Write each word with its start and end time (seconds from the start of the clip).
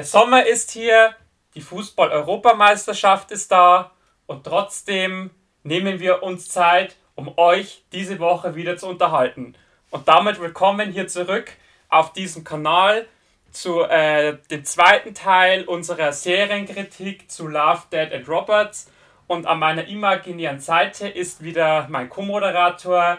Der 0.00 0.06
Sommer 0.06 0.46
ist 0.46 0.70
hier, 0.70 1.14
die 1.54 1.60
Fußball-Europameisterschaft 1.60 3.30
ist 3.32 3.52
da 3.52 3.90
und 4.24 4.44
trotzdem 4.44 5.28
nehmen 5.62 6.00
wir 6.00 6.22
uns 6.22 6.48
Zeit, 6.48 6.96
um 7.16 7.36
euch 7.36 7.84
diese 7.92 8.18
Woche 8.18 8.54
wieder 8.54 8.78
zu 8.78 8.86
unterhalten. 8.86 9.54
Und 9.90 10.08
damit 10.08 10.40
willkommen 10.40 10.90
hier 10.90 11.06
zurück 11.06 11.52
auf 11.90 12.14
diesem 12.14 12.44
Kanal 12.44 13.08
zu 13.52 13.82
äh, 13.82 14.38
dem 14.50 14.64
zweiten 14.64 15.12
Teil 15.12 15.64
unserer 15.64 16.14
Serienkritik 16.14 17.30
zu 17.30 17.46
Love, 17.46 17.82
Dead 17.92 18.10
and 18.10 18.26
Roberts. 18.26 18.90
Und 19.26 19.44
an 19.44 19.58
meiner 19.58 19.86
imaginären 19.86 20.60
Seite 20.60 21.08
ist 21.08 21.44
wieder 21.44 21.88
mein 21.90 22.08
Co-Moderator, 22.08 23.18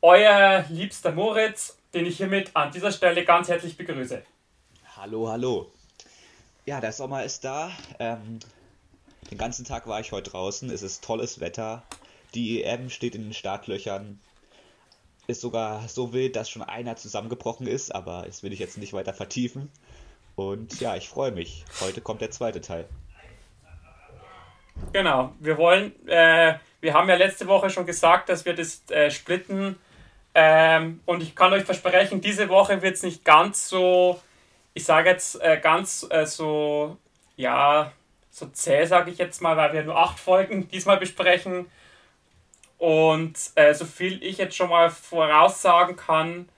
euer 0.00 0.64
liebster 0.70 1.12
Moritz, 1.12 1.76
den 1.92 2.06
ich 2.06 2.16
hiermit 2.16 2.50
an 2.54 2.70
dieser 2.70 2.92
Stelle 2.92 3.26
ganz 3.26 3.50
herzlich 3.50 3.76
begrüße. 3.76 4.22
Hallo, 4.96 5.28
hallo. 5.28 5.70
Ja, 6.66 6.80
der 6.80 6.92
Sommer 6.92 7.24
ist 7.24 7.44
da. 7.44 7.70
Ähm, 7.98 8.38
den 9.30 9.36
ganzen 9.36 9.66
Tag 9.66 9.86
war 9.86 10.00
ich 10.00 10.12
heute 10.12 10.30
draußen. 10.30 10.70
Es 10.70 10.82
ist 10.82 11.04
tolles 11.04 11.38
Wetter. 11.40 11.82
Die 12.34 12.64
EM 12.64 12.88
steht 12.88 13.14
in 13.14 13.24
den 13.24 13.34
Startlöchern. 13.34 14.18
Ist 15.26 15.42
sogar 15.42 15.86
so 15.88 16.14
wild, 16.14 16.36
dass 16.36 16.48
schon 16.48 16.62
einer 16.62 16.96
zusammengebrochen 16.96 17.66
ist, 17.66 17.94
aber 17.94 18.24
das 18.26 18.42
will 18.42 18.52
ich 18.52 18.60
jetzt 18.60 18.78
nicht 18.78 18.94
weiter 18.94 19.12
vertiefen. 19.12 19.70
Und 20.36 20.80
ja, 20.80 20.96
ich 20.96 21.08
freue 21.08 21.32
mich. 21.32 21.64
Heute 21.80 22.00
kommt 22.00 22.22
der 22.22 22.30
zweite 22.30 22.62
Teil. 22.62 22.88
Genau, 24.92 25.32
wir 25.40 25.58
wollen, 25.58 25.92
äh, 26.08 26.54
wir 26.80 26.94
haben 26.94 27.08
ja 27.08 27.14
letzte 27.14 27.46
Woche 27.46 27.70
schon 27.70 27.86
gesagt, 27.86 28.28
dass 28.30 28.44
wir 28.44 28.54
das 28.54 28.82
äh, 28.90 29.10
splitten. 29.10 29.76
Ähm, 30.34 31.00
und 31.04 31.22
ich 31.22 31.36
kann 31.36 31.52
euch 31.52 31.64
versprechen, 31.64 32.22
diese 32.22 32.48
Woche 32.48 32.80
wird 32.80 32.94
es 32.94 33.02
nicht 33.02 33.24
ganz 33.24 33.68
so, 33.68 34.20
ich 34.74 34.84
sage 34.84 35.10
jetzt 35.10 35.40
äh, 35.40 35.58
ganz 35.60 36.06
äh, 36.10 36.26
so, 36.26 36.98
ja, 37.36 37.92
so 38.30 38.46
zäh, 38.46 38.84
sage 38.84 39.10
ich 39.12 39.18
jetzt 39.18 39.40
mal, 39.40 39.56
weil 39.56 39.72
wir 39.72 39.84
nur 39.84 39.96
acht 39.96 40.18
Folgen 40.18 40.68
diesmal 40.68 40.98
besprechen. 40.98 41.70
Und 42.78 43.38
äh, 43.54 43.72
so 43.72 43.84
viel 43.84 44.22
ich 44.22 44.38
jetzt 44.38 44.56
schon 44.56 44.68
mal 44.68 44.90
voraussagen 44.90 45.96
kann, 45.96 46.48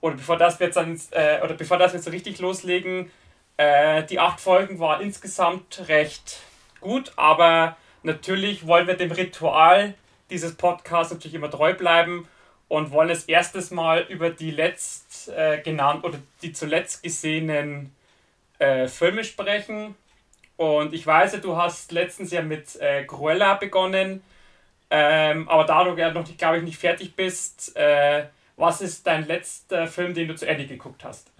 oder 0.00 0.16
bevor 0.16 0.38
das 0.38 0.58
wir 0.58 0.66
jetzt 0.66 0.76
dann, 0.76 0.98
äh, 1.10 1.42
oder 1.42 1.54
bevor 1.54 1.76
das 1.76 1.92
wir 1.92 2.00
jetzt 2.00 2.10
richtig 2.10 2.38
loslegen, 2.38 3.10
äh, 3.58 4.02
die 4.04 4.18
acht 4.18 4.40
Folgen 4.40 4.78
waren 4.78 5.02
insgesamt 5.02 5.86
recht 5.88 6.40
gut, 6.80 7.12
aber 7.16 7.76
natürlich 8.02 8.66
wollen 8.66 8.86
wir 8.86 8.96
dem 8.96 9.12
Ritual 9.12 9.94
dieses 10.30 10.54
Podcasts 10.54 11.12
natürlich 11.12 11.34
immer 11.34 11.50
treu 11.50 11.74
bleiben 11.74 12.26
und 12.68 12.90
wollen 12.92 13.08
das 13.08 13.24
erstes 13.24 13.70
Mal 13.70 14.06
über 14.08 14.30
die 14.30 14.50
äh, 15.28 15.60
genannt 15.62 16.04
oder 16.04 16.18
die 16.42 16.52
zuletzt 16.52 17.02
gesehenen 17.02 17.94
äh, 18.58 18.88
Filme 18.88 19.24
sprechen. 19.24 19.94
Und 20.56 20.92
ich 20.92 21.06
weiß, 21.06 21.40
du 21.40 21.56
hast 21.56 21.92
letztens 21.92 22.30
ja 22.32 22.42
mit 22.42 22.76
äh, 22.76 23.04
Cruella 23.04 23.54
begonnen. 23.54 24.22
Ähm, 24.90 25.48
aber 25.48 25.64
da 25.64 25.84
du 25.84 25.96
ja 25.96 26.12
noch, 26.12 26.24
glaube 26.36 26.58
ich, 26.58 26.64
nicht 26.64 26.78
fertig 26.78 27.14
bist, 27.14 27.76
äh, 27.76 28.26
was 28.56 28.80
ist 28.80 29.06
dein 29.06 29.26
letzter 29.26 29.86
Film, 29.86 30.12
den 30.12 30.28
du 30.28 30.36
zu 30.36 30.46
Ende 30.46 30.66
geguckt 30.66 31.04
hast? 31.04 31.30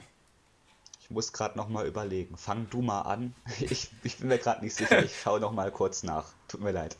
Ich 1.02 1.10
muss 1.10 1.32
gerade 1.32 1.58
noch 1.58 1.68
mal 1.68 1.86
überlegen. 1.86 2.36
Fang 2.36 2.68
du 2.70 2.80
mal 2.80 3.02
an. 3.02 3.34
Ich, 3.60 3.90
ich 4.04 4.18
bin 4.18 4.28
mir 4.28 4.38
gerade 4.38 4.64
nicht 4.64 4.74
sicher. 4.74 5.02
Ich 5.04 5.20
schaue 5.20 5.40
noch 5.40 5.52
mal 5.52 5.70
kurz 5.70 6.02
nach. 6.02 6.26
Tut 6.48 6.60
mir 6.60 6.70
leid. 6.70 6.96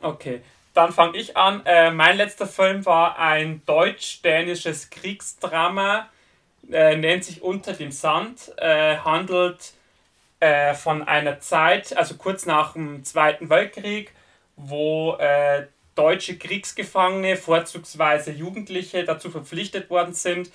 Okay, 0.00 0.40
dann 0.78 0.92
fange 0.92 1.18
ich 1.18 1.36
an. 1.36 1.66
Äh, 1.66 1.90
mein 1.90 2.16
letzter 2.16 2.46
Film 2.46 2.86
war 2.86 3.18
ein 3.18 3.62
deutsch-dänisches 3.66 4.90
Kriegsdrama. 4.90 6.08
Äh, 6.70 6.96
nennt 6.96 7.24
sich 7.24 7.42
Unter 7.42 7.72
dem 7.72 7.90
Sand. 7.90 8.52
Äh, 8.58 8.98
handelt 8.98 9.72
äh, 10.38 10.74
von 10.74 11.02
einer 11.02 11.40
Zeit, 11.40 11.96
also 11.96 12.14
kurz 12.14 12.46
nach 12.46 12.74
dem 12.74 13.02
Zweiten 13.02 13.50
Weltkrieg, 13.50 14.12
wo 14.54 15.16
äh, 15.16 15.66
deutsche 15.96 16.38
Kriegsgefangene, 16.38 17.36
vorzugsweise 17.36 18.30
Jugendliche, 18.30 19.02
dazu 19.02 19.30
verpflichtet 19.30 19.90
worden 19.90 20.14
sind, 20.14 20.48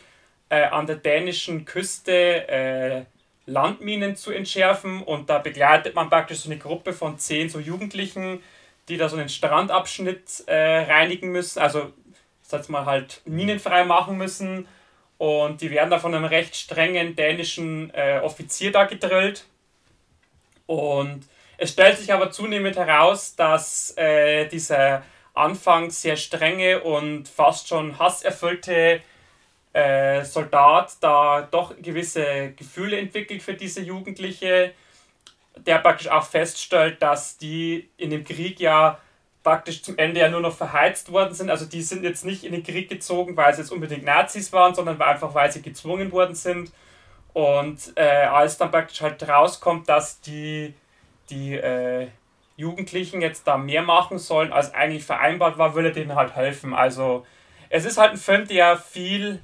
äh, 0.48 0.64
an 0.64 0.88
der 0.88 0.96
dänischen 0.96 1.66
Küste 1.66 3.06
Landminen 3.46 4.16
zu 4.16 4.32
entschärfen. 4.32 5.04
Und 5.04 5.30
da 5.30 5.40
begleitet 5.40 5.96
man 5.96 6.10
praktisch 6.10 6.40
so 6.40 6.50
eine 6.50 6.60
Gruppe 6.60 6.94
von 6.94 7.20
zehn 7.20 7.50
so 7.50 7.60
Jugendlichen, 7.60 8.42
die 8.90 8.98
da 8.98 9.10
so 9.10 9.18
einen 9.18 9.30
Strandabschnitt 9.30 10.44
äh, 10.48 10.84
reinigen 10.84 11.32
müssen, 11.32 11.60
also 11.60 11.94
sag 12.42 12.68
mal 12.70 12.86
halt 12.86 13.22
minenfrei 13.26 13.84
machen 13.86 14.18
müssen. 14.18 14.68
Und 15.18 15.62
die 15.62 15.72
werden 15.72 15.90
da 15.90 16.00
von 16.00 16.14
einem 16.14 16.26
recht 16.26 16.56
strengen 16.56 17.16
dänischen 17.16 17.94
äh, 17.94 18.20
Offizier 18.22 18.72
da 18.72 18.86
gedrillt. 18.86 19.46
Und 20.66 21.26
es 21.58 21.72
stellt 21.72 21.98
sich 21.98 22.12
aber 22.12 22.32
zunehmend 22.32 22.76
heraus, 22.76 23.36
dass 23.36 23.96
äh, 23.98 24.48
dieser 24.48 25.04
anfangs 25.34 26.02
sehr 26.02 26.18
strenge 26.18 26.82
und 26.82 27.28
fast 27.28 27.68
schon 27.68 27.98
hasserfüllte 27.98 29.02
äh, 29.74 30.24
Soldat 30.24 30.98
da 31.02 31.42
doch 31.50 31.74
gewisse 31.82 32.52
Gefühle 32.52 32.98
entwickelt 32.98 33.42
für 33.42 33.56
diese 33.56 33.82
Jugendliche, 33.82 34.74
der 35.58 35.80
praktisch 35.80 36.08
auch 36.08 36.26
feststellt, 36.26 37.02
dass 37.02 37.38
die 37.38 37.90
in 37.98 38.10
dem 38.10 38.24
Krieg 38.24 38.60
ja 38.60 39.00
praktisch 39.44 39.84
zum 39.84 39.98
Ende 39.98 40.22
ja 40.22 40.30
nur 40.30 40.40
noch 40.40 40.56
verheizt 40.56 41.12
worden 41.12 41.34
sind. 41.34 41.50
Also 41.50 41.66
die 41.66 41.82
sind 41.82 42.04
jetzt 42.04 42.26
nicht 42.26 42.44
in 42.44 42.54
den 42.54 42.64
Krieg 42.64 42.90
gezogen, 42.90 43.36
weil 43.36 43.54
sie 43.54 43.62
jetzt 43.62 43.72
unbedingt 43.72 44.06
Nazis 44.06 44.54
waren, 44.54 44.74
sondern 44.74 45.02
einfach 45.02 45.36
weil 45.36 45.52
sie 45.52 45.62
gezwungen 45.62 46.12
worden 46.12 46.36
sind. 46.36 46.72
Und 47.34 47.94
äh, 47.96 48.26
als 48.26 48.58
dann 48.58 48.72
praktisch 48.72 49.02
halt 49.02 49.28
rauskommt, 49.28 49.90
dass 49.90 50.22
die 50.22 50.74
die 51.30 51.56
äh, 51.56 52.08
Jugendlichen 52.56 53.22
jetzt 53.22 53.48
da 53.48 53.58
mehr 53.58 53.82
machen 53.82 54.20
sollen, 54.20 54.54
als 54.54 54.74
eigentlich 54.74 55.04
vereinbart 55.04 55.58
war, 55.58 55.76
er 55.76 55.92
denen 55.92 56.16
halt 56.16 56.36
helfen. 56.36 56.74
Also 56.74 57.26
es 57.70 57.86
ist 57.86 57.98
halt 57.98 58.12
ein 58.12 58.18
Film, 58.18 58.48
der 58.48 58.78
viel 58.78 59.42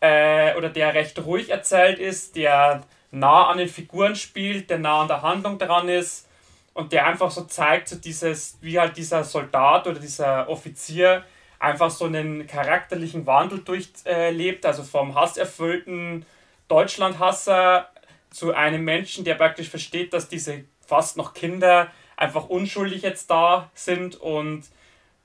äh, 0.00 0.54
oder 0.56 0.68
der 0.68 0.94
recht 0.94 1.24
ruhig 1.24 1.50
erzählt 1.50 1.98
ist, 1.98 2.36
der 2.36 2.82
nah 3.12 3.46
an 3.46 3.58
den 3.58 3.68
Figuren 3.68 4.16
spielt, 4.16 4.68
der 4.70 4.78
nah 4.78 5.02
an 5.02 5.08
der 5.08 5.22
Handlung 5.22 5.58
dran 5.58 5.88
ist 5.88 6.28
und 6.74 6.92
der 6.92 7.06
einfach 7.06 7.30
so 7.30 7.44
zeigt, 7.44 7.88
so 7.88 7.96
dieses, 7.96 8.58
wie 8.60 8.80
halt 8.80 8.96
dieser 8.96 9.22
Soldat 9.22 9.86
oder 9.86 10.00
dieser 10.00 10.48
Offizier 10.48 11.24
einfach 11.58 11.90
so 11.90 12.06
einen 12.06 12.46
charakterlichen 12.46 13.26
Wandel 13.26 13.60
durchlebt, 13.60 14.66
also 14.66 14.82
vom 14.82 15.14
hasserfüllten 15.14 16.26
Deutschlandhasser 16.66 17.88
zu 18.30 18.52
einem 18.52 18.84
Menschen, 18.84 19.24
der 19.24 19.34
praktisch 19.34 19.68
versteht, 19.68 20.12
dass 20.12 20.28
diese 20.28 20.64
fast 20.84 21.16
noch 21.16 21.34
Kinder 21.34 21.88
einfach 22.16 22.48
unschuldig 22.48 23.02
jetzt 23.02 23.30
da 23.30 23.70
sind 23.74 24.16
und 24.16 24.64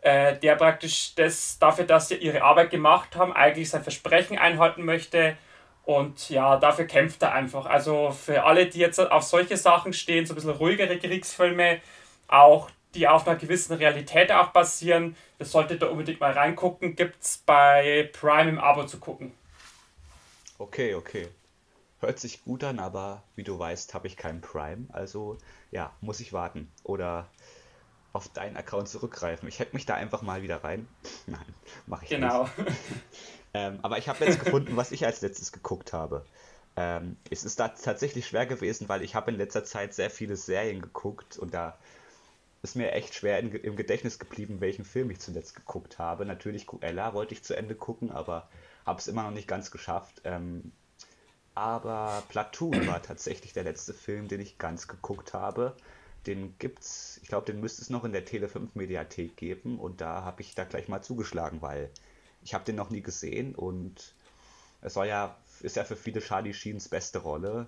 äh, 0.02 0.38
der 0.38 0.56
praktisch 0.56 1.16
das 1.16 1.58
dafür, 1.60 1.86
dass 1.86 2.10
sie 2.10 2.16
ihre 2.16 2.44
Arbeit 2.44 2.70
gemacht 2.70 3.16
haben, 3.16 3.34
eigentlich 3.34 3.70
sein 3.70 3.84
Versprechen 3.84 4.38
einhalten 4.38 4.84
möchte. 4.84 5.38
Und 5.88 6.30
ja, 6.30 6.58
dafür 6.58 6.84
kämpft 6.84 7.22
er 7.22 7.32
einfach. 7.32 7.66
Also 7.66 8.12
für 8.12 8.44
alle, 8.44 8.68
die 8.68 8.78
jetzt 8.78 9.00
auf 9.00 9.24
solche 9.24 9.56
Sachen 9.56 9.94
stehen, 9.94 10.26
so 10.26 10.34
ein 10.34 10.36
bisschen 10.36 10.50
ruhigere 10.50 11.00
Kriegsfilme, 11.00 11.80
auch 12.28 12.70
die 12.94 13.08
auf 13.08 13.26
einer 13.26 13.38
gewissen 13.38 13.74
Realität 13.74 14.30
auch 14.34 14.50
basieren, 14.50 15.16
das 15.40 15.54
solltet 15.54 15.82
ihr 15.82 15.90
unbedingt 15.90 16.20
mal 16.20 16.34
reingucken. 16.34 16.98
Gibt 16.98 17.24
es 17.24 17.38
bei 17.38 18.10
Prime 18.12 18.50
im 18.50 18.60
Abo 18.60 18.84
zu 18.84 19.00
gucken. 19.00 19.32
Okay, 20.58 20.94
okay. 20.94 21.30
Hört 22.02 22.20
sich 22.20 22.44
gut 22.44 22.66
an, 22.66 22.80
aber 22.80 23.24
wie 23.38 23.44
du 23.44 23.58
weißt, 23.58 23.94
habe 23.94 24.08
ich 24.08 24.18
keinen 24.18 24.42
Prime, 24.42 24.88
also 24.92 25.38
ja, 25.72 25.94
muss 26.02 26.20
ich 26.20 26.34
warten 26.34 26.70
oder 26.84 27.30
auf 28.12 28.28
deinen 28.28 28.58
Account 28.58 28.90
zurückgreifen. 28.90 29.48
Ich 29.48 29.62
hack 29.62 29.74
mich 29.74 29.86
da 29.86 29.96
einfach 29.96 30.22
mal 30.22 30.42
wieder 30.42 30.66
rein. 30.66 30.86
Nein, 31.28 31.56
mache 31.86 32.04
ich 32.04 32.10
genau. 32.10 32.44
nicht. 32.44 32.56
Genau. 32.58 32.72
ähm, 33.58 33.80
aber 33.82 33.98
ich 33.98 34.08
habe 34.08 34.24
jetzt 34.24 34.44
gefunden, 34.44 34.78
was 34.78 34.92
ich 34.92 35.04
als 35.06 35.22
letztes 35.22 35.52
geguckt 35.52 35.92
habe. 35.92 36.24
Ähm, 36.76 37.18
es 37.32 37.44
ist 37.44 37.60
da 37.60 37.70
tatsächlich 37.70 38.28
schwer 38.28 38.46
gewesen, 38.46 38.88
weil 38.88 39.02
ich 39.02 39.16
habe 39.16 39.32
in 39.32 39.38
letzter 39.38 39.64
Zeit 39.64 39.96
sehr 39.96 40.12
viele 40.12 40.36
Serien 40.36 40.80
geguckt 40.80 41.40
und 41.40 41.56
da 41.56 41.76
ist 42.62 42.76
mir 42.76 42.92
echt 42.92 43.16
schwer 43.16 43.40
in, 43.40 43.52
im 43.52 43.76
Gedächtnis 43.76 44.20
geblieben, 44.20 44.62
welchen 44.62 44.86
Film 44.86 45.10
ich 45.10 45.20
zuletzt 45.20 45.56
geguckt 45.56 45.98
habe. 45.98 46.24
Natürlich 46.26 46.68
Cruella 46.68 47.16
wollte 47.16 47.34
ich 47.34 47.44
zu 47.44 47.58
Ende 47.58 47.74
gucken, 47.74 48.12
aber 48.12 48.48
habe 48.86 49.00
es 49.00 49.08
immer 49.08 49.24
noch 49.24 49.32
nicht 49.32 49.48
ganz 49.48 49.72
geschafft. 49.72 50.22
Ähm, 50.24 50.72
aber 51.56 52.22
Platoon 52.30 52.86
war 52.86 53.02
tatsächlich 53.02 53.54
der 53.54 53.64
letzte 53.64 53.96
Film, 53.96 54.28
den 54.28 54.40
ich 54.40 54.60
ganz 54.60 54.88
geguckt 54.88 55.34
habe. 55.34 55.76
Den 56.28 56.54
gibt's, 56.60 57.20
ich 57.24 57.30
glaube, 57.30 57.48
den 57.48 57.60
müsste 57.60 57.82
es 57.82 57.90
noch 57.90 58.04
in 58.04 58.12
der 58.12 58.26
Tele 58.26 58.50
5 58.50 58.76
Mediathek 58.76 59.36
geben 59.36 59.80
und 59.80 60.00
da 60.00 60.24
habe 60.24 60.42
ich 60.44 60.54
da 60.54 60.66
gleich 60.66 60.88
mal 60.88 61.02
zugeschlagen, 61.02 61.64
weil 61.64 61.90
ich 62.48 62.54
habe 62.54 62.64
den 62.64 62.78
noch 62.78 62.90
nie 62.90 63.02
gesehen 63.02 63.56
und 63.56 64.16
es 64.80 64.96
war 64.96 65.06
ja, 65.06 65.36
ist 65.60 65.76
ja 65.76 65.84
für 65.84 65.98
viele 65.98 66.22
Charlie 66.22 66.54
Sheens 66.54 66.88
beste 66.88 67.20
Rolle 67.20 67.68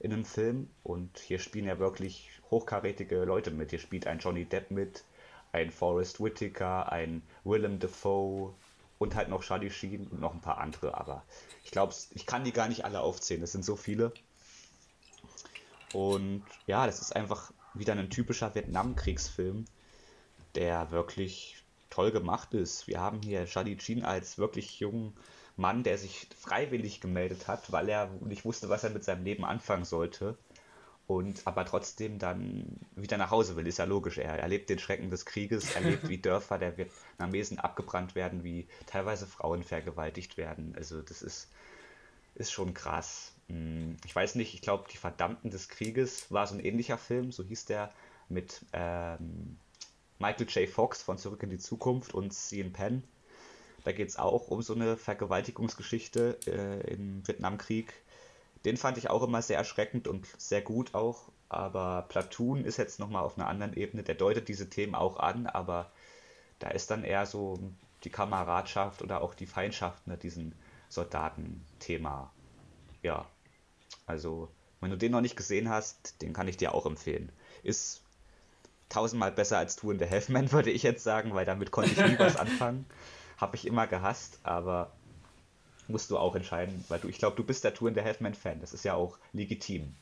in 0.00 0.12
einem 0.12 0.24
Film 0.24 0.68
und 0.82 1.20
hier 1.20 1.38
spielen 1.38 1.66
ja 1.66 1.78
wirklich 1.78 2.28
hochkarätige 2.50 3.22
Leute 3.22 3.52
mit. 3.52 3.70
Hier 3.70 3.78
spielt 3.78 4.08
ein 4.08 4.18
Johnny 4.18 4.44
Depp 4.44 4.72
mit, 4.72 5.04
ein 5.52 5.70
Forrest 5.70 6.20
Whitaker, 6.20 6.90
ein 6.90 7.22
Willem 7.44 7.78
Dafoe, 7.78 8.52
und 8.98 9.14
halt 9.14 9.28
noch 9.28 9.44
Charlie 9.44 9.70
Sheen 9.70 10.08
und 10.08 10.20
noch 10.20 10.34
ein 10.34 10.40
paar 10.40 10.58
andere, 10.58 10.94
aber 10.94 11.24
ich 11.62 11.70
glaube, 11.70 11.94
ich 12.10 12.26
kann 12.26 12.42
die 12.42 12.52
gar 12.52 12.68
nicht 12.68 12.84
alle 12.84 13.00
aufzählen, 13.00 13.42
es 13.42 13.52
sind 13.52 13.64
so 13.64 13.76
viele. 13.76 14.12
Und 15.92 16.42
ja, 16.66 16.86
das 16.86 17.00
ist 17.00 17.14
einfach 17.14 17.52
wieder 17.74 17.92
ein 17.92 18.10
typischer 18.10 18.52
Vietnamkriegsfilm, 18.52 19.64
der 20.56 20.90
wirklich 20.90 21.61
toll 21.92 22.10
gemacht 22.10 22.54
ist. 22.54 22.86
Wir 22.86 23.00
haben 23.00 23.20
hier 23.22 23.44
Charlie 23.44 23.78
Sheen 23.78 24.04
als 24.04 24.38
wirklich 24.38 24.80
jungen 24.80 25.14
Mann, 25.56 25.82
der 25.82 25.98
sich 25.98 26.26
freiwillig 26.38 27.00
gemeldet 27.00 27.48
hat, 27.48 27.70
weil 27.70 27.88
er 27.88 28.08
nicht 28.20 28.44
wusste, 28.44 28.68
was 28.68 28.84
er 28.84 28.90
mit 28.90 29.04
seinem 29.04 29.24
Leben 29.24 29.44
anfangen 29.44 29.84
sollte. 29.84 30.38
Und 31.06 31.46
aber 31.46 31.66
trotzdem 31.66 32.18
dann 32.18 32.78
wieder 32.96 33.18
nach 33.18 33.30
Hause 33.30 33.56
will, 33.56 33.66
ist 33.66 33.78
ja 33.78 33.84
logisch. 33.84 34.16
Er 34.16 34.38
erlebt 34.38 34.70
den 34.70 34.78
Schrecken 34.78 35.10
des 35.10 35.26
Krieges, 35.26 35.74
erlebt, 35.74 36.08
wie 36.08 36.18
Dörfer 36.22 36.58
der 36.58 36.78
Vietnamesen 36.78 37.58
abgebrannt 37.58 38.14
werden, 38.14 38.44
wie 38.44 38.66
teilweise 38.86 39.26
Frauen 39.26 39.62
vergewaltigt 39.62 40.38
werden. 40.38 40.74
Also 40.76 41.02
das 41.02 41.20
ist, 41.20 41.50
ist 42.34 42.52
schon 42.52 42.72
krass. 42.72 43.32
Hm, 43.48 43.98
ich 44.06 44.16
weiß 44.16 44.36
nicht, 44.36 44.54
ich 44.54 44.62
glaube, 44.62 44.86
Die 44.90 44.96
Verdammten 44.96 45.50
des 45.50 45.68
Krieges 45.68 46.30
war 46.30 46.46
so 46.46 46.54
ein 46.54 46.64
ähnlicher 46.64 46.96
Film, 46.96 47.32
so 47.32 47.44
hieß 47.44 47.66
der, 47.66 47.92
mit 48.30 48.64
ähm, 48.72 49.58
Michael 50.22 50.46
J. 50.46 50.68
Fox 50.68 51.02
von 51.02 51.18
Zurück 51.18 51.42
in 51.42 51.50
die 51.50 51.58
Zukunft 51.58 52.14
und 52.14 52.32
Cian 52.32 52.72
Penn. 52.72 53.02
Da 53.82 53.90
geht 53.90 54.08
es 54.08 54.16
auch 54.16 54.46
um 54.46 54.62
so 54.62 54.72
eine 54.72 54.96
Vergewaltigungsgeschichte 54.96 56.38
äh, 56.46 56.92
im 56.92 57.26
Vietnamkrieg. 57.26 57.92
Den 58.64 58.76
fand 58.76 58.98
ich 58.98 59.10
auch 59.10 59.24
immer 59.24 59.42
sehr 59.42 59.58
erschreckend 59.58 60.06
und 60.06 60.28
sehr 60.38 60.62
gut 60.62 60.94
auch. 60.94 61.32
Aber 61.48 62.06
Platoon 62.08 62.64
ist 62.64 62.76
jetzt 62.76 63.00
nochmal 63.00 63.24
auf 63.24 63.36
einer 63.36 63.48
anderen 63.48 63.74
Ebene. 63.74 64.04
Der 64.04 64.14
deutet 64.14 64.46
diese 64.46 64.70
Themen 64.70 64.94
auch 64.94 65.18
an, 65.18 65.48
aber 65.48 65.90
da 66.60 66.68
ist 66.68 66.92
dann 66.92 67.02
eher 67.02 67.26
so 67.26 67.58
die 68.04 68.10
Kameradschaft 68.10 69.02
oder 69.02 69.22
auch 69.22 69.34
die 69.34 69.46
Feindschaft 69.46 70.06
mit 70.06 70.22
diesen 70.22 70.54
Soldaten 70.88 71.66
Thema. 71.80 72.32
Ja, 73.02 73.26
also 74.06 74.48
wenn 74.80 74.90
du 74.90 74.96
den 74.96 75.10
noch 75.10 75.20
nicht 75.20 75.36
gesehen 75.36 75.68
hast, 75.68 76.22
den 76.22 76.32
kann 76.32 76.46
ich 76.46 76.58
dir 76.58 76.74
auch 76.74 76.86
empfehlen. 76.86 77.32
Ist 77.64 78.02
tausendmal 78.92 79.32
besser 79.32 79.58
als 79.58 79.76
Two 79.76 79.90
in 79.90 79.98
the 79.98 80.08
Halfman, 80.08 80.52
würde 80.52 80.70
ich 80.70 80.82
jetzt 80.82 81.04
sagen, 81.04 81.34
weil 81.34 81.44
damit 81.44 81.70
konnte 81.70 81.92
ich 81.92 81.98
nie 81.98 82.18
was 82.18 82.36
anfangen. 82.38 82.86
Habe 83.38 83.56
ich 83.56 83.66
immer 83.66 83.86
gehasst, 83.86 84.38
aber 84.42 84.92
musst 85.88 86.10
du 86.10 86.18
auch 86.18 86.36
entscheiden, 86.36 86.84
weil 86.88 87.00
du, 87.00 87.08
ich 87.08 87.18
glaube, 87.18 87.36
du 87.36 87.44
bist 87.44 87.64
der 87.64 87.74
Two 87.74 87.88
in 87.88 87.94
the 87.94 88.02
Halfman-Fan. 88.02 88.60
Das 88.60 88.72
ist 88.72 88.84
ja 88.84 88.94
auch 88.94 89.18
legitim. 89.32 89.94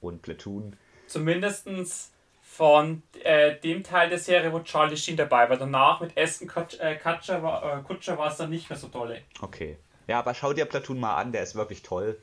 Und 0.00 0.22
Platoon. 0.22 0.76
Zumindestens 1.06 2.10
von 2.42 3.02
äh, 3.22 3.58
dem 3.60 3.82
Teil 3.82 4.08
der 4.08 4.18
Serie, 4.18 4.52
wo 4.52 4.60
Charlie 4.60 4.96
Sheen 4.96 5.16
dabei 5.16 5.48
war. 5.48 5.56
Danach 5.56 6.00
mit 6.00 6.16
Aston 6.16 6.48
äh, 6.78 6.96
Kutscher 6.96 7.42
war, 7.42 7.78
äh, 7.78 7.82
Kutscher 7.82 8.16
war 8.16 8.30
es 8.30 8.36
dann 8.36 8.50
nicht 8.50 8.70
mehr 8.70 8.78
so 8.78 8.88
toll. 8.88 9.18
Okay. 9.40 9.76
Ja, 10.06 10.20
aber 10.20 10.32
schau 10.34 10.52
dir 10.52 10.64
Platoon 10.64 11.00
mal 11.00 11.16
an, 11.16 11.32
der 11.32 11.42
ist 11.42 11.54
wirklich 11.54 11.82
toll. 11.82 12.18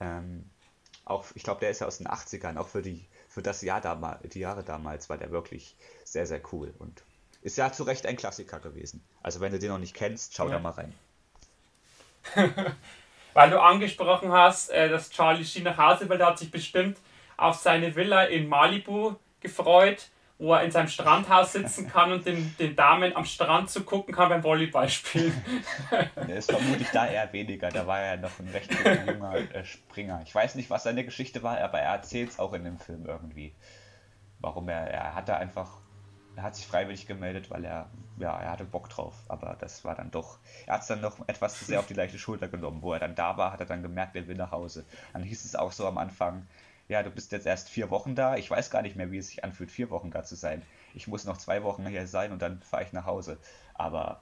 Ähm, 0.00 0.48
auch, 1.04 1.26
ich 1.34 1.42
glaube, 1.42 1.60
der 1.60 1.70
ist 1.70 1.80
ja 1.80 1.86
aus 1.86 1.98
den 1.98 2.06
80ern, 2.06 2.56
auch 2.56 2.68
für 2.68 2.82
die 2.82 3.04
für 3.34 3.42
das 3.42 3.62
Jahr 3.62 3.80
damals, 3.80 4.20
die 4.28 4.38
Jahre 4.38 4.62
damals 4.62 5.10
war 5.10 5.18
der 5.18 5.32
wirklich 5.32 5.74
sehr, 6.04 6.24
sehr 6.24 6.40
cool 6.52 6.72
und 6.78 7.02
ist 7.42 7.58
ja 7.58 7.72
zu 7.72 7.82
Recht 7.82 8.06
ein 8.06 8.16
Klassiker 8.16 8.60
gewesen. 8.60 9.04
Also 9.24 9.40
wenn 9.40 9.50
du 9.50 9.58
den 9.58 9.70
noch 9.70 9.78
nicht 9.78 9.92
kennst, 9.92 10.34
schau 10.34 10.46
ja. 10.46 10.52
da 10.52 10.58
mal 10.60 10.70
rein. 10.70 10.94
Weil 13.32 13.50
du 13.50 13.60
angesprochen 13.60 14.30
hast, 14.30 14.70
äh, 14.70 14.88
dass 14.88 15.10
Charlie 15.10 15.44
Sheen 15.44 15.64
nach 15.64 15.76
Hause 15.76 16.08
will, 16.08 16.16
der 16.16 16.28
hat 16.28 16.38
sich 16.38 16.52
bestimmt 16.52 16.96
auf 17.36 17.56
seine 17.56 17.96
Villa 17.96 18.22
in 18.22 18.48
Malibu 18.48 19.16
gefreut 19.40 20.10
wo 20.38 20.52
er 20.52 20.62
in 20.62 20.70
seinem 20.70 20.88
Strandhaus 20.88 21.52
sitzen 21.52 21.88
kann 21.88 22.10
und 22.10 22.26
den, 22.26 22.56
den 22.58 22.74
Damen 22.74 23.14
am 23.14 23.24
Strand 23.24 23.70
zu 23.70 23.84
gucken 23.84 24.12
kann 24.12 24.28
beim 24.28 24.42
Volleyball 24.42 24.88
spielen. 24.88 25.44
Der 26.28 26.36
ist 26.36 26.50
vermutlich 26.50 26.88
da 26.90 27.06
eher 27.06 27.32
weniger. 27.32 27.68
Da 27.68 27.86
war 27.86 28.00
er 28.00 28.16
noch 28.16 28.38
ein 28.40 28.48
recht 28.48 28.70
junger 29.06 29.36
äh, 29.36 29.64
Springer. 29.64 30.22
Ich 30.24 30.34
weiß 30.34 30.56
nicht, 30.56 30.70
was 30.70 30.82
seine 30.82 31.04
Geschichte 31.04 31.42
war, 31.44 31.58
aber 31.60 31.78
er 31.78 31.92
erzählt 31.92 32.30
es 32.30 32.38
auch 32.40 32.52
in 32.52 32.64
dem 32.64 32.78
Film 32.78 33.06
irgendwie. 33.06 33.54
Warum 34.40 34.68
er, 34.68 34.90
er 34.90 35.14
hat 35.14 35.28
da 35.28 35.36
einfach, 35.36 35.78
er 36.34 36.42
hat 36.42 36.56
sich 36.56 36.66
freiwillig 36.66 37.06
gemeldet, 37.06 37.50
weil 37.50 37.64
er, 37.64 37.88
ja, 38.18 38.36
er 38.36 38.50
hatte 38.50 38.64
Bock 38.64 38.88
drauf. 38.90 39.14
Aber 39.28 39.56
das 39.60 39.84
war 39.84 39.94
dann 39.94 40.10
doch, 40.10 40.38
er 40.66 40.74
hat 40.74 40.82
es 40.82 40.88
dann 40.88 41.00
noch 41.00 41.16
etwas 41.28 41.60
zu 41.60 41.64
sehr 41.64 41.78
auf 41.78 41.86
die 41.86 41.94
leichte 41.94 42.18
Schulter 42.18 42.48
genommen. 42.48 42.82
Wo 42.82 42.92
er 42.92 42.98
dann 42.98 43.14
da 43.14 43.36
war, 43.36 43.52
hat 43.52 43.60
er 43.60 43.66
dann 43.66 43.82
gemerkt, 43.82 44.16
er 44.16 44.26
will 44.26 44.36
nach 44.36 44.50
Hause. 44.50 44.84
Dann 45.12 45.22
hieß 45.22 45.44
es 45.44 45.54
auch 45.54 45.70
so 45.70 45.86
am 45.86 45.96
Anfang, 45.96 46.48
ja, 46.88 47.02
du 47.02 47.10
bist 47.10 47.32
jetzt 47.32 47.46
erst 47.46 47.68
vier 47.68 47.90
Wochen 47.90 48.14
da. 48.14 48.36
Ich 48.36 48.50
weiß 48.50 48.70
gar 48.70 48.82
nicht 48.82 48.96
mehr, 48.96 49.10
wie 49.10 49.18
es 49.18 49.28
sich 49.28 49.44
anfühlt, 49.44 49.70
vier 49.70 49.90
Wochen 49.90 50.10
da 50.10 50.22
zu 50.22 50.34
sein. 50.34 50.62
Ich 50.94 51.06
muss 51.06 51.24
noch 51.24 51.38
zwei 51.38 51.62
Wochen 51.62 51.86
hier 51.86 52.06
sein 52.06 52.32
und 52.32 52.42
dann 52.42 52.60
fahre 52.60 52.84
ich 52.84 52.92
nach 52.92 53.06
Hause. 53.06 53.38
Aber 53.74 54.20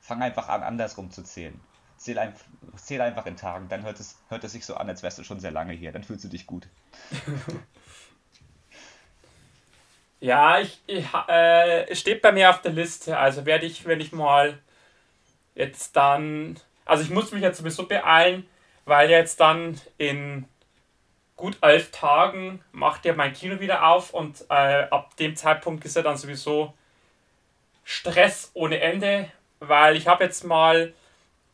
fang 0.00 0.22
einfach 0.22 0.48
an, 0.48 0.62
andersrum 0.62 1.10
zu 1.10 1.22
zählen. 1.22 1.58
Zähl, 1.96 2.18
ein, 2.18 2.34
zähl 2.76 3.00
einfach 3.00 3.24
in 3.24 3.36
Tagen, 3.36 3.68
dann 3.70 3.82
hört 3.82 3.98
es, 3.98 4.18
hört 4.28 4.44
es 4.44 4.52
sich 4.52 4.66
so 4.66 4.74
an, 4.74 4.88
als 4.88 5.02
wärst 5.02 5.18
du 5.18 5.24
schon 5.24 5.40
sehr 5.40 5.50
lange 5.50 5.72
hier. 5.72 5.92
Dann 5.92 6.04
fühlst 6.04 6.24
du 6.24 6.28
dich 6.28 6.46
gut. 6.46 6.68
ja, 10.20 10.60
ich, 10.60 10.82
ich 10.86 11.06
äh, 11.28 11.94
steht 11.94 12.20
bei 12.20 12.32
mir 12.32 12.50
auf 12.50 12.60
der 12.60 12.72
Liste. 12.72 13.16
Also 13.18 13.46
werde 13.46 13.64
ich, 13.64 13.86
wenn 13.86 14.00
ich 14.00 14.12
mal 14.12 14.58
jetzt 15.54 15.96
dann. 15.96 16.60
Also 16.84 17.02
ich 17.02 17.10
muss 17.10 17.32
mich 17.32 17.42
jetzt 17.42 17.58
sowieso 17.58 17.88
beeilen, 17.88 18.46
weil 18.84 19.08
jetzt 19.10 19.40
dann 19.40 19.80
in 19.96 20.46
gut 21.36 21.58
elf 21.60 21.90
Tagen 21.90 22.62
macht 22.72 23.06
er 23.06 23.14
mein 23.14 23.32
Kino 23.32 23.60
wieder 23.60 23.86
auf 23.86 24.14
und 24.14 24.44
äh, 24.48 24.86
ab 24.90 25.16
dem 25.16 25.36
Zeitpunkt 25.36 25.84
ist 25.84 25.96
er 25.96 26.02
dann 26.02 26.16
sowieso 26.16 26.72
Stress 27.84 28.50
ohne 28.54 28.80
Ende, 28.80 29.30
weil 29.60 29.96
ich 29.96 30.08
habe 30.08 30.24
jetzt 30.24 30.44
mal 30.44 30.92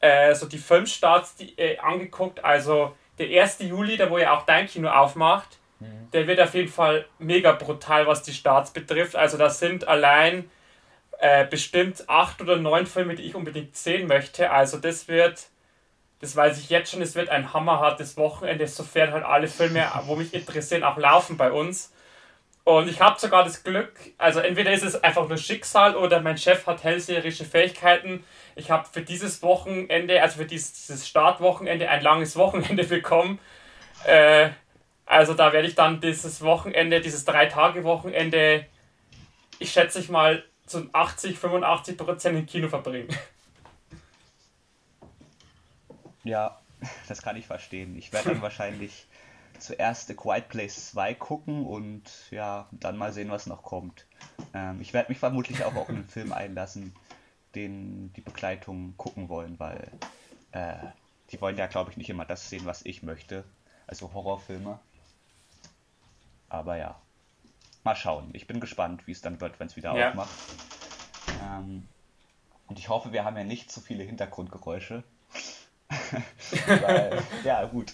äh, 0.01 0.35
so 0.35 0.47
die 0.47 0.59
Filmstarts 0.59 1.37
die, 1.37 1.59
äh, 1.59 1.79
angeguckt, 1.79 2.45
also 2.45 2.97
der 3.19 3.43
1. 3.43 3.59
Juli, 3.61 3.97
da 3.97 4.09
wo 4.09 4.19
ja 4.19 4.37
auch 4.37 4.47
dein 4.47 4.67
Kino 4.67 4.89
aufmacht, 4.89 5.59
mhm. 5.81 6.11
der 6.13 6.27
wird 6.27 6.41
auf 6.41 6.55
jeden 6.55 6.71
Fall 6.71 7.05
mega 7.19 7.53
brutal, 7.53 8.07
was 8.07 8.23
die 8.23 8.33
Starts 8.33 8.71
betrifft. 8.71 9.17
Also 9.17 9.37
das 9.37 9.59
sind 9.59 9.87
allein 9.87 10.51
äh, 11.19 11.45
bestimmt 11.47 12.09
acht 12.09 12.41
oder 12.41 12.57
neun 12.57 12.87
Filme, 12.87 13.15
die 13.15 13.23
ich 13.23 13.35
unbedingt 13.35 13.77
sehen 13.77 14.07
möchte. 14.07 14.51
Also 14.51 14.79
das 14.79 15.09
wird 15.09 15.49
das 16.23 16.37
weiß 16.37 16.59
ich 16.61 16.71
jetzt 16.71 16.93
schon, 16.93 17.03
es 17.03 17.17
wird 17.17 17.31
ein 17.31 17.53
hammerhartes 17.53 18.17
Wochenende, 18.17 18.69
sofern 18.69 19.13
halt 19.13 19.25
alle 19.25 19.49
Filme, 19.49 19.85
wo 20.07 20.15
mich 20.15 20.33
interessieren, 20.33 20.85
auch 20.85 20.97
laufen 20.97 21.37
bei 21.37 21.51
uns. 21.51 21.93
Und 22.63 22.89
ich 22.89 23.01
habe 23.01 23.19
sogar 23.19 23.43
das 23.43 23.65
Glück, 23.65 23.93
also 24.19 24.39
entweder 24.39 24.73
ist 24.73 24.85
es 24.85 25.03
einfach 25.03 25.29
nur 25.29 25.37
Schicksal 25.37 25.97
oder 25.97 26.21
mein 26.21 26.39
Chef 26.39 26.65
hat 26.69 26.85
hellseherische 26.85 27.45
Fähigkeiten. 27.45 28.23
Ich 28.55 28.71
habe 28.71 28.87
für 28.89 29.03
dieses 29.03 29.43
Wochenende, 29.43 30.23
also 30.23 30.39
für 30.39 30.47
dieses 30.47 31.09
Startwochenende, 31.09 31.89
ein 31.89 32.03
langes 32.03 32.37
Wochenende 32.37 32.85
bekommen. 32.89 33.41
Äh, 34.05 34.51
also 35.07 35.35
da 35.35 35.53
werde 35.53 35.67
ich 35.67 35.75
dann 35.75 36.01
dieses 36.01 36.41
Wochenende, 36.43 37.01
dieses 37.01 37.25
Drei-Tage-Wochenende, 37.25 38.67
ich 39.59 39.73
schätze 39.73 39.99
ich 39.99 40.09
mal 40.09 40.45
zu 40.67 40.89
80, 40.93 41.37
85 41.37 41.97
Prozent 41.97 42.39
im 42.39 42.47
Kino 42.47 42.69
verbringen. 42.69 43.09
Ja, 46.25 46.59
das 47.09 47.23
kann 47.23 47.37
ich 47.37 47.47
verstehen. 47.47 47.97
Ich 47.97 48.13
werde 48.13 48.31
dann 48.31 48.43
wahrscheinlich 48.43 49.07
zuerst 49.59 50.09
The 50.09 50.15
Quiet 50.15 50.49
Place 50.49 50.91
2 50.91 51.15
gucken 51.15 51.67
und 51.67 52.03
ja, 52.31 52.69
dann 52.73 52.97
mal 52.97 53.13
sehen, 53.13 53.31
was 53.31 53.47
noch 53.47 53.63
kommt. 53.63 54.07
Ähm, 54.55 54.81
ich 54.81 54.93
werde 54.93 55.11
mich 55.11 55.19
vermutlich 55.19 55.65
auch 55.65 55.75
auf 55.77 55.89
einen 55.89 56.09
Film 56.09 56.33
einlassen, 56.33 56.95
den 57.55 58.13
die 58.15 58.21
Begleitung 58.21 58.95
gucken 58.97 59.29
wollen, 59.29 59.59
weil 59.59 59.91
äh, 60.53 60.75
die 61.31 61.41
wollen 61.41 61.57
ja, 61.57 61.67
glaube 61.67 61.91
ich, 61.91 61.97
nicht 61.97 62.11
immer 62.11 62.25
das 62.25 62.49
sehen, 62.49 62.67
was 62.67 62.85
ich 62.85 63.03
möchte. 63.03 63.45
Also 63.87 64.13
Horrorfilme. 64.13 64.79
Aber 66.49 66.77
ja, 66.77 67.01
mal 67.85 67.97
schauen. 67.97 68.31
Ich 68.33 68.47
bin 68.47 68.61
gespannt, 68.61 69.07
wie 69.07 69.13
es 69.13 69.23
dann 69.23 69.41
wird, 69.41 69.59
wenn 69.59 69.69
es 69.69 69.77
wieder 69.77 69.97
ja. 69.97 70.11
aufmacht. 70.11 70.31
Ähm, 71.43 71.89
und 72.69 72.79
ich 72.79 72.89
hoffe, 72.89 73.13
wir 73.13 73.25
haben 73.25 73.37
ja 73.37 73.45
nicht 73.45 73.71
zu 73.71 73.81
viele 73.81 74.05
Hintergrundgeräusche. 74.05 75.03
Weil, 76.67 77.23
ja, 77.45 77.65
gut. 77.65 77.93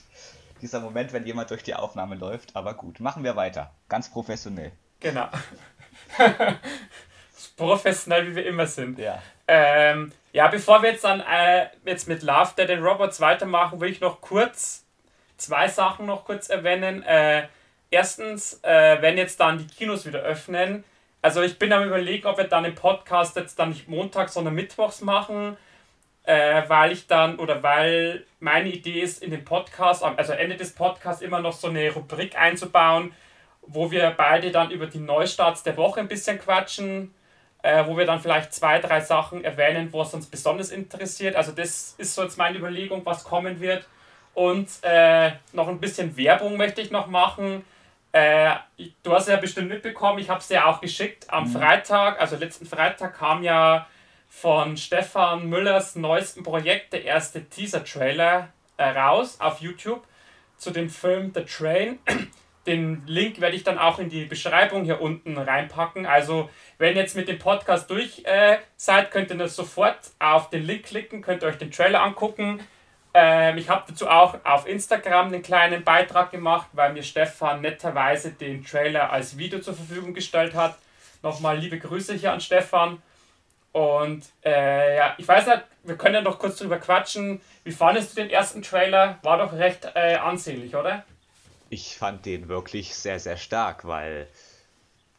Dieser 0.60 0.80
Moment, 0.80 1.12
wenn 1.12 1.24
jemand 1.24 1.50
durch 1.50 1.62
die 1.62 1.74
Aufnahme 1.74 2.16
läuft, 2.16 2.56
aber 2.56 2.74
gut. 2.74 3.00
Machen 3.00 3.22
wir 3.22 3.36
weiter. 3.36 3.72
Ganz 3.88 4.10
professionell. 4.10 4.72
Genau. 5.00 5.28
professionell, 7.56 8.28
wie 8.28 8.36
wir 8.36 8.46
immer 8.46 8.66
sind. 8.66 8.98
Ja. 8.98 9.22
Ähm, 9.46 10.12
ja, 10.32 10.48
bevor 10.48 10.82
wir 10.82 10.92
jetzt 10.92 11.04
dann 11.04 11.20
äh, 11.20 11.68
jetzt 11.84 12.08
mit 12.08 12.22
Love 12.22 12.52
Dead 12.56 12.70
and 12.70 12.82
Robots 12.82 13.20
weitermachen, 13.20 13.80
will 13.80 13.90
ich 13.90 14.00
noch 14.00 14.20
kurz 14.20 14.84
zwei 15.36 15.68
Sachen 15.68 16.06
noch 16.06 16.24
kurz 16.24 16.48
erwähnen. 16.48 17.02
Äh, 17.02 17.46
erstens, 17.90 18.60
äh, 18.62 19.00
wenn 19.00 19.16
jetzt 19.16 19.40
dann 19.40 19.58
die 19.58 19.66
Kinos 19.66 20.06
wieder 20.06 20.20
öffnen, 20.20 20.84
also 21.22 21.42
ich 21.42 21.58
bin 21.58 21.72
am 21.72 21.84
überlegen, 21.84 22.26
ob 22.26 22.38
wir 22.38 22.44
dann 22.44 22.64
den 22.64 22.74
Podcast 22.74 23.36
jetzt 23.36 23.58
dann 23.58 23.70
nicht 23.70 23.88
montags, 23.88 24.34
sondern 24.34 24.54
mittwochs 24.54 25.00
machen 25.00 25.56
äh, 26.28 26.68
weil 26.68 26.92
ich 26.92 27.06
dann 27.06 27.38
oder 27.38 27.62
weil 27.62 28.26
meine 28.38 28.68
Idee 28.68 29.00
ist, 29.00 29.22
in 29.22 29.30
den 29.30 29.46
Podcast, 29.46 30.04
also 30.04 30.34
Ende 30.34 30.56
des 30.56 30.74
Podcasts 30.74 31.22
immer 31.22 31.40
noch 31.40 31.54
so 31.54 31.68
eine 31.68 31.90
Rubrik 31.90 32.38
einzubauen, 32.38 33.12
wo 33.62 33.90
wir 33.90 34.10
beide 34.10 34.50
dann 34.50 34.70
über 34.70 34.86
die 34.86 34.98
Neustarts 34.98 35.62
der 35.62 35.78
Woche 35.78 36.00
ein 36.00 36.08
bisschen 36.08 36.38
quatschen, 36.38 37.14
äh, 37.62 37.86
wo 37.86 37.96
wir 37.96 38.04
dann 38.04 38.20
vielleicht 38.20 38.52
zwei, 38.52 38.78
drei 38.78 39.00
Sachen 39.00 39.42
erwähnen, 39.42 39.90
wo 39.90 40.02
es 40.02 40.12
uns 40.12 40.26
besonders 40.26 40.70
interessiert. 40.70 41.34
Also 41.34 41.52
das 41.52 41.94
ist 41.96 42.14
so 42.14 42.22
jetzt 42.24 42.36
meine 42.36 42.58
Überlegung, 42.58 43.06
was 43.06 43.24
kommen 43.24 43.62
wird. 43.62 43.88
Und 44.34 44.68
äh, 44.82 45.32
noch 45.54 45.68
ein 45.68 45.80
bisschen 45.80 46.14
Werbung 46.18 46.58
möchte 46.58 46.82
ich 46.82 46.90
noch 46.90 47.06
machen. 47.06 47.64
Äh, 48.12 48.50
du 49.02 49.14
hast 49.14 49.28
ja 49.28 49.36
bestimmt 49.36 49.70
mitbekommen, 49.70 50.18
ich 50.18 50.28
habe 50.28 50.40
es 50.40 50.48
dir 50.48 50.66
auch 50.66 50.82
geschickt. 50.82 51.24
Am 51.28 51.44
mhm. 51.44 51.52
Freitag, 51.52 52.20
also 52.20 52.36
letzten 52.36 52.66
Freitag, 52.66 53.16
kam 53.16 53.42
ja 53.42 53.86
von 54.28 54.76
Stefan 54.76 55.48
Müllers 55.48 55.96
neuesten 55.96 56.42
Projekt 56.42 56.92
der 56.92 57.04
erste 57.04 57.44
Teaser-Trailer 57.44 58.48
äh, 58.76 58.84
raus 58.84 59.38
auf 59.40 59.60
YouTube 59.60 60.04
zu 60.56 60.70
dem 60.70 60.90
Film 60.90 61.32
The 61.34 61.44
Train. 61.44 61.98
Den 62.66 63.02
Link 63.06 63.40
werde 63.40 63.56
ich 63.56 63.64
dann 63.64 63.78
auch 63.78 63.98
in 63.98 64.10
die 64.10 64.26
Beschreibung 64.26 64.84
hier 64.84 65.00
unten 65.00 65.38
reinpacken. 65.38 66.04
Also, 66.04 66.50
wenn 66.76 66.96
ihr 66.96 67.02
jetzt 67.02 67.16
mit 67.16 67.26
dem 67.26 67.38
Podcast 67.38 67.88
durch 67.90 68.22
äh, 68.24 68.58
seid, 68.76 69.10
könnt 69.10 69.30
ihr 69.30 69.38
das 69.38 69.56
sofort 69.56 69.98
auf 70.18 70.50
den 70.50 70.64
Link 70.64 70.84
klicken, 70.84 71.22
könnt 71.22 71.42
ihr 71.42 71.48
euch 71.48 71.56
den 71.56 71.70
Trailer 71.70 72.02
angucken. 72.02 72.60
Ähm, 73.14 73.56
ich 73.56 73.70
habe 73.70 73.84
dazu 73.88 74.08
auch 74.08 74.36
auf 74.44 74.68
Instagram 74.68 75.28
einen 75.28 75.42
kleinen 75.42 75.82
Beitrag 75.82 76.30
gemacht, 76.30 76.68
weil 76.72 76.92
mir 76.92 77.02
Stefan 77.02 77.62
netterweise 77.62 78.32
den 78.32 78.62
Trailer 78.62 79.10
als 79.10 79.38
Video 79.38 79.60
zur 79.60 79.74
Verfügung 79.74 80.12
gestellt 80.12 80.54
hat. 80.54 80.76
Nochmal 81.22 81.58
liebe 81.58 81.78
Grüße 81.78 82.14
hier 82.14 82.32
an 82.32 82.40
Stefan. 82.40 83.02
Und 83.72 84.24
äh, 84.44 84.96
ja, 84.96 85.14
ich 85.18 85.28
weiß 85.28 85.46
nicht, 85.46 85.62
wir 85.84 85.96
können 85.96 86.14
ja 86.14 86.22
noch 86.22 86.38
kurz 86.38 86.56
drüber 86.56 86.78
quatschen. 86.78 87.40
Wie 87.64 87.72
fandest 87.72 88.12
du 88.12 88.22
den 88.22 88.30
ersten 88.30 88.62
Trailer? 88.62 89.18
War 89.22 89.38
doch 89.38 89.52
recht 89.52 89.90
äh, 89.94 90.16
ansehnlich, 90.16 90.74
oder? 90.74 91.04
Ich 91.70 91.96
fand 91.98 92.24
den 92.26 92.48
wirklich 92.48 92.94
sehr, 92.94 93.20
sehr 93.20 93.36
stark, 93.36 93.86
weil 93.86 94.26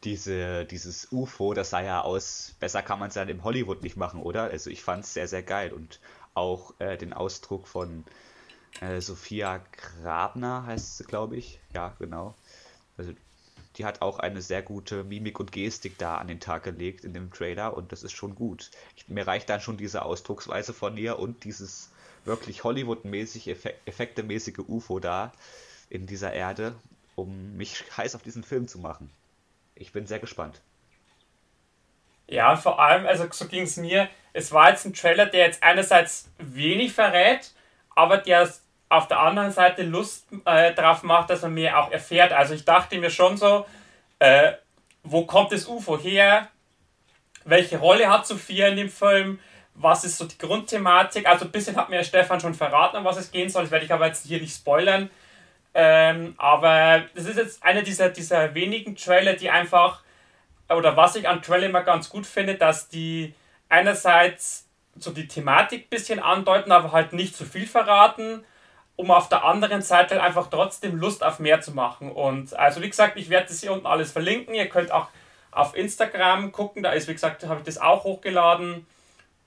diese, 0.04 0.64
dieses 0.64 1.12
UFO, 1.12 1.54
das 1.54 1.70
sah 1.70 1.80
ja 1.80 2.00
aus, 2.00 2.56
besser 2.58 2.82
kann 2.82 2.98
man 2.98 3.08
es 3.08 3.14
ja 3.14 3.22
im 3.22 3.44
Hollywood 3.44 3.82
nicht 3.82 3.96
machen, 3.96 4.22
oder? 4.22 4.44
Also 4.44 4.70
ich 4.70 4.82
fand 4.82 5.04
es 5.04 5.14
sehr, 5.14 5.28
sehr 5.28 5.42
geil 5.42 5.72
und 5.72 6.00
auch 6.34 6.74
äh, 6.80 6.96
den 6.96 7.12
Ausdruck 7.12 7.68
von 7.68 8.04
äh, 8.80 9.00
Sophia 9.00 9.60
Grabner 9.72 10.64
heißt 10.66 10.98
sie, 10.98 11.04
glaube 11.04 11.36
ich. 11.36 11.60
Ja, 11.74 11.94
genau. 11.98 12.34
Also 12.96 13.12
die 13.80 13.86
hat 13.86 14.02
auch 14.02 14.18
eine 14.18 14.42
sehr 14.42 14.60
gute 14.60 15.04
Mimik 15.04 15.40
und 15.40 15.52
Gestik 15.52 15.96
da 15.96 16.18
an 16.18 16.28
den 16.28 16.38
Tag 16.38 16.64
gelegt 16.64 17.02
in 17.02 17.14
dem 17.14 17.32
Trailer 17.32 17.74
und 17.74 17.92
das 17.92 18.02
ist 18.02 18.12
schon 18.12 18.34
gut. 18.34 18.70
Ich, 18.94 19.08
mir 19.08 19.26
reicht 19.26 19.48
dann 19.48 19.62
schon 19.62 19.78
diese 19.78 20.04
Ausdrucksweise 20.04 20.74
von 20.74 20.98
ihr 20.98 21.18
und 21.18 21.44
dieses 21.44 21.90
wirklich 22.26 22.62
Hollywood-mäßig, 22.62 23.48
effektemäßige 23.86 24.58
UFO 24.68 25.00
da 25.00 25.32
in 25.88 26.06
dieser 26.06 26.34
Erde, 26.34 26.74
um 27.16 27.56
mich 27.56 27.82
heiß 27.96 28.14
auf 28.16 28.22
diesen 28.22 28.44
Film 28.44 28.68
zu 28.68 28.80
machen. 28.80 29.10
Ich 29.74 29.92
bin 29.92 30.06
sehr 30.06 30.18
gespannt. 30.18 30.60
Ja, 32.26 32.54
vor 32.56 32.80
allem, 32.80 33.06
also 33.06 33.26
so 33.30 33.46
ging 33.46 33.62
es 33.62 33.78
mir, 33.78 34.10
es 34.34 34.52
war 34.52 34.68
jetzt 34.68 34.84
ein 34.84 34.92
Trailer, 34.92 35.24
der 35.24 35.46
jetzt 35.46 35.62
einerseits 35.62 36.28
wenig 36.36 36.92
verrät, 36.92 37.54
aber 37.96 38.18
der 38.18 38.52
auf 38.90 39.06
der 39.06 39.20
anderen 39.20 39.52
Seite 39.52 39.84
Lust 39.84 40.26
äh, 40.44 40.74
drauf 40.74 41.04
macht, 41.04 41.30
dass 41.30 41.42
man 41.42 41.54
mehr 41.54 41.78
auch 41.78 41.90
erfährt. 41.92 42.32
Also 42.32 42.54
ich 42.54 42.64
dachte 42.64 42.98
mir 42.98 43.08
schon 43.08 43.36
so, 43.36 43.64
äh, 44.18 44.52
wo 45.04 45.24
kommt 45.24 45.52
das 45.52 45.66
UFO 45.66 45.96
her? 45.96 46.48
Welche 47.44 47.78
Rolle 47.78 48.10
hat 48.10 48.26
Sophia 48.26 48.66
in 48.66 48.76
dem 48.76 48.90
Film? 48.90 49.38
Was 49.74 50.04
ist 50.04 50.18
so 50.18 50.26
die 50.26 50.36
Grundthematik? 50.36 51.26
Also 51.26 51.44
ein 51.44 51.52
bisschen 51.52 51.76
hat 51.76 51.88
mir 51.88 52.02
Stefan 52.02 52.40
schon 52.40 52.52
verraten, 52.52 52.96
um 52.96 53.04
was 53.04 53.16
es 53.16 53.30
gehen 53.30 53.48
soll. 53.48 53.62
Das 53.62 53.70
werde 53.70 53.84
ich 53.84 53.92
aber 53.92 54.08
jetzt 54.08 54.26
hier 54.26 54.40
nicht 54.40 54.54
spoilern. 54.54 55.08
Ähm, 55.72 56.34
aber 56.36 57.04
das 57.14 57.26
ist 57.26 57.36
jetzt 57.36 57.62
einer 57.62 57.82
dieser, 57.82 58.08
dieser 58.08 58.54
wenigen 58.56 58.96
Trailer, 58.96 59.34
die 59.34 59.50
einfach, 59.50 60.02
oder 60.68 60.96
was 60.96 61.14
ich 61.14 61.28
an 61.28 61.42
Trailer 61.42 61.66
immer 61.66 61.84
ganz 61.84 62.10
gut 62.10 62.26
finde, 62.26 62.56
dass 62.56 62.88
die 62.88 63.34
einerseits 63.68 64.66
so 64.96 65.12
die 65.12 65.28
Thematik 65.28 65.86
ein 65.86 65.90
bisschen 65.90 66.18
andeuten, 66.18 66.72
aber 66.72 66.90
halt 66.90 67.12
nicht 67.12 67.36
zu 67.36 67.44
viel 67.44 67.68
verraten 67.68 68.44
um 69.00 69.10
auf 69.10 69.30
der 69.30 69.44
anderen 69.44 69.80
Seite 69.80 70.22
einfach 70.22 70.48
trotzdem 70.50 70.98
Lust 70.98 71.24
auf 71.24 71.38
mehr 71.38 71.62
zu 71.62 71.72
machen. 71.72 72.12
Und 72.12 72.52
also 72.54 72.82
wie 72.82 72.90
gesagt, 72.90 73.16
ich 73.16 73.30
werde 73.30 73.48
das 73.48 73.60
hier 73.60 73.72
unten 73.72 73.86
alles 73.86 74.12
verlinken. 74.12 74.54
Ihr 74.54 74.68
könnt 74.68 74.92
auch 74.92 75.08
auf 75.50 75.74
Instagram 75.74 76.52
gucken, 76.52 76.82
da 76.82 76.92
ist, 76.92 77.08
wie 77.08 77.14
gesagt, 77.14 77.42
habe 77.44 77.60
ich 77.60 77.64
das 77.64 77.78
auch 77.78 78.04
hochgeladen. 78.04 78.86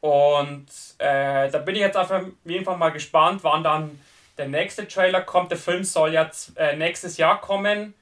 Und 0.02 0.66
äh, 0.98 1.52
da 1.52 1.60
bin 1.60 1.76
ich 1.76 1.82
jetzt 1.82 1.98
auf 1.98 2.12
jeden 2.46 2.66
Fall 2.66 2.78
mal 2.78 2.90
gespannt, 2.90 3.44
wann 3.44 3.64
dann 3.64 4.02
der 4.40 4.48
nächste 4.48 4.88
Trailer 4.88 5.22
kommt. 5.22 5.52
Der 5.52 5.60
Film 5.60 5.84
soll 5.84 6.14
jetzt 6.14 6.58
äh, 6.58 6.76
nächstes 6.76 7.18
Jahr 7.18 7.40
kommen. 7.40 7.94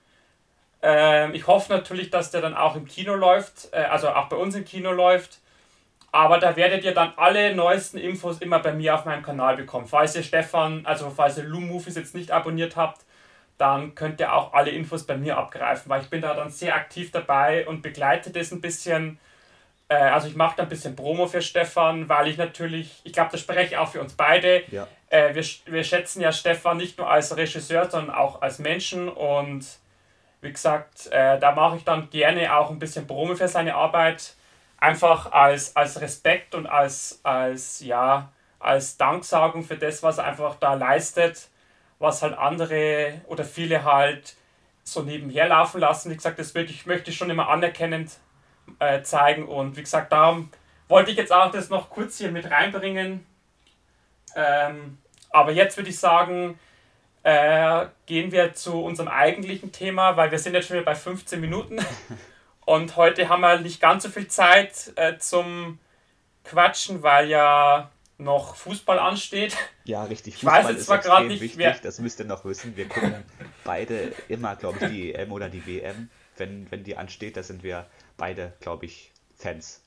Äh, 0.81 1.31
ich 1.33 1.47
hoffe 1.47 1.73
natürlich, 1.73 2.11
dass 2.11 2.31
der 2.31 2.39
dann 2.39 2.55
auch 2.55 2.77
im 2.77 2.85
Kino 2.85 3.13
läuft, 3.13 3.73
äh, 3.73 3.81
also 3.81 4.07
auch 4.09 4.29
bei 4.29 4.37
uns 4.37 4.55
im 4.55 4.63
Kino 4.63 4.93
läuft. 4.93 5.39
Aber 6.11 6.39
da 6.39 6.55
werdet 6.55 6.83
ihr 6.83 6.93
dann 6.93 7.13
alle 7.15 7.55
neuesten 7.55 7.97
Infos 7.97 8.39
immer 8.39 8.59
bei 8.59 8.73
mir 8.73 8.95
auf 8.95 9.05
meinem 9.05 9.23
Kanal 9.23 9.55
bekommen. 9.55 9.87
Falls 9.87 10.15
ihr 10.15 10.23
Stefan, 10.23 10.85
also 10.85 11.09
falls 11.09 11.37
ihr 11.37 11.45
Loom 11.45 11.67
Movies 11.67 11.95
jetzt 11.95 12.15
nicht 12.15 12.31
abonniert 12.31 12.75
habt, 12.75 13.05
dann 13.57 13.95
könnt 13.95 14.19
ihr 14.19 14.33
auch 14.33 14.53
alle 14.53 14.71
Infos 14.71 15.05
bei 15.05 15.15
mir 15.15 15.37
abgreifen, 15.37 15.89
weil 15.89 16.01
ich 16.01 16.09
bin 16.09 16.21
da 16.21 16.33
dann 16.33 16.49
sehr 16.49 16.75
aktiv 16.75 17.11
dabei 17.11 17.67
und 17.67 17.81
begleite 17.81 18.31
das 18.31 18.51
ein 18.51 18.59
bisschen. 18.59 19.19
Äh, 19.87 19.95
also 19.95 20.27
ich 20.27 20.35
mache 20.35 20.57
da 20.57 20.63
ein 20.63 20.69
bisschen 20.69 20.95
Promo 20.95 21.27
für 21.27 21.41
Stefan, 21.41 22.09
weil 22.09 22.27
ich 22.27 22.37
natürlich, 22.37 23.01
ich 23.03 23.13
glaube, 23.13 23.29
das 23.31 23.39
spreche 23.39 23.75
ich 23.75 23.77
auch 23.77 23.89
für 23.89 24.01
uns 24.01 24.13
beide. 24.13 24.63
Ja. 24.71 24.87
Äh, 25.09 25.35
wir, 25.35 25.45
wir 25.65 25.83
schätzen 25.83 26.21
ja 26.21 26.33
Stefan 26.33 26.77
nicht 26.77 26.97
nur 26.97 27.09
als 27.09 27.37
Regisseur, 27.37 27.89
sondern 27.89 28.15
auch 28.15 28.41
als 28.41 28.59
Menschen 28.59 29.07
und 29.07 29.65
wie 30.41 30.51
gesagt, 30.51 31.07
äh, 31.11 31.39
da 31.39 31.51
mache 31.51 31.77
ich 31.77 31.83
dann 31.83 32.09
gerne 32.09 32.55
auch 32.55 32.71
ein 32.71 32.79
bisschen 32.79 33.05
Promo 33.05 33.35
für 33.35 33.47
seine 33.47 33.75
Arbeit 33.75 34.33
einfach 34.81 35.31
als, 35.31 35.75
als 35.75 36.01
Respekt 36.01 36.53
und 36.55 36.67
als, 36.67 37.21
als, 37.23 37.79
ja, 37.79 38.31
als 38.59 38.97
Danksagung 38.97 39.63
für 39.63 39.77
das, 39.77 40.03
was 40.03 40.17
er 40.17 40.25
einfach 40.25 40.55
da 40.55 40.73
leistet, 40.73 41.49
was 41.99 42.21
halt 42.21 42.37
andere 42.37 43.21
oder 43.27 43.45
viele 43.45 43.85
halt 43.85 44.35
so 44.83 45.03
nebenher 45.03 45.47
laufen 45.47 45.79
lassen. 45.79 46.11
Wie 46.11 46.15
gesagt, 46.15 46.39
das 46.39 46.55
wirklich, 46.55 46.85
möchte 46.87 47.11
ich 47.11 47.17
schon 47.17 47.29
immer 47.29 47.47
anerkennend 47.47 48.11
äh, 48.79 49.03
zeigen 49.03 49.47
und 49.47 49.77
wie 49.77 49.83
gesagt, 49.83 50.11
darum 50.11 50.49
wollte 50.87 51.11
ich 51.11 51.17
jetzt 51.17 51.31
auch 51.31 51.51
das 51.51 51.69
noch 51.69 51.89
kurz 51.89 52.17
hier 52.17 52.31
mit 52.31 52.49
reinbringen. 52.49 53.25
Ähm, 54.35 54.97
aber 55.29 55.51
jetzt 55.51 55.77
würde 55.77 55.91
ich 55.91 55.99
sagen, 55.99 56.59
äh, 57.21 57.85
gehen 58.07 58.31
wir 58.31 58.55
zu 58.55 58.83
unserem 58.83 59.09
eigentlichen 59.09 59.71
Thema, 59.71 60.17
weil 60.17 60.31
wir 60.31 60.39
sind 60.39 60.55
jetzt 60.55 60.67
schon 60.67 60.77
wieder 60.77 60.85
bei 60.85 60.95
15 60.95 61.39
Minuten. 61.39 61.77
Und 62.65 62.95
heute 62.95 63.29
haben 63.29 63.41
wir 63.41 63.59
nicht 63.59 63.81
ganz 63.81 64.03
so 64.03 64.09
viel 64.09 64.27
Zeit 64.27 64.93
äh, 64.95 65.17
zum 65.17 65.79
Quatschen, 66.43 67.03
weil 67.03 67.29
ja 67.29 67.91
noch 68.17 68.55
Fußball 68.55 68.99
ansteht. 68.99 69.57
Ja, 69.83 70.03
richtig. 70.03 70.35
Fußball 70.35 70.61
ich 70.61 70.67
weiß 70.67 70.75
jetzt 70.75 70.85
zwar 70.85 70.99
gerade 70.99 71.27
nicht, 71.27 71.41
wichtig, 71.41 71.57
wer... 71.57 71.73
das 71.73 71.99
müsst 71.99 72.19
ihr 72.19 72.25
noch 72.25 72.45
wissen. 72.45 72.77
Wir 72.77 72.87
gucken 72.87 73.23
beide 73.63 74.13
immer, 74.29 74.55
glaube 74.55 74.77
ich, 74.81 74.91
die 74.91 75.13
EM 75.13 75.31
oder 75.31 75.49
die 75.49 75.65
WM. 75.65 76.09
Wenn, 76.37 76.69
wenn 76.71 76.83
die 76.83 76.95
ansteht, 76.95 77.35
da 77.35 77.43
sind 77.43 77.63
wir 77.63 77.87
beide, 78.17 78.53
glaube 78.59 78.85
ich, 78.85 79.11
Fans. 79.35 79.81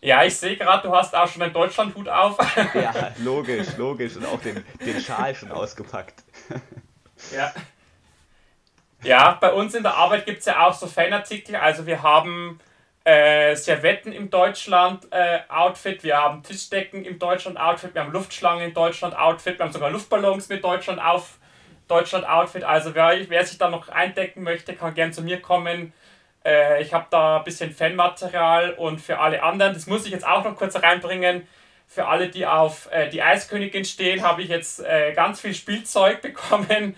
Ja, 0.00 0.24
ich 0.24 0.36
sehe 0.36 0.56
gerade, 0.56 0.86
du 0.86 0.94
hast 0.94 1.14
auch 1.14 1.28
schon 1.28 1.42
einen 1.42 1.52
Deutschlandhut 1.52 2.08
auf. 2.08 2.36
ja, 2.74 3.12
logisch, 3.18 3.76
logisch. 3.76 4.16
Und 4.16 4.26
auch 4.26 4.40
den, 4.40 4.62
den 4.84 5.00
Schal 5.00 5.34
schon 5.34 5.50
ausgepackt. 5.50 6.22
ja. 7.34 7.52
Ja, 9.02 9.38
bei 9.40 9.52
uns 9.52 9.74
in 9.74 9.82
der 9.82 9.94
Arbeit 9.94 10.26
gibt 10.26 10.40
es 10.40 10.46
ja 10.46 10.66
auch 10.66 10.74
so 10.74 10.86
Fanartikel. 10.86 11.56
Also 11.56 11.86
wir 11.86 12.02
haben 12.02 12.58
äh, 13.04 13.54
Servetten 13.54 14.12
im 14.12 14.30
Deutschland-Outfit, 14.30 16.00
äh, 16.00 16.02
wir 16.02 16.16
haben 16.16 16.42
Tischdecken 16.42 17.04
im 17.04 17.18
Deutschland-Outfit, 17.18 17.94
wir 17.94 18.02
haben 18.02 18.12
Luftschlangen 18.12 18.64
im 18.64 18.74
Deutschland-Outfit, 18.74 19.58
wir 19.58 19.64
haben 19.64 19.72
sogar 19.72 19.90
Luftballons 19.90 20.48
mit 20.48 20.64
Deutschland 20.64 21.00
auf 21.00 21.38
Deutschland-Outfit. 21.86 22.64
Also 22.64 22.94
wer, 22.94 23.16
wer 23.28 23.44
sich 23.46 23.58
da 23.58 23.70
noch 23.70 23.88
eindecken 23.88 24.42
möchte, 24.42 24.74
kann 24.74 24.94
gern 24.94 25.12
zu 25.12 25.22
mir 25.22 25.40
kommen. 25.40 25.92
Äh, 26.44 26.82
ich 26.82 26.92
habe 26.92 27.06
da 27.10 27.38
ein 27.38 27.44
bisschen 27.44 27.72
Fanmaterial 27.72 28.72
und 28.72 29.00
für 29.00 29.20
alle 29.20 29.42
anderen, 29.42 29.74
das 29.74 29.86
muss 29.86 30.04
ich 30.04 30.10
jetzt 30.10 30.26
auch 30.26 30.42
noch 30.42 30.56
kurz 30.56 30.74
reinbringen, 30.74 31.46
für 31.86 32.08
alle, 32.08 32.28
die 32.28 32.44
auf 32.44 32.90
äh, 32.90 33.08
die 33.08 33.22
Eiskönigin 33.22 33.84
stehen, 33.84 34.22
habe 34.22 34.42
ich 34.42 34.48
jetzt 34.48 34.80
äh, 34.80 35.12
ganz 35.12 35.40
viel 35.40 35.54
Spielzeug 35.54 36.20
bekommen 36.22 36.96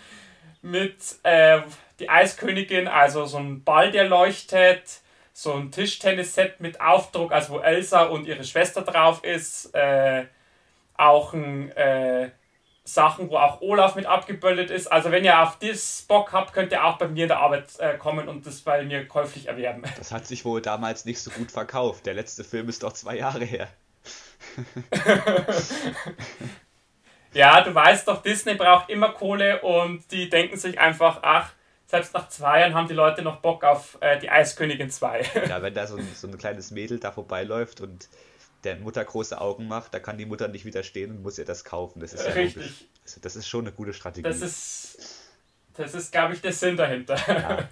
mit 0.62 0.96
äh, 1.22 1.60
die 1.98 2.08
Eiskönigin, 2.08 2.88
also 2.88 3.26
so 3.26 3.38
ein 3.38 3.64
Ball, 3.64 3.90
der 3.90 4.04
leuchtet, 4.04 5.00
so 5.32 5.54
ein 5.54 5.70
Tischtennis-Set 5.70 6.60
mit 6.60 6.80
Aufdruck, 6.80 7.32
also 7.32 7.54
wo 7.54 7.58
Elsa 7.60 8.04
und 8.04 8.26
ihre 8.26 8.44
Schwester 8.44 8.82
drauf 8.82 9.24
ist, 9.24 9.74
äh, 9.74 10.26
auch 10.96 11.32
ein, 11.32 11.70
äh, 11.76 12.30
Sachen, 12.88 13.28
wo 13.28 13.36
auch 13.36 13.60
Olaf 13.60 13.96
mit 13.96 14.06
abgebildet 14.06 14.70
ist. 14.70 14.86
Also 14.86 15.10
wenn 15.10 15.22
ihr 15.22 15.42
auf 15.42 15.58
das 15.58 16.04
Bock 16.08 16.32
habt, 16.32 16.54
könnt 16.54 16.72
ihr 16.72 16.84
auch 16.84 16.96
bei 16.96 17.06
mir 17.06 17.24
in 17.24 17.28
der 17.28 17.40
Arbeit 17.40 17.78
äh, 17.78 17.98
kommen 17.98 18.28
und 18.28 18.46
das 18.46 18.62
bei 18.62 18.82
mir 18.82 19.06
käuflich 19.06 19.46
erwerben. 19.46 19.82
Das 19.98 20.10
hat 20.12 20.26
sich 20.26 20.44
wohl 20.44 20.62
damals 20.62 21.04
nicht 21.04 21.20
so 21.20 21.30
gut 21.30 21.50
verkauft. 21.50 22.06
Der 22.06 22.14
letzte 22.14 22.44
Film 22.44 22.68
ist 22.68 22.82
doch 22.82 22.92
zwei 22.92 23.16
Jahre 23.16 23.44
her. 23.44 23.68
ja, 27.34 27.60
du 27.60 27.74
weißt 27.74 28.08
doch, 28.08 28.22
Disney 28.22 28.54
braucht 28.54 28.88
immer 28.88 29.10
Kohle 29.10 29.60
und 29.60 30.10
die 30.10 30.30
denken 30.30 30.56
sich 30.56 30.78
einfach, 30.78 31.18
ach, 31.22 31.52
selbst 31.88 32.12
nach 32.12 32.28
zwei 32.28 32.60
Jahren 32.60 32.74
haben 32.74 32.86
die 32.86 32.94
Leute 32.94 33.22
noch 33.22 33.40
Bock 33.40 33.64
auf 33.64 33.96
äh, 34.00 34.18
die 34.18 34.30
Eiskönigin 34.30 34.90
2. 34.90 35.22
ja, 35.48 35.62
wenn 35.62 35.74
da 35.74 35.86
so 35.86 35.96
ein, 35.96 36.06
so 36.14 36.28
ein 36.28 36.36
kleines 36.36 36.70
Mädel 36.70 37.00
da 37.00 37.10
vorbeiläuft 37.12 37.80
und 37.80 38.08
der 38.64 38.76
Mutter 38.76 39.04
große 39.04 39.40
Augen 39.40 39.68
macht, 39.68 39.94
da 39.94 39.98
kann 39.98 40.18
die 40.18 40.26
Mutter 40.26 40.48
nicht 40.48 40.64
widerstehen 40.64 41.10
und 41.10 41.22
muss 41.22 41.38
ihr 41.38 41.46
das 41.46 41.64
kaufen. 41.64 42.00
Das 42.00 42.12
ist 42.12 42.26
ja 42.26 42.32
Richtig. 42.32 42.88
Also 43.04 43.20
das 43.22 43.36
ist 43.36 43.48
schon 43.48 43.66
eine 43.66 43.72
gute 43.72 43.94
Strategie. 43.94 44.28
Das 44.28 44.42
ist, 44.42 44.98
Das 45.76 45.94
ist, 45.94 46.12
glaube 46.12 46.34
ich, 46.34 46.42
der 46.42 46.52
Sinn 46.52 46.76
dahinter. 46.76 47.16
Ja. 47.26 47.68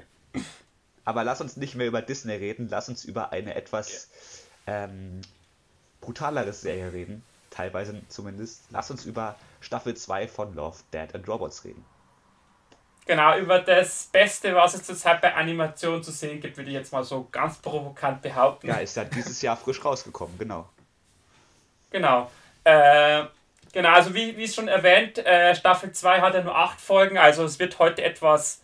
Aber 1.04 1.22
lass 1.22 1.40
uns 1.40 1.56
nicht 1.56 1.74
mehr 1.74 1.86
über 1.86 2.02
Disney 2.02 2.34
reden, 2.34 2.68
lass 2.70 2.88
uns 2.88 3.04
über 3.04 3.32
eine 3.32 3.54
etwas 3.54 4.08
ähm, 4.66 5.20
brutalere 6.00 6.52
Serie 6.52 6.92
reden, 6.92 7.22
teilweise 7.50 8.00
zumindest. 8.08 8.64
Lass 8.70 8.90
uns 8.90 9.04
über 9.04 9.36
Staffel 9.60 9.94
2 9.94 10.26
von 10.26 10.54
Love, 10.54 10.78
Dead 10.92 11.14
and 11.14 11.28
Robots 11.28 11.64
reden. 11.64 11.84
Genau, 13.06 13.38
über 13.38 13.60
das 13.60 14.06
Beste, 14.06 14.52
was 14.56 14.74
es 14.74 14.82
zurzeit 14.82 15.20
bei 15.20 15.32
Animationen 15.32 16.02
zu 16.02 16.10
sehen 16.10 16.40
gibt, 16.40 16.56
würde 16.56 16.70
ich 16.70 16.74
jetzt 16.74 16.92
mal 16.92 17.04
so 17.04 17.28
ganz 17.30 17.58
provokant 17.58 18.20
behaupten. 18.20 18.66
Ja, 18.66 18.76
ist 18.76 18.96
ja 18.96 19.04
dieses 19.04 19.40
Jahr 19.42 19.56
frisch 19.56 19.84
rausgekommen, 19.84 20.36
genau. 20.36 20.68
Genau. 21.90 22.28
Äh, 22.64 23.22
genau, 23.72 23.90
also 23.90 24.12
wie, 24.12 24.36
wie 24.36 24.48
schon 24.48 24.66
erwähnt, 24.66 25.18
äh, 25.18 25.54
Staffel 25.54 25.92
2 25.92 26.20
hat 26.20 26.34
ja 26.34 26.42
nur 26.42 26.56
acht 26.56 26.80
Folgen, 26.80 27.16
also 27.16 27.44
es 27.44 27.60
wird 27.60 27.78
heute 27.78 28.02
etwas 28.02 28.62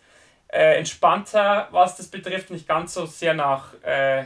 äh, 0.49 0.77
entspannter, 0.77 1.69
was 1.71 1.95
das 1.95 2.07
betrifft, 2.09 2.49
nicht 2.49 2.67
ganz 2.67 2.93
so 2.93 3.05
sehr 3.05 3.33
nach, 3.33 3.73
äh, 3.81 4.25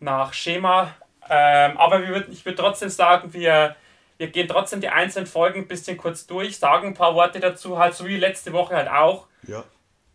nach 0.00 0.32
Schema. 0.32 0.94
Ähm, 1.28 1.76
aber 1.76 2.00
wir 2.00 2.08
würd, 2.08 2.28
ich 2.30 2.46
würde 2.46 2.56
trotzdem 2.56 2.88
sagen, 2.88 3.34
wir, 3.34 3.76
wir 4.18 4.28
gehen 4.28 4.48
trotzdem 4.48 4.80
die 4.80 4.88
einzelnen 4.88 5.26
Folgen 5.26 5.60
ein 5.60 5.68
bisschen 5.68 5.96
kurz 5.96 6.26
durch, 6.26 6.58
sagen 6.58 6.88
ein 6.88 6.94
paar 6.94 7.14
Worte 7.14 7.40
dazu, 7.40 7.78
halt 7.78 7.94
so 7.94 8.06
wie 8.06 8.16
letzte 8.16 8.52
Woche 8.52 8.76
halt 8.76 8.88
auch. 8.88 9.26
Ja. 9.46 9.64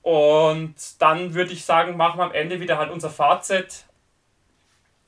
Und 0.02 0.76
dann 1.00 1.34
würde 1.34 1.52
ich 1.52 1.66
sagen, 1.66 1.98
machen 1.98 2.20
wir 2.20 2.26
am 2.26 2.32
Ende 2.32 2.60
wieder 2.60 2.78
halt 2.78 2.92
unser 2.92 3.10
Fazit. 3.10 3.84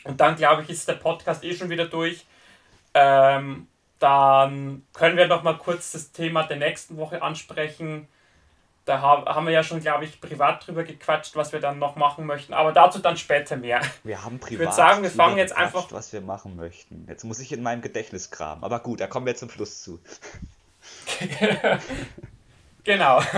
Und 0.03 0.19
dann 0.19 0.35
glaube 0.35 0.63
ich, 0.63 0.69
ist 0.69 0.87
der 0.87 0.93
Podcast 0.93 1.43
eh 1.43 1.55
schon 1.55 1.69
wieder 1.69 1.85
durch. 1.85 2.25
Ähm, 2.93 3.67
dann 3.99 4.83
können 4.93 5.15
wir 5.15 5.27
noch 5.27 5.43
mal 5.43 5.57
kurz 5.57 5.91
das 5.91 6.11
Thema 6.11 6.43
der 6.43 6.57
nächsten 6.57 6.97
Woche 6.97 7.21
ansprechen. 7.21 8.07
Da 8.91 8.99
haben 9.01 9.45
wir 9.45 9.53
ja 9.53 9.63
schon, 9.63 9.79
glaube 9.79 10.03
ich, 10.03 10.19
privat 10.19 10.67
drüber 10.67 10.83
gequatscht, 10.83 11.37
was 11.37 11.53
wir 11.53 11.61
dann 11.61 11.79
noch 11.79 11.95
machen 11.95 12.25
möchten. 12.25 12.53
Aber 12.53 12.73
dazu 12.73 12.99
dann 12.99 13.15
später 13.15 13.55
mehr. 13.55 13.79
Wir 14.03 14.21
haben 14.21 14.37
privat 14.37 14.51
ich 14.51 14.59
würde 14.59 14.73
sagen, 14.73 15.01
wir 15.01 15.09
fangen 15.09 15.37
jetzt 15.37 15.55
einfach. 15.55 15.89
was 15.93 16.11
wir 16.11 16.19
machen 16.19 16.57
möchten. 16.57 17.05
Jetzt 17.07 17.23
muss 17.23 17.39
ich 17.39 17.53
in 17.53 17.63
meinem 17.63 17.81
Gedächtnis 17.81 18.31
kramen. 18.31 18.65
Aber 18.65 18.79
gut, 18.79 18.99
da 18.99 19.07
kommen 19.07 19.25
wir 19.25 19.35
zum 19.37 19.49
Schluss 19.49 19.81
zu. 19.81 20.01
genau. 22.83 23.21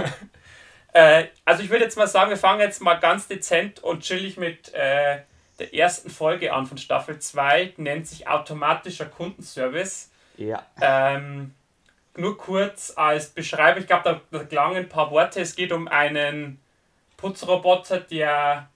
Äh, 0.96 1.30
also 1.44 1.64
ich 1.64 1.72
würde 1.72 1.86
jetzt 1.86 1.98
mal 1.98 2.06
sagen, 2.06 2.30
wir 2.30 2.38
fangen 2.38 2.60
jetzt 2.60 2.80
mal 2.80 2.94
ganz 2.94 3.28
dezent 3.28 3.82
und 3.82 4.04
chillig 4.04 4.38
mit 4.38 4.72
äh, 4.76 5.22
der 5.58 5.74
ersten 5.74 6.12
Folge 6.12 6.54
an 6.54 6.68
von 6.68 6.78
Staffel 6.78 7.18
2. 7.18 7.74
Nennt 7.78 8.08
sich 8.08 8.28
automatischer 8.28 9.08
Kundenservice. 9.08 10.12
Ja. 10.38 10.64
Ähm, 10.80 11.56
nur 12.16 12.38
kurz 12.38 12.94
als 12.96 13.30
Beschreibung, 13.30 13.82
ich 13.82 13.88
glaube, 13.88 14.04
da, 14.32 14.38
da 14.38 14.44
klangen 14.44 14.78
ein 14.78 14.90
paar 14.90 15.12
Worte. 15.12 15.42
Es 15.42 15.56
geht 15.56 15.72
um 15.72 15.88
einen 15.88 16.60
Putzroboter, 17.18 18.02
der 18.02 18.70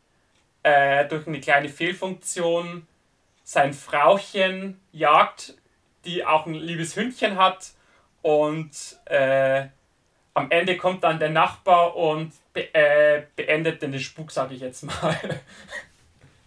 äh, 0.64 1.06
durch 1.08 1.28
eine 1.28 1.40
kleine 1.40 1.70
Fehlfunktion 1.70 2.88
sein 3.44 3.74
Frauchen 3.74 4.80
jagt, 4.92 5.56
die 6.06 6.26
auch 6.26 6.46
ein 6.46 6.54
liebes 6.54 6.96
Hündchen 6.96 7.38
hat. 7.38 7.72
Und 8.22 8.72
äh, 9.06 9.68
am 10.34 10.52
Ende 10.52 10.78
kommt 10.78 11.04
dann 11.04 11.20
der 11.20 11.30
Nachbar 11.30 11.96
und 11.96 12.34
be 12.54 12.74
äh, 12.74 13.24
beendet 13.36 13.82
den 13.82 14.00
Spuk, 14.00 14.32
sage 14.32 14.56
ich 14.56 14.62
jetzt 14.62 14.84
mal. 14.84 15.18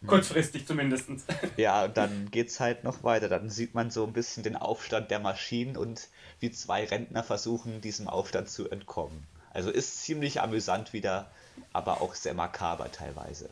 Kurzfristig 0.07 0.67
zumindest. 0.67 1.09
Ja, 1.57 1.85
und 1.85 1.97
dann 1.97 2.31
geht 2.31 2.49
es 2.49 2.59
halt 2.59 2.85
noch 2.85 3.03
weiter. 3.03 3.29
Dann 3.29 3.51
sieht 3.51 3.75
man 3.75 3.91
so 3.91 4.05
ein 4.05 4.13
bisschen 4.13 4.43
den 4.43 4.57
Aufstand 4.57 5.11
der 5.11 5.19
Maschinen 5.19 5.77
und 5.77 6.09
wie 6.41 6.51
zwei 6.51 6.85
Rentner 6.85 7.23
versuchen, 7.23 7.81
diesem 7.81 8.09
Aufstand 8.09 8.49
zu 8.49 8.71
entkommen. 8.71 9.27
Also 9.53 9.71
ist 9.71 10.03
ziemlich 10.03 10.41
amüsant 10.41 10.93
wieder, 10.93 11.31
aber 11.73 12.01
auch 12.01 12.15
sehr 12.15 12.35
makaber 12.35 12.91
teilweise. 12.91 13.51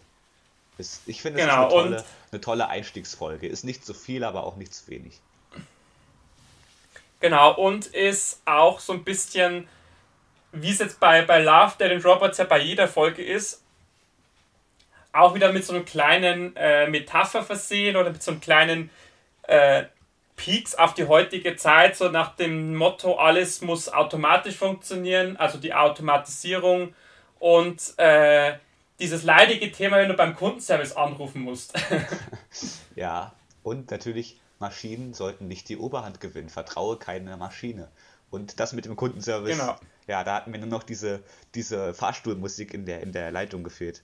Ist, 0.79 1.03
ich 1.07 1.21
finde, 1.21 1.41
es 1.41 1.47
genau, 1.47 1.67
ist 1.67 1.75
eine 1.75 1.83
tolle, 1.83 2.05
eine 2.31 2.41
tolle 2.41 2.69
Einstiegsfolge. 2.69 3.47
Ist 3.47 3.65
nicht 3.65 3.85
zu 3.85 3.93
viel, 3.93 4.25
aber 4.25 4.45
auch 4.45 4.57
nicht 4.57 4.73
zu 4.73 4.89
wenig. 4.89 5.21
Genau, 7.21 7.55
und 7.57 7.87
ist 7.87 8.41
auch 8.45 8.79
so 8.79 8.93
ein 8.93 9.03
bisschen, 9.03 9.69
wie 10.53 10.71
es 10.71 10.79
jetzt 10.79 11.01
bei, 11.01 11.23
bei 11.23 11.43
Love, 11.43 11.75
Dead 11.79 11.91
and 11.91 12.05
Robots 12.05 12.39
ja 12.39 12.45
bei 12.45 12.61
jeder 12.61 12.87
Folge 12.87 13.25
ist, 13.25 13.63
auch 15.13 15.35
wieder 15.35 15.53
mit 15.53 15.65
so 15.65 15.75
einem 15.75 15.85
kleinen 15.85 16.55
äh, 16.57 16.89
Metapher 16.89 17.43
versehen 17.43 17.97
oder 17.97 18.11
mit 18.11 18.23
so 18.23 18.31
einem 18.31 18.41
kleinen 18.41 18.91
äh, 19.43 19.85
Peaks 20.37 20.75
auf 20.75 20.95
die 20.95 21.07
heutige 21.07 21.57
Zeit, 21.57 21.97
so 21.97 22.09
nach 22.09 22.37
dem 22.37 22.77
Motto, 22.77 23.17
alles 23.17 23.61
muss 23.61 23.89
automatisch 23.89 24.57
funktionieren, 24.57 25.37
also 25.37 25.59
die 25.59 25.75
Automatisierung 25.75 26.95
und 27.41 27.99
äh, 27.99 28.55
dieses 29.01 29.25
leidige 29.25 29.71
Thema, 29.73 29.99
wenn 29.99 30.09
du 30.09 30.15
beim 30.15 30.35
Kundenservice 30.35 30.97
anrufen 30.97 31.43
musst. 31.43 31.75
ja, 32.95 33.33
und 33.63 33.91
natürlich, 33.91 34.41
Maschinen 34.59 35.15
sollten 35.15 35.47
nicht 35.47 35.69
die 35.69 35.77
Oberhand 35.77 36.21
gewinnen. 36.21 36.49
Vertraue 36.49 36.97
keine 36.99 37.37
Maschine. 37.37 37.89
Und 38.31 38.61
das 38.61 38.73
mit 38.73 38.85
dem 38.85 38.97
Kundenservice, 38.97 39.59
genau. 39.59 39.77
ja, 40.07 40.25
da 40.25 40.35
hatten 40.35 40.53
wir 40.53 40.61
nur 40.61 40.69
noch 40.69 40.83
diese, 40.83 41.23
diese 41.55 41.95
Fahrstuhlmusik 41.95 42.75
in 42.75 42.85
der, 42.85 43.03
in 43.03 43.13
der 43.13 43.31
Leitung 43.31 43.65
gefehlt. 43.65 44.03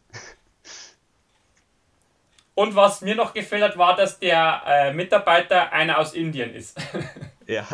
Und 2.55 2.77
was 2.77 3.01
mir 3.01 3.17
noch 3.17 3.35
gefällt 3.35 3.63
hat, 3.63 3.79
war, 3.79 3.97
dass 3.97 4.21
der 4.21 4.63
äh, 4.67 4.93
Mitarbeiter 4.93 5.73
einer 5.73 5.99
aus 5.99 6.15
Indien 6.15 6.55
ist. 6.55 6.79
ja, 7.47 7.67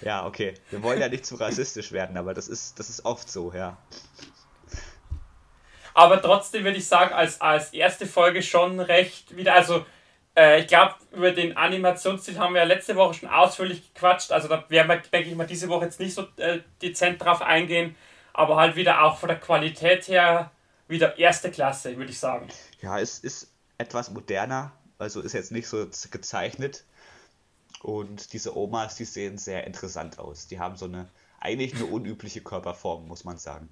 ja, 0.00 0.26
okay. 0.26 0.54
Wir 0.70 0.82
wollen 0.82 1.00
ja 1.00 1.08
nicht 1.08 1.24
zu 1.24 1.36
rassistisch 1.36 1.92
werden, 1.92 2.16
aber 2.16 2.34
das 2.34 2.48
ist, 2.48 2.78
das 2.78 2.90
ist 2.90 3.04
oft 3.04 3.30
so, 3.30 3.52
ja. 3.52 3.76
Aber 5.94 6.20
trotzdem 6.20 6.64
würde 6.64 6.76
ich 6.76 6.86
sagen, 6.86 7.14
als, 7.14 7.40
als 7.40 7.72
erste 7.72 8.06
Folge 8.06 8.42
schon 8.42 8.80
recht 8.80 9.36
wieder, 9.36 9.54
also 9.54 9.86
äh, 10.36 10.60
ich 10.60 10.66
glaube, 10.66 10.96
über 11.12 11.30
den 11.30 11.56
Animationsstil 11.56 12.38
haben 12.38 12.54
wir 12.54 12.62
ja 12.62 12.66
letzte 12.66 12.96
Woche 12.96 13.14
schon 13.14 13.28
ausführlich 13.28 13.94
gequatscht, 13.94 14.32
also 14.32 14.48
da 14.48 14.64
werden 14.68 14.88
wir, 14.88 14.96
denke 14.96 15.30
ich 15.30 15.36
mal, 15.36 15.46
diese 15.46 15.68
Woche 15.68 15.86
jetzt 15.86 16.00
nicht 16.00 16.14
so 16.14 16.26
äh, 16.36 16.60
dezent 16.82 17.24
drauf 17.24 17.40
eingehen, 17.40 17.94
aber 18.34 18.56
halt 18.56 18.76
wieder 18.76 19.04
auch 19.04 19.18
von 19.18 19.28
der 19.28 19.38
Qualität 19.38 20.08
her 20.08 20.50
wieder 20.88 21.16
erste 21.16 21.50
Klasse, 21.50 21.96
würde 21.96 22.10
ich 22.10 22.18
sagen. 22.18 22.48
Ja, 22.82 23.00
es 23.00 23.20
ist 23.20 23.55
etwas 23.78 24.10
moderner, 24.10 24.72
also 24.98 25.20
ist 25.20 25.32
jetzt 25.32 25.52
nicht 25.52 25.68
so 25.68 25.86
gezeichnet. 26.10 26.84
Und 27.82 28.32
diese 28.32 28.56
Omas, 28.56 28.96
die 28.96 29.04
sehen 29.04 29.38
sehr 29.38 29.66
interessant 29.66 30.18
aus. 30.18 30.46
Die 30.46 30.58
haben 30.58 30.76
so 30.76 30.86
eine 30.86 31.08
eigentlich 31.40 31.74
eine 31.74 31.86
unübliche 31.86 32.40
Körperform, 32.40 33.06
muss 33.06 33.24
man 33.24 33.38
sagen. 33.38 33.68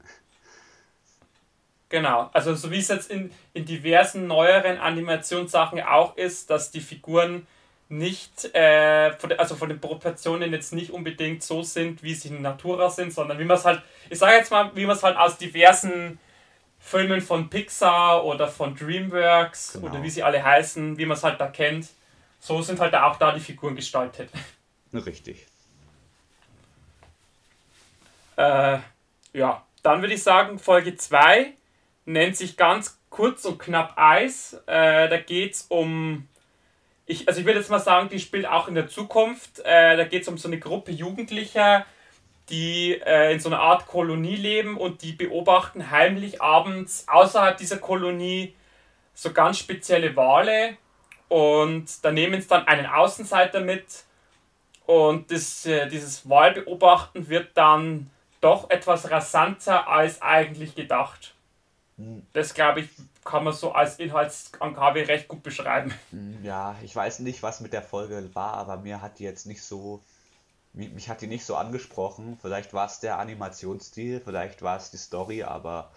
Genau, 1.89 2.31
also 2.33 2.55
so 2.55 2.71
wie 2.71 2.79
es 2.79 2.89
jetzt 2.89 3.11
in, 3.11 3.31
in 3.53 3.65
diversen 3.65 4.27
neueren 4.27 4.79
Animationssachen 4.79 5.81
auch 5.81 6.17
ist, 6.17 6.51
dass 6.51 6.71
die 6.71 6.81
Figuren 6.81 7.47
nicht, 7.89 8.55
äh, 8.55 9.13
von 9.13 9.33
also 9.33 9.55
von 9.55 9.69
den 9.69 9.81
Proportionen 9.81 10.53
jetzt 10.53 10.73
nicht 10.73 10.91
unbedingt 10.91 11.43
so 11.43 11.63
sind, 11.63 12.03
wie 12.03 12.15
sie 12.15 12.29
in 12.29 12.43
Natura 12.43 12.91
sind, 12.91 13.13
sondern 13.13 13.39
wie 13.39 13.45
man 13.45 13.57
es 13.57 13.65
halt, 13.65 13.83
ich 14.11 14.19
sage 14.19 14.37
jetzt 14.37 14.51
mal, 14.51 14.71
wie 14.75 14.87
man 14.87 14.97
es 14.97 15.03
halt 15.03 15.17
aus 15.17 15.37
diversen 15.37 16.19
Filmen 16.87 17.23
von 17.23 17.49
Pixar 17.49 18.27
oder 18.27 18.47
von 18.47 18.77
DreamWorks 18.77 19.73
genau. 19.73 19.87
oder 19.87 20.03
wie 20.03 20.11
sie 20.11 20.23
alle 20.23 20.45
heißen, 20.45 20.99
wie 20.99 21.07
man 21.07 21.17
es 21.17 21.25
halt 21.25 21.41
da 21.41 21.47
kennt. 21.47 21.89
So 22.41 22.61
sind 22.61 22.79
halt 22.79 22.95
auch 22.95 23.17
da 23.17 23.33
die 23.33 23.41
Figuren 23.41 23.75
gestaltet. 23.75 24.31
Richtig. 24.93 25.47
Äh, 28.37 28.79
ja, 29.33 29.65
dann 29.85 30.01
würde 30.01 30.15
ich 30.15 30.23
sagen, 30.25 30.59
Folge 30.59 30.97
2 30.97 31.53
nennt 32.05 32.37
sich 32.37 32.57
ganz 32.57 32.99
kurz 33.09 33.45
und 33.45 33.61
knapp 33.61 33.93
Eis. 33.95 34.55
Äh, 34.67 35.09
da 35.09 35.19
geht 35.19 35.55
es 35.55 35.63
um. 35.69 36.27
Ich, 37.07 37.29
also 37.29 37.39
ich 37.39 37.47
würde 37.47 37.61
jetzt 37.61 37.71
mal 37.71 37.79
sagen, 37.79 38.09
die 38.09 38.19
spielt 38.19 38.47
auch 38.47 38.67
in 38.67 38.75
der 38.75 38.89
Zukunft. 38.89 39.61
Äh, 39.61 39.97
da 39.97 40.03
geht 40.03 40.23
es 40.23 40.29
um 40.29 40.37
so 40.37 40.49
eine 40.49 40.59
Gruppe 40.59 40.91
Jugendlicher, 40.91 41.87
die 42.49 43.01
äh, 43.05 43.33
in 43.33 43.41
so 43.41 43.49
einer 43.49 43.61
Art 43.61 43.87
Kolonie 43.87 44.37
leben 44.37 44.77
und 44.77 45.03
die 45.03 45.13
beobachten 45.13 45.91
heimlich 45.91 46.43
abends 46.43 47.05
außerhalb 47.09 47.57
dieser 47.57 47.79
Kolonie 47.79 48.55
so 49.15 49.33
ganz 49.33 49.59
spezielle 49.59 50.15
Wale 50.17 50.77
und 51.29 52.05
da 52.05 52.13
nehmen 52.13 52.41
sie 52.41 52.49
dann 52.49 52.67
einen 52.67 52.87
Außenseiter 52.87 53.61
mit 53.61 54.05
und 54.87 55.31
das, 55.31 55.65
äh, 55.65 55.89
dieses 55.89 56.29
Wahlbeobachten 56.29 57.29
wird 57.29 57.57
dann 57.57 58.11
doch 58.41 58.69
etwas 58.69 59.11
rasanter 59.11 59.89
als 59.89 60.21
eigentlich 60.21 60.75
gedacht. 60.75 61.35
Hm. 61.97 62.27
Das 62.35 62.53
glaube 62.53 62.81
ich, 62.81 62.89
kann 63.25 63.45
man 63.45 63.55
so 63.55 63.73
als 63.73 63.99
Inhaltsangabe 63.99 65.09
recht 65.09 65.29
gut 65.29 65.43
beschreiben. 65.43 65.95
Hm, 66.11 66.45
ja, 66.45 66.77
ich 66.83 66.95
weiß 66.95 67.21
nicht, 67.21 67.43
was 67.43 67.61
mit 67.61 67.73
der 67.73 67.83
Folge 67.83 68.29
war, 68.35 68.55
aber 68.55 68.77
mir 68.77 69.01
hat 69.01 69.19
die 69.19 69.25
jetzt 69.25 69.47
nicht 69.47 69.63
so 69.63 70.03
mich 70.75 71.09
hat 71.09 71.21
die 71.21 71.27
nicht 71.27 71.45
so 71.45 71.57
angesprochen. 71.57 72.39
Vielleicht 72.41 72.75
war 72.75 72.87
es 72.87 73.01
der 73.01 73.19
Animationsstil, 73.19 74.21
vielleicht 74.21 74.63
war 74.63 74.77
es 74.77 74.91
die 74.91 74.97
Story, 74.97 75.43
aber 75.45 75.91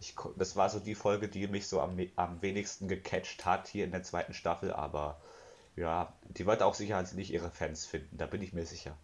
ich, 0.00 0.14
das 0.36 0.56
war 0.56 0.70
so 0.70 0.78
die 0.78 0.94
Folge, 0.94 1.28
die 1.28 1.48
mich 1.48 1.66
so 1.66 1.80
am, 1.80 1.98
am 2.16 2.40
wenigsten 2.40 2.88
gecatcht 2.88 3.44
hat 3.44 3.68
hier 3.68 3.84
in 3.84 3.90
der 3.90 4.04
zweiten 4.04 4.34
Staffel. 4.34 4.72
Aber 4.72 5.20
ja, 5.76 6.12
die 6.22 6.46
wird 6.46 6.62
auch 6.62 6.74
sicher 6.74 7.02
nicht 7.14 7.32
ihre 7.32 7.50
Fans 7.50 7.86
finden, 7.86 8.16
da 8.16 8.26
bin 8.26 8.42
ich 8.42 8.52
mir 8.52 8.66
sicher. 8.66 8.96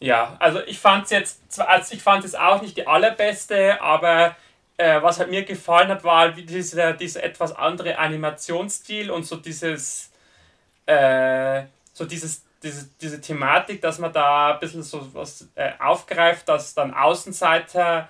ja, 0.00 0.36
also 0.38 0.60
ich 0.64 0.78
fand 0.78 1.04
es 1.04 1.10
jetzt, 1.10 1.60
also 1.60 1.94
ich 1.94 2.02
fand 2.02 2.24
es 2.24 2.34
auch 2.34 2.62
nicht 2.62 2.76
die 2.76 2.86
allerbeste, 2.86 3.80
aber 3.80 4.36
äh, 4.76 5.02
was 5.02 5.18
halt 5.18 5.30
mir 5.30 5.44
gefallen 5.44 5.88
hat, 5.88 6.04
war 6.04 6.36
wie 6.36 6.44
dieser, 6.44 6.92
dieser 6.92 7.22
etwas 7.24 7.54
andere 7.54 7.98
Animationsstil 7.98 9.10
und 9.10 9.24
so 9.24 9.36
dieses, 9.36 10.12
äh, 10.86 11.64
so 11.98 12.04
dieses, 12.04 12.44
diese, 12.62 12.88
diese 13.00 13.20
Thematik, 13.20 13.82
dass 13.82 13.98
man 13.98 14.12
da 14.12 14.54
ein 14.54 14.60
bisschen 14.60 14.84
so 14.84 15.12
was 15.14 15.48
äh, 15.56 15.72
aufgreift, 15.80 16.48
dass 16.48 16.72
dann 16.72 16.94
Außenseiter 16.94 18.08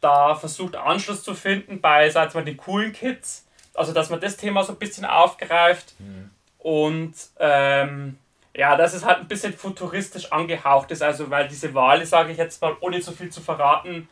da 0.00 0.34
versucht 0.34 0.74
Anschluss 0.74 1.22
zu 1.22 1.34
finden 1.34 1.80
bei, 1.80 2.10
sag 2.10 2.34
mal, 2.34 2.44
den 2.44 2.56
coolen 2.56 2.92
Kids. 2.92 3.46
Also, 3.74 3.92
dass 3.92 4.10
man 4.10 4.20
das 4.20 4.36
Thema 4.36 4.64
so 4.64 4.72
ein 4.72 4.78
bisschen 4.78 5.04
aufgreift 5.04 5.94
mhm. 6.00 6.30
und 6.58 7.14
ähm, 7.38 8.18
ja, 8.52 8.76
dass 8.76 8.94
es 8.94 9.04
halt 9.04 9.18
ein 9.18 9.28
bisschen 9.28 9.52
futuristisch 9.52 10.32
angehaucht 10.32 10.90
ist, 10.90 11.02
also 11.02 11.30
weil 11.30 11.46
diese 11.46 11.72
Wale, 11.72 12.04
sage 12.04 12.32
ich 12.32 12.38
jetzt 12.38 12.60
mal, 12.60 12.76
ohne 12.80 13.00
zu 13.00 13.12
viel 13.12 13.30
zu 13.30 13.40
verraten, 13.40 14.08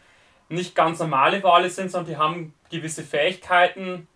nicht 0.48 0.76
ganz 0.76 1.00
normale 1.00 1.42
Wale 1.42 1.68
sind, 1.70 1.90
sondern 1.90 2.12
die 2.12 2.16
haben 2.16 2.54
gewisse 2.70 3.02
Fähigkeiten 3.02 4.06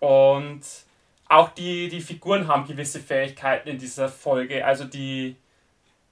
und 0.00 0.62
auch 1.28 1.50
die, 1.50 1.88
die 1.88 2.00
Figuren 2.00 2.48
haben 2.48 2.66
gewisse 2.66 3.00
Fähigkeiten 3.00 3.68
in 3.68 3.78
dieser 3.78 4.08
Folge. 4.08 4.64
Also 4.64 4.84
die. 4.84 5.36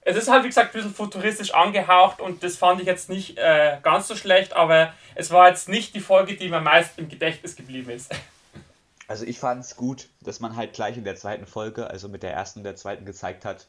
Es 0.03 0.17
ist 0.17 0.31
halt, 0.31 0.45
wie 0.45 0.49
gesagt, 0.49 0.69
ein 0.69 0.79
bisschen 0.79 0.95
futuristisch 0.95 1.53
angehaucht 1.53 2.21
und 2.21 2.45
das 2.45 2.57
fand 2.57 2.81
ich 2.81 2.87
jetzt 2.87 3.09
nicht 3.09 3.39
äh, 3.39 3.79
ganz 3.83 4.07
so 4.07 4.15
schlecht, 4.15 4.53
aber 4.53 4.93
es 5.17 5.33
war 5.33 5.49
jetzt 5.49 5.69
nicht 5.69 5.97
die 5.97 6.01
Folge, 6.01 6.37
die 6.37 6.49
mir 6.49 6.61
meist 6.61 6.97
im 6.99 7.09
Gedächtnis 7.09 7.57
geblieben 7.57 7.91
ist. 7.91 8.15
Also 9.09 9.25
ich 9.25 9.39
fand 9.39 9.63
es 9.63 9.77
gut, 9.77 10.09
dass 10.21 10.41
man 10.41 10.57
halt 10.57 10.73
gleich 10.73 10.97
in 10.97 11.05
der 11.05 11.15
zweiten 11.15 11.47
Folge, 11.47 11.89
also 11.89 12.09
mit 12.09 12.25
der 12.25 12.33
ersten 12.33 12.59
und 12.59 12.65
der 12.65 12.75
zweiten 12.75 13.05
gezeigt 13.05 13.45
hat, 13.45 13.69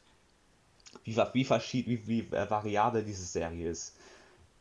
wie, 1.04 1.16
wie, 1.16 1.44
verschieden, 1.44 1.90
wie, 1.90 2.08
wie 2.08 2.34
äh, 2.34 2.50
variabel 2.50 3.04
diese 3.04 3.24
Serie 3.24 3.70
ist. 3.70 3.94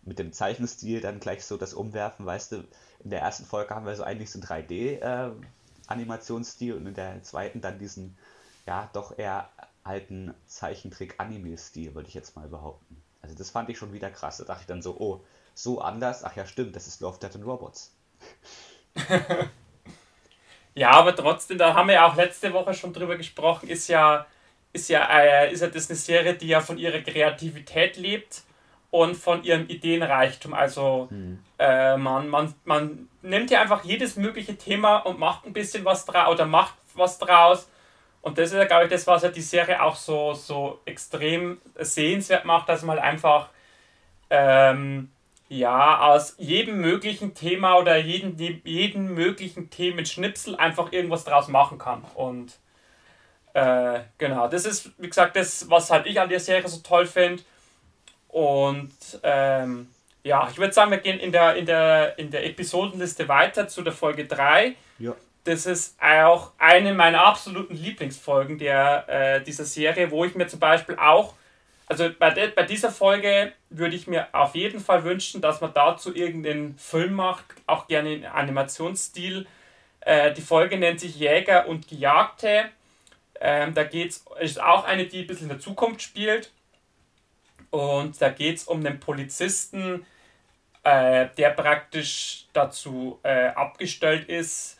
Mit 0.03 0.19
dem 0.19 0.33
Zeichenstil 0.33 1.01
dann 1.01 1.19
gleich 1.19 1.43
so 1.45 1.57
das 1.57 1.73
Umwerfen, 1.73 2.27
weißt 2.27 2.51
du, 2.51 2.63
in 3.03 3.09
der 3.09 3.21
ersten 3.21 3.45
Folge 3.45 3.73
haben 3.73 3.87
wir 3.87 3.95
so 3.95 4.03
eigentlich 4.03 4.29
äh, 4.29 4.31
so 4.33 4.39
3D-Zeichen 4.39 5.45
Animationsstil 5.87 6.73
und 6.73 6.85
in 6.85 6.93
der 6.93 7.23
zweiten 7.23 7.61
dann 7.61 7.79
diesen, 7.79 8.17
ja, 8.65 8.89
doch 8.93 9.17
eher 9.17 9.49
alten 9.83 10.33
Zeichentrick-Anime-Stil, 10.45 11.95
würde 11.95 12.09
ich 12.09 12.13
jetzt 12.13 12.35
mal 12.35 12.47
behaupten. 12.47 13.01
Also 13.21 13.35
das 13.35 13.49
fand 13.49 13.69
ich 13.69 13.77
schon 13.77 13.93
wieder 13.93 14.09
krass. 14.09 14.37
Da 14.37 14.43
dachte 14.43 14.61
ich 14.61 14.67
dann 14.67 14.81
so, 14.81 14.97
oh, 14.97 15.23
so 15.53 15.81
anders? 15.81 16.23
Ach 16.23 16.35
ja, 16.35 16.45
stimmt, 16.45 16.75
das 16.75 16.87
ist 16.87 17.01
Love, 17.01 17.19
Death 17.19 17.35
and 17.35 17.45
Robots. 17.45 17.95
ja, 20.75 20.91
aber 20.91 21.15
trotzdem, 21.15 21.57
da 21.57 21.73
haben 21.73 21.87
wir 21.87 21.95
ja 21.95 22.07
auch 22.07 22.15
letzte 22.15 22.53
Woche 22.53 22.73
schon 22.73 22.93
drüber 22.93 23.17
gesprochen, 23.17 23.69
ist 23.69 23.87
ja, 23.87 24.27
ist 24.73 24.89
ja, 24.89 25.07
äh, 25.07 25.51
ist 25.51 25.61
ja 25.61 25.67
das 25.67 25.89
eine 25.89 25.97
Serie, 25.97 26.33
die 26.35 26.47
ja 26.47 26.61
von 26.61 26.77
ihrer 26.77 27.01
Kreativität 27.01 27.97
lebt 27.97 28.43
und 28.91 29.15
von 29.15 29.43
ihrem 29.43 29.67
Ideenreichtum. 29.67 30.53
Also 30.53 31.07
hm. 31.09 31.39
äh, 31.59 31.97
man, 31.97 32.29
man, 32.29 32.53
man 32.65 33.09
nimmt 33.21 33.51
ja 33.51 33.61
einfach 33.61 33.83
jedes 33.83 34.15
mögliche 34.15 34.57
Thema 34.57 34.97
und 34.97 35.19
macht 35.19 35.45
ein 35.45 35.53
bisschen 35.53 35.85
was 35.85 36.05
draus 36.05 36.31
oder 36.31 36.45
macht 36.45 36.75
was 36.93 37.19
draus. 37.19 37.69
Und 38.21 38.37
das 38.37 38.51
ist 38.51 38.57
ja, 38.57 38.65
glaube 38.65 38.85
ich, 38.85 38.89
das, 38.89 39.07
was 39.07 39.23
ja 39.23 39.29
die 39.29 39.41
Serie 39.41 39.81
auch 39.81 39.95
so, 39.95 40.33
so 40.33 40.79
extrem 40.85 41.59
sehenswert 41.79 42.45
macht, 42.45 42.67
dass 42.67 42.81
man 42.81 42.97
halt 42.97 43.05
einfach 43.05 43.49
ähm, 44.29 45.09
ja, 45.49 46.01
aus 46.01 46.35
jedem 46.37 46.81
möglichen 46.81 47.33
Thema 47.33 47.77
oder 47.77 47.95
jeden, 47.97 48.37
jeden 48.65 49.13
möglichen 49.13 49.69
Themenschnipsel 49.69 50.55
einfach 50.57 50.91
irgendwas 50.91 51.23
draus 51.23 51.47
machen 51.47 51.77
kann. 51.77 52.03
Und 52.15 52.57
äh, 53.53 54.01
genau, 54.17 54.47
das 54.49 54.65
ist, 54.65 54.91
wie 54.97 55.07
gesagt, 55.07 55.35
das, 55.35 55.69
was 55.69 55.89
halt 55.89 56.05
ich 56.05 56.19
an 56.19 56.29
der 56.29 56.39
Serie 56.39 56.67
so 56.67 56.81
toll 56.81 57.05
finde. 57.05 57.43
Und 58.27 58.91
ähm, 59.23 59.89
ja, 60.23 60.47
ich 60.51 60.57
würde 60.57 60.73
sagen, 60.73 60.91
wir 60.91 60.97
gehen 60.97 61.19
in 61.19 61.31
der, 61.31 61.55
in, 61.55 61.65
der, 61.65 62.19
in 62.19 62.29
der 62.29 62.45
Episodenliste 62.45 63.27
weiter 63.27 63.67
zu 63.67 63.81
der 63.81 63.93
Folge 63.93 64.25
3. 64.25 64.75
Ja. 64.99 65.15
Das 65.43 65.65
ist 65.65 65.95
auch 66.01 66.51
eine 66.57 66.93
meiner 66.93 67.23
absoluten 67.23 67.75
Lieblingsfolgen 67.75 68.57
der, 68.57 69.05
äh, 69.07 69.43
dieser 69.43 69.63
Serie, 69.63 70.11
wo 70.11 70.25
ich 70.25 70.35
mir 70.35 70.47
zum 70.47 70.59
Beispiel 70.59 70.97
auch 70.97 71.33
also 71.87 72.09
bei, 72.19 72.31
de, 72.31 72.49
bei 72.49 72.63
dieser 72.63 72.91
Folge 72.91 73.53
würde 73.69 73.95
ich 73.95 74.07
mir 74.07 74.27
auf 74.33 74.55
jeden 74.55 74.81
Fall 74.81 75.05
wünschen, 75.05 75.41
dass 75.41 75.61
man 75.61 75.73
dazu 75.73 76.13
irgendeinen 76.13 76.77
Film 76.77 77.13
macht, 77.13 77.45
auch 77.65 77.87
gerne 77.87 78.13
in 78.13 78.25
Animationsstil. 78.25 79.47
Äh, 80.01 80.33
die 80.33 80.41
Folge 80.41 80.77
nennt 80.77 80.99
sich 80.99 81.17
Jäger 81.17 81.67
und 81.67 81.87
Gejagte. 81.87 82.65
Ähm, 83.39 83.73
da 83.73 83.83
geht's, 83.83 84.25
ist 84.41 84.61
auch 84.61 84.83
eine, 84.83 85.05
die 85.05 85.21
ein 85.21 85.27
bisschen 85.27 85.43
in 85.43 85.55
der 85.55 85.59
Zukunft 85.59 86.01
spielt. 86.01 86.51
Und 87.69 88.21
da 88.21 88.29
geht 88.29 88.57
es 88.57 88.63
um 88.65 88.85
einen 88.85 88.99
Polizisten, 88.99 90.05
äh, 90.83 91.27
der 91.37 91.49
praktisch 91.51 92.45
dazu 92.53 93.19
äh, 93.23 93.47
abgestellt 93.47 94.29
ist, 94.29 94.79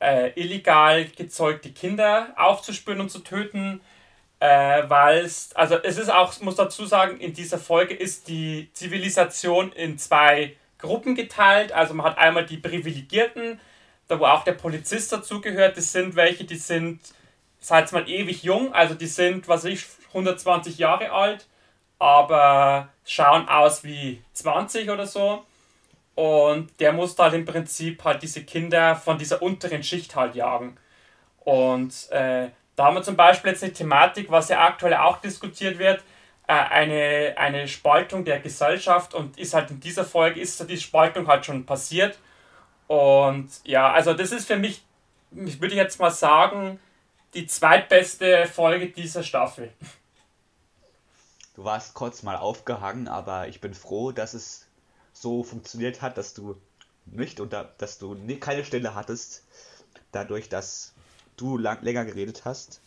äh, 0.00 0.30
illegal 0.40 1.06
gezeugte 1.06 1.70
Kinder 1.70 2.32
aufzuspüren 2.36 3.00
und 3.00 3.10
zu 3.10 3.20
töten 3.20 3.80
äh, 4.40 4.88
weil 4.88 5.18
es, 5.24 5.54
also 5.54 5.76
es 5.82 5.98
ist 5.98 6.10
auch, 6.10 6.38
muss 6.40 6.56
dazu 6.56 6.86
sagen, 6.86 7.18
in 7.18 7.32
dieser 7.32 7.58
Folge 7.58 7.94
ist 7.94 8.28
die 8.28 8.70
Zivilisation 8.72 9.72
in 9.72 9.98
zwei 9.98 10.56
Gruppen 10.78 11.14
geteilt. 11.14 11.72
Also 11.72 11.94
man 11.94 12.06
hat 12.06 12.18
einmal 12.18 12.46
die 12.46 12.58
Privilegierten, 12.58 13.60
da 14.06 14.20
wo 14.20 14.26
auch 14.26 14.44
der 14.44 14.52
Polizist 14.52 15.12
dazugehört. 15.12 15.76
Das 15.76 15.92
sind 15.92 16.14
welche, 16.14 16.44
die 16.44 16.56
sind, 16.56 17.00
seit 17.60 17.90
mal 17.92 18.08
ewig 18.08 18.44
jung, 18.44 18.72
also 18.72 18.94
die 18.94 19.06
sind, 19.06 19.48
was 19.48 19.64
ich, 19.64 19.84
120 20.08 20.78
Jahre 20.78 21.10
alt, 21.10 21.46
aber 21.98 22.88
schauen 23.04 23.48
aus 23.48 23.84
wie 23.84 24.22
20 24.32 24.90
oder 24.90 25.06
so. 25.06 25.44
Und 26.14 26.68
der 26.80 26.92
muss 26.92 27.16
halt 27.18 27.34
im 27.34 27.44
Prinzip 27.44 28.02
halt 28.04 28.22
diese 28.22 28.44
Kinder 28.44 28.96
von 28.96 29.18
dieser 29.18 29.40
unteren 29.40 29.82
Schicht 29.82 30.16
halt 30.16 30.34
jagen. 30.34 30.76
Und 31.40 32.10
äh, 32.10 32.48
da 32.76 32.84
haben 32.84 32.96
wir 32.96 33.02
zum 33.02 33.16
Beispiel 33.16 33.52
jetzt 33.52 33.62
eine 33.62 33.72
Thematik, 33.72 34.30
was 34.30 34.48
ja 34.48 34.64
aktuell 34.64 34.94
auch 34.94 35.18
diskutiert 35.20 35.78
wird, 35.78 36.02
äh, 36.46 36.52
eine, 36.52 37.34
eine 37.36 37.68
Spaltung 37.68 38.24
der 38.24 38.40
Gesellschaft 38.40 39.14
und 39.14 39.38
ist 39.38 39.54
halt 39.54 39.70
in 39.70 39.80
dieser 39.80 40.04
Folge 40.04 40.40
ist 40.40 40.68
die 40.68 40.76
Spaltung 40.76 41.26
halt 41.28 41.46
schon 41.46 41.66
passiert. 41.66 42.18
Und 42.86 43.50
ja, 43.64 43.92
also 43.92 44.14
das 44.14 44.32
ist 44.32 44.46
für 44.46 44.56
mich, 44.56 44.82
ich 45.30 45.60
würde 45.60 45.74
jetzt 45.74 46.00
mal 46.00 46.10
sagen, 46.10 46.80
die 47.34 47.46
zweitbeste 47.46 48.46
Folge 48.46 48.88
dieser 48.88 49.22
Staffel. 49.22 49.72
Du 51.58 51.64
warst 51.64 51.94
kurz 51.94 52.22
mal 52.22 52.36
aufgehangen, 52.36 53.08
aber 53.08 53.48
ich 53.48 53.60
bin 53.60 53.74
froh, 53.74 54.12
dass 54.12 54.32
es 54.32 54.68
so 55.12 55.42
funktioniert 55.42 56.02
hat, 56.02 56.16
dass 56.16 56.32
du 56.32 56.54
nicht 57.04 57.40
unter, 57.40 57.74
dass 57.78 57.98
du 57.98 58.16
keine 58.38 58.64
Stelle 58.64 58.94
hattest, 58.94 59.42
dadurch, 60.12 60.48
dass 60.48 60.92
du 61.36 61.58
lang, 61.58 61.82
länger 61.82 62.04
geredet 62.04 62.44
hast. 62.44 62.80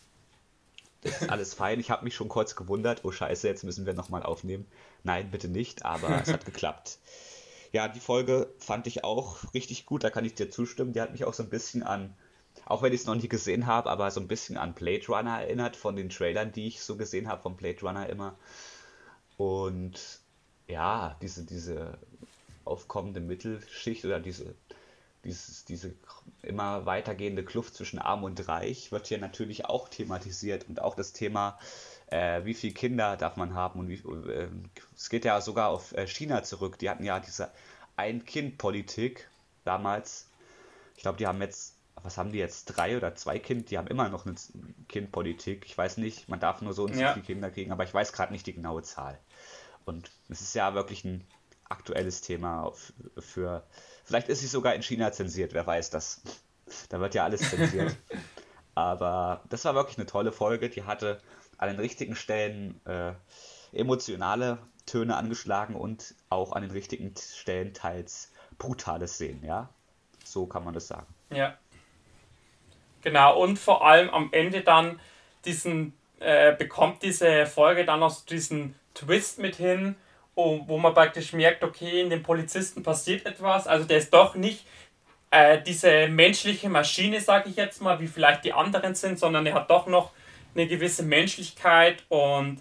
Das 1.02 1.20
ist 1.20 1.28
alles 1.28 1.52
fein. 1.54 1.80
Ich 1.80 1.90
habe 1.90 2.04
mich 2.04 2.14
schon 2.14 2.30
kurz 2.30 2.56
gewundert. 2.56 3.04
Oh 3.04 3.12
scheiße, 3.12 3.46
jetzt 3.46 3.62
müssen 3.62 3.84
wir 3.84 3.92
nochmal 3.92 4.22
aufnehmen. 4.22 4.66
Nein, 5.04 5.30
bitte 5.30 5.48
nicht, 5.48 5.84
aber 5.84 6.22
es 6.22 6.32
hat 6.32 6.44
geklappt. 6.46 6.98
Ja, 7.72 7.88
die 7.88 8.00
Folge 8.00 8.54
fand 8.56 8.86
ich 8.86 9.04
auch 9.04 9.52
richtig 9.52 9.84
gut, 9.84 10.02
da 10.02 10.08
kann 10.08 10.24
ich 10.24 10.34
dir 10.34 10.48
zustimmen. 10.48 10.94
Die 10.94 11.02
hat 11.02 11.12
mich 11.12 11.26
auch 11.26 11.34
so 11.34 11.42
ein 11.42 11.50
bisschen 11.50 11.82
an, 11.82 12.16
auch 12.72 12.82
wenn 12.82 12.92
ich 12.92 13.02
es 13.02 13.06
noch 13.06 13.14
nie 13.14 13.28
gesehen 13.28 13.66
habe, 13.66 13.90
aber 13.90 14.10
so 14.10 14.20
ein 14.20 14.28
bisschen 14.28 14.56
an 14.56 14.74
Blade 14.74 15.06
Runner 15.08 15.40
erinnert, 15.40 15.76
von 15.76 15.96
den 15.96 16.08
Trailern, 16.08 16.52
die 16.52 16.66
ich 16.66 16.82
so 16.82 16.96
gesehen 16.96 17.28
habe, 17.28 17.42
von 17.42 17.56
Blade 17.56 17.80
Runner 17.82 18.08
immer. 18.08 18.36
Und 19.36 20.20
ja, 20.68 21.16
diese, 21.22 21.44
diese 21.44 21.98
aufkommende 22.64 23.20
Mittelschicht 23.20 24.04
oder 24.04 24.20
diese 24.20 24.54
dieses, 25.24 25.64
diese 25.64 25.94
immer 26.42 26.86
weitergehende 26.86 27.44
Kluft 27.44 27.74
zwischen 27.74 27.98
Arm 27.98 28.24
und 28.24 28.48
Reich 28.48 28.90
wird 28.90 29.06
hier 29.06 29.18
natürlich 29.18 29.66
auch 29.66 29.88
thematisiert 29.88 30.68
und 30.68 30.80
auch 30.80 30.96
das 30.96 31.12
Thema, 31.12 31.58
äh, 32.08 32.44
wie 32.44 32.54
viele 32.54 32.74
Kinder 32.74 33.16
darf 33.16 33.36
man 33.36 33.54
haben 33.54 33.80
und 33.80 33.88
wie, 33.88 34.02
äh, 34.30 34.48
es 34.96 35.10
geht 35.10 35.24
ja 35.24 35.40
sogar 35.40 35.68
auf 35.68 35.92
äh, 35.92 36.06
China 36.06 36.42
zurück. 36.42 36.78
Die 36.78 36.90
hatten 36.90 37.04
ja 37.04 37.20
diese 37.20 37.50
Ein-Kind-Politik 37.96 39.28
damals. 39.64 40.28
Ich 40.96 41.02
glaube, 41.02 41.18
die 41.18 41.26
haben 41.26 41.40
jetzt, 41.40 41.71
was 42.02 42.18
haben 42.18 42.32
die 42.32 42.38
jetzt, 42.38 42.66
drei 42.66 42.96
oder 42.96 43.14
zwei 43.14 43.38
Kind? 43.38 43.70
Die 43.70 43.78
haben 43.78 43.86
immer 43.86 44.08
noch 44.08 44.26
eine 44.26 44.34
Kindpolitik. 44.88 45.64
Ich 45.66 45.76
weiß 45.76 45.98
nicht, 45.98 46.28
man 46.28 46.40
darf 46.40 46.60
nur 46.62 46.72
so 46.72 46.84
und 46.84 46.94
so 46.94 47.00
ja. 47.00 47.12
viele 47.12 47.24
Kinder 47.24 47.50
kriegen, 47.50 47.72
aber 47.72 47.84
ich 47.84 47.94
weiß 47.94 48.12
gerade 48.12 48.32
nicht 48.32 48.46
die 48.46 48.54
genaue 48.54 48.82
Zahl. 48.82 49.18
Und 49.84 50.10
es 50.28 50.40
ist 50.40 50.54
ja 50.54 50.74
wirklich 50.74 51.04
ein 51.04 51.26
aktuelles 51.68 52.20
Thema 52.20 52.72
für 53.18 53.64
Vielleicht 54.04 54.28
ist 54.28 54.40
sie 54.40 54.46
sogar 54.46 54.74
in 54.74 54.82
China 54.82 55.12
zensiert, 55.12 55.54
wer 55.54 55.66
weiß 55.66 55.90
das. 55.90 56.22
Da 56.88 57.00
wird 57.00 57.14
ja 57.14 57.24
alles 57.24 57.50
zensiert. 57.50 57.94
Aber 58.74 59.42
das 59.50 59.64
war 59.66 59.74
wirklich 59.74 59.98
eine 59.98 60.06
tolle 60.06 60.32
Folge. 60.32 60.70
Die 60.70 60.84
hatte 60.84 61.20
an 61.58 61.68
den 61.68 61.78
richtigen 61.78 62.16
Stellen 62.16 62.80
äh, 62.86 63.12
emotionale 63.72 64.58
Töne 64.86 65.16
angeschlagen 65.16 65.74
und 65.74 66.14
auch 66.30 66.52
an 66.52 66.62
den 66.62 66.70
richtigen 66.70 67.14
Stellen 67.16 67.74
teils 67.74 68.32
brutales 68.58 69.14
Szenen, 69.14 69.44
ja? 69.44 69.68
So 70.24 70.46
kann 70.46 70.64
man 70.64 70.72
das 70.72 70.86
sagen. 70.86 71.12
Ja. 71.30 71.58
Genau, 73.02 73.40
und 73.40 73.58
vor 73.58 73.86
allem 73.86 74.10
am 74.10 74.28
Ende 74.32 74.60
dann 74.62 75.00
diesen, 75.44 75.92
äh, 76.20 76.54
bekommt 76.54 77.02
diese 77.02 77.46
Folge 77.46 77.84
dann 77.84 78.00
noch 78.00 78.24
diesen 78.24 78.74
Twist 78.94 79.38
mit 79.38 79.56
hin, 79.56 79.96
wo 80.34 80.78
man 80.78 80.94
praktisch 80.94 81.32
merkt, 81.34 81.62
okay, 81.62 82.00
in 82.00 82.08
dem 82.08 82.22
Polizisten 82.22 82.82
passiert 82.82 83.26
etwas. 83.26 83.66
Also 83.66 83.84
der 83.84 83.98
ist 83.98 84.14
doch 84.14 84.34
nicht 84.34 84.64
äh, 85.30 85.60
diese 85.60 86.08
menschliche 86.08 86.68
Maschine, 86.68 87.20
sage 87.20 87.50
ich 87.50 87.56
jetzt 87.56 87.82
mal, 87.82 88.00
wie 88.00 88.06
vielleicht 88.06 88.44
die 88.44 88.52
anderen 88.52 88.94
sind, 88.94 89.18
sondern 89.18 89.46
er 89.46 89.54
hat 89.54 89.70
doch 89.70 89.86
noch 89.86 90.12
eine 90.54 90.66
gewisse 90.66 91.02
Menschlichkeit 91.02 92.04
und 92.08 92.60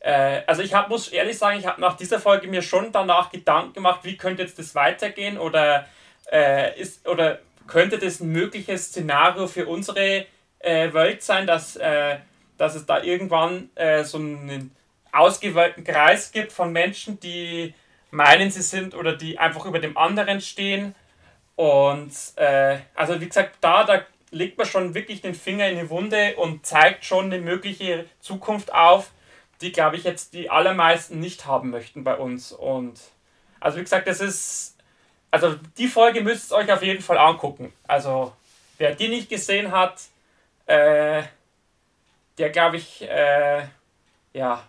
äh, 0.00 0.42
also 0.46 0.62
ich 0.62 0.74
hab, 0.74 0.88
muss 0.88 1.08
ehrlich 1.08 1.36
sagen, 1.38 1.58
ich 1.58 1.66
habe 1.66 1.80
nach 1.80 1.96
dieser 1.96 2.20
Folge 2.20 2.48
mir 2.48 2.62
schon 2.62 2.92
danach 2.92 3.30
Gedanken 3.30 3.74
gemacht, 3.74 4.00
wie 4.04 4.16
könnte 4.16 4.42
jetzt 4.42 4.58
das 4.58 4.74
weitergehen 4.74 5.38
oder 5.38 5.86
äh, 6.32 6.78
ist 6.80 7.06
oder 7.06 7.40
könnte 7.68 7.98
das 7.98 8.20
ein 8.20 8.32
mögliches 8.32 8.86
Szenario 8.86 9.46
für 9.46 9.66
unsere 9.66 10.26
äh, 10.58 10.92
Welt 10.92 11.22
sein, 11.22 11.46
dass, 11.46 11.76
äh, 11.76 12.16
dass 12.56 12.74
es 12.74 12.86
da 12.86 13.02
irgendwann 13.02 13.70
äh, 13.76 14.02
so 14.02 14.18
einen 14.18 14.72
ausgewählten 15.12 15.84
Kreis 15.84 16.32
gibt 16.32 16.50
von 16.50 16.72
Menschen, 16.72 17.20
die 17.20 17.74
meinen, 18.10 18.50
sie 18.50 18.62
sind 18.62 18.96
oder 18.96 19.16
die 19.16 19.38
einfach 19.38 19.64
über 19.66 19.78
dem 19.78 19.96
anderen 19.96 20.40
stehen 20.40 20.94
und 21.58 22.12
äh, 22.36 22.78
also 22.94 23.20
wie 23.20 23.26
gesagt, 23.26 23.56
da, 23.60 23.82
da 23.82 24.02
legt 24.30 24.58
man 24.58 24.66
schon 24.68 24.94
wirklich 24.94 25.22
den 25.22 25.34
Finger 25.34 25.68
in 25.68 25.76
die 25.76 25.90
Wunde 25.90 26.36
und 26.36 26.64
zeigt 26.64 27.04
schon 27.04 27.24
eine 27.24 27.40
mögliche 27.40 28.04
Zukunft 28.20 28.72
auf, 28.72 29.10
die, 29.60 29.72
glaube 29.72 29.96
ich, 29.96 30.04
jetzt 30.04 30.34
die 30.34 30.50
allermeisten 30.50 31.18
nicht 31.18 31.46
haben 31.46 31.70
möchten 31.70 32.04
bei 32.04 32.14
uns. 32.16 32.52
Und 32.52 33.00
also 33.58 33.78
wie 33.78 33.82
gesagt, 33.82 34.06
das 34.06 34.20
ist. 34.20 34.77
Also 35.30 35.56
die 35.76 35.88
Folge 35.88 36.22
müsst 36.22 36.52
ihr 36.52 36.56
euch 36.56 36.72
auf 36.72 36.82
jeden 36.82 37.02
Fall 37.02 37.18
angucken. 37.18 37.72
Also 37.86 38.32
wer 38.78 38.94
die 38.94 39.08
nicht 39.08 39.28
gesehen 39.28 39.72
hat, 39.72 40.00
äh, 40.66 41.22
der 42.38 42.50
glaube 42.50 42.76
ich, 42.76 43.02
äh, 43.02 43.66
ja, 44.32 44.62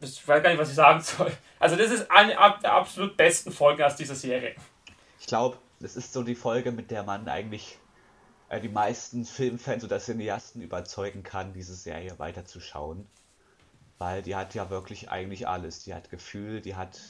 ich 0.00 0.26
weiß 0.26 0.42
gar 0.42 0.50
nicht, 0.50 0.58
was 0.58 0.70
ich 0.70 0.74
sagen 0.74 1.00
soll. 1.00 1.32
Also 1.58 1.76
das 1.76 1.90
ist 1.90 2.10
eine 2.10 2.36
der 2.62 2.72
absolut 2.72 3.16
besten 3.16 3.52
Folgen 3.52 3.82
aus 3.82 3.96
dieser 3.96 4.14
Serie. 4.14 4.54
Ich 5.20 5.26
glaube, 5.26 5.58
das 5.80 5.96
ist 5.96 6.12
so 6.12 6.22
die 6.22 6.34
Folge, 6.34 6.72
mit 6.72 6.90
der 6.90 7.02
man 7.02 7.28
eigentlich 7.28 7.78
äh, 8.48 8.60
die 8.60 8.68
meisten 8.68 9.24
Filmfans 9.24 9.84
oder 9.84 9.98
Cineasten 9.98 10.62
überzeugen 10.62 11.22
kann, 11.22 11.52
diese 11.52 11.74
Serie 11.74 12.18
weiterzuschauen. 12.18 13.06
Weil 13.98 14.22
die 14.22 14.36
hat 14.36 14.54
ja 14.54 14.68
wirklich 14.68 15.10
eigentlich 15.10 15.48
alles. 15.48 15.84
Die 15.84 15.94
hat 15.94 16.10
Gefühl, 16.10 16.60
die 16.60 16.74
hat 16.76 17.00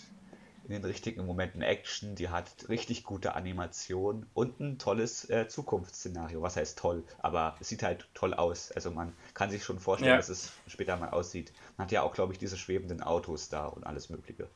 in 0.67 0.73
den 0.73 0.85
richtigen 0.85 1.25
Momenten 1.25 1.63
Action, 1.63 2.15
die 2.15 2.29
hat 2.29 2.69
richtig 2.69 3.05
gute 3.05 3.35
Animation 3.35 4.27
und 4.35 4.61
ein 4.61 4.79
tolles 4.79 5.29
äh, 5.31 5.49
Zukunftsszenario. 5.49 6.43
Was 6.43 6.57
heißt 6.57 6.79
toll? 6.79 7.05
Aber 7.19 7.57
es 7.61 7.69
sieht 7.69 7.83
halt 7.83 8.09
toll 8.15 8.35
aus. 8.35 8.73
Also 8.73 8.91
man 8.91 9.13
kann 9.35 9.51
sich 9.51 9.65
schon 9.65 9.79
vorstellen, 9.79 10.13
ja. 10.13 10.17
dass 10.17 10.29
es 10.29 10.53
später 10.67 10.97
mal 10.97 11.11
aussieht. 11.11 11.53
Man 11.77 11.87
hat 11.87 11.93
ja 11.93 12.03
auch, 12.03 12.15
glaube 12.15 12.33
ich, 12.33 12.39
diese 12.39 12.57
schwebenden 12.57 13.03
Autos 13.03 13.49
da 13.49 13.67
und 13.67 13.87
alles 13.87 14.11
Mögliche. 14.11 14.49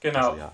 Genau. 0.00 0.30
Also, 0.30 0.38
ja 0.38 0.52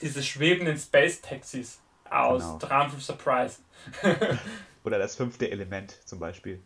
diese 0.00 0.22
schwebenden 0.22 0.76
Space-Taxis 0.76 1.80
aus 2.10 2.42
genau. 2.42 2.58
Trump 2.58 2.94
of 2.94 3.02
Surprise. 3.02 3.58
Oder 4.84 4.98
das 4.98 5.16
fünfte 5.16 5.50
Element 5.50 5.98
zum 6.06 6.18
Beispiel. 6.18 6.62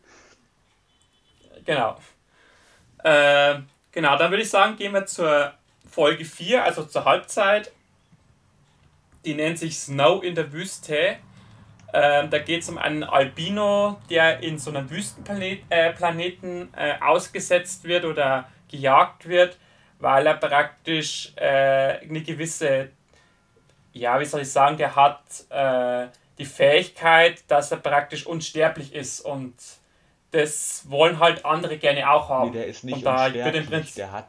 Genau. 1.64 1.98
Äh, 3.02 3.60
genau, 3.92 4.16
dann 4.18 4.30
würde 4.30 4.42
ich 4.42 4.50
sagen, 4.50 4.76
gehen 4.76 4.92
wir 4.92 5.06
zur 5.06 5.54
Folge 5.88 6.24
4, 6.24 6.64
also 6.64 6.84
zur 6.84 7.04
Halbzeit. 7.04 7.72
Die 9.24 9.34
nennt 9.34 9.58
sich 9.58 9.78
Snow 9.78 10.22
in 10.22 10.34
der 10.34 10.52
Wüste. 10.52 11.16
Ähm, 11.92 12.30
da 12.30 12.38
geht 12.38 12.62
es 12.62 12.68
um 12.68 12.78
einen 12.78 13.04
Albino, 13.04 14.00
der 14.08 14.42
in 14.42 14.58
so 14.58 14.70
einem 14.70 14.88
Wüstenplaneten 14.90 16.74
äh, 16.74 16.90
äh, 16.90 17.00
ausgesetzt 17.00 17.84
wird 17.84 18.04
oder 18.04 18.48
gejagt 18.68 19.28
wird, 19.28 19.58
weil 19.98 20.26
er 20.26 20.34
praktisch 20.34 21.32
äh, 21.36 21.98
eine 22.00 22.22
gewisse 22.22 22.90
ja, 23.92 24.20
wie 24.20 24.24
soll 24.24 24.42
ich 24.42 24.52
sagen, 24.52 24.76
der 24.76 24.94
hat 24.94 25.22
äh, 25.50 26.08
die 26.38 26.44
Fähigkeit, 26.44 27.42
dass 27.48 27.70
er 27.70 27.78
praktisch 27.78 28.26
unsterblich 28.26 28.94
ist 28.94 29.20
und 29.20 29.54
das 30.30 30.84
wollen 30.88 31.18
halt 31.18 31.44
andere 31.44 31.76
gerne 31.76 32.08
auch 32.08 32.28
haben. 32.28 32.50
Nee, 32.50 32.58
der 32.58 32.66
ist 32.66 32.84
nicht 32.84 32.94
und 32.98 33.04
da 33.04 33.26
unsterblich, 33.26 33.94
der 33.94 34.12
hat, 34.12 34.28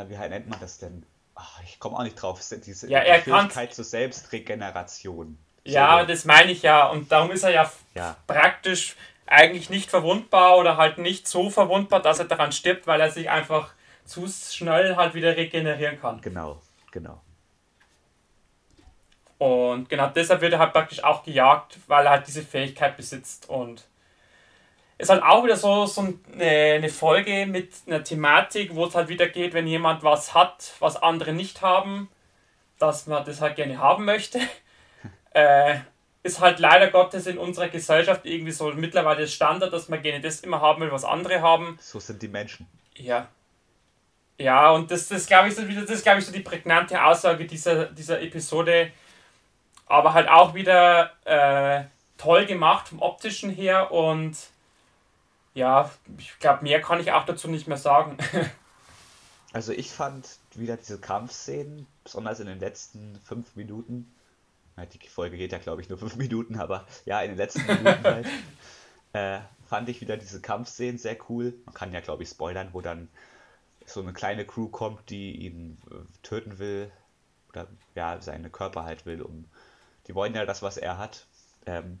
na, 0.00 0.08
wie 0.08 0.28
nennt 0.28 0.48
man 0.48 0.60
das 0.60 0.78
denn? 0.78 1.04
Ach, 1.34 1.60
ich 1.64 1.78
komme 1.78 1.96
auch 1.96 2.02
nicht 2.02 2.20
drauf, 2.20 2.40
diese 2.64 2.90
ja, 2.90 2.98
er 2.98 3.18
die 3.18 3.30
Fähigkeit 3.30 3.74
zur 3.74 3.84
Selbstregeneration. 3.84 5.38
So. 5.64 5.72
Ja, 5.72 6.04
das 6.04 6.24
meine 6.24 6.52
ich 6.52 6.62
ja 6.62 6.86
und 6.86 7.12
darum 7.12 7.30
ist 7.30 7.44
er 7.44 7.50
ja, 7.50 7.70
ja 7.94 8.16
praktisch 8.26 8.96
eigentlich 9.26 9.70
nicht 9.70 9.90
verwundbar 9.90 10.56
oder 10.56 10.76
halt 10.76 10.98
nicht 10.98 11.28
so 11.28 11.50
verwundbar, 11.50 12.00
dass 12.00 12.18
er 12.18 12.24
daran 12.24 12.52
stirbt, 12.52 12.86
weil 12.86 13.00
er 13.00 13.10
sich 13.10 13.30
einfach 13.30 13.72
zu 14.04 14.26
schnell 14.26 14.96
halt 14.96 15.14
wieder 15.14 15.36
regenerieren 15.36 16.00
kann. 16.00 16.20
Genau, 16.20 16.60
genau. 16.90 17.20
Und 19.38 19.88
genau 19.88 20.08
deshalb 20.08 20.40
wird 20.40 20.54
er 20.54 20.58
halt 20.58 20.72
praktisch 20.72 21.02
auch 21.04 21.22
gejagt, 21.22 21.78
weil 21.86 22.04
er 22.04 22.12
halt 22.12 22.26
diese 22.26 22.42
Fähigkeit 22.42 22.96
besitzt. 22.96 23.48
Und 23.48 23.86
ist 25.00 25.10
halt 25.10 25.22
auch 25.22 25.44
wieder 25.44 25.56
so, 25.56 25.86
so 25.86 26.02
eine, 26.02 26.44
eine 26.44 26.88
Folge 26.88 27.46
mit 27.46 27.72
einer 27.86 28.04
Thematik, 28.04 28.74
wo 28.74 28.86
es 28.86 28.94
halt 28.94 29.08
wieder 29.08 29.28
geht, 29.28 29.54
wenn 29.54 29.66
jemand 29.66 30.02
was 30.02 30.34
hat, 30.34 30.74
was 30.78 30.96
andere 30.96 31.32
nicht 31.32 31.62
haben, 31.62 32.08
dass 32.78 33.06
man 33.06 33.24
das 33.24 33.40
halt 33.40 33.56
gerne 33.56 33.78
haben 33.78 34.04
möchte. 34.04 34.40
äh, 35.32 35.78
ist 36.22 36.40
halt 36.40 36.58
leider 36.58 36.88
Gottes 36.88 37.26
in 37.26 37.38
unserer 37.38 37.68
Gesellschaft 37.68 38.26
irgendwie 38.26 38.52
so 38.52 38.70
mittlerweile 38.72 39.26
Standard, 39.26 39.72
dass 39.72 39.88
man 39.88 40.02
gerne 40.02 40.20
das 40.20 40.40
immer 40.40 40.60
haben 40.60 40.82
will, 40.82 40.92
was 40.92 41.04
andere 41.04 41.40
haben. 41.40 41.78
So 41.80 41.98
sind 41.98 42.20
die 42.20 42.28
Menschen. 42.28 42.66
Ja. 42.94 43.28
Ja, 44.38 44.70
und 44.70 44.90
das, 44.90 45.08
das 45.08 45.26
glaube 45.26 45.48
ich, 45.48 45.54
so 45.54 45.62
das 45.62 45.90
ist, 45.90 46.02
glaube 46.02 46.18
ich, 46.18 46.26
so 46.26 46.32
die 46.32 46.40
prägnante 46.40 47.02
Aussage 47.02 47.46
dieser, 47.46 47.86
dieser 47.86 48.20
Episode 48.22 48.92
aber 49.90 50.14
halt 50.14 50.28
auch 50.28 50.54
wieder 50.54 51.10
äh, 51.24 51.84
toll 52.16 52.46
gemacht 52.46 52.88
vom 52.88 53.02
optischen 53.02 53.50
her 53.50 53.90
und 53.90 54.36
ja, 55.54 55.90
ich 56.18 56.38
glaube, 56.38 56.62
mehr 56.62 56.80
kann 56.80 57.00
ich 57.00 57.12
auch 57.12 57.24
dazu 57.24 57.48
nicht 57.48 57.66
mehr 57.66 57.76
sagen. 57.76 58.16
also 59.52 59.72
ich 59.72 59.90
fand 59.90 60.28
wieder 60.54 60.76
diese 60.76 60.98
Kampfszenen, 60.98 61.86
besonders 62.04 62.40
in 62.40 62.46
den 62.46 62.60
letzten 62.60 63.20
fünf 63.24 63.56
Minuten, 63.56 64.12
die 64.86 65.08
Folge 65.08 65.36
geht 65.36 65.52
ja 65.52 65.58
glaube 65.58 65.82
ich 65.82 65.88
nur 65.88 65.98
fünf 65.98 66.16
Minuten, 66.16 66.58
aber 66.58 66.86
ja, 67.04 67.20
in 67.20 67.30
den 67.30 67.36
letzten 67.36 67.66
Minuten 67.66 68.02
halt, 68.02 68.26
äh, 69.12 69.40
fand 69.68 69.88
ich 69.88 70.00
wieder 70.00 70.16
diese 70.16 70.40
Kampfszenen 70.40 70.98
sehr 70.98 71.18
cool. 71.28 71.54
Man 71.66 71.74
kann 71.74 71.92
ja 71.92 72.00
glaube 72.00 72.22
ich 72.22 72.30
spoilern, 72.30 72.70
wo 72.72 72.80
dann 72.80 73.08
so 73.84 74.00
eine 74.00 74.12
kleine 74.12 74.46
Crew 74.46 74.68
kommt, 74.68 75.10
die 75.10 75.36
ihn 75.36 75.78
äh, 75.90 75.96
töten 76.22 76.58
will 76.58 76.90
oder 77.50 77.66
ja, 77.94 78.20
seine 78.20 78.48
Körper 78.48 78.84
halt 78.84 79.04
will, 79.04 79.20
um 79.20 79.44
die 80.06 80.14
wollen 80.14 80.34
ja 80.34 80.44
das, 80.46 80.62
was 80.62 80.76
er 80.76 80.98
hat. 80.98 81.26
Ähm, 81.66 82.00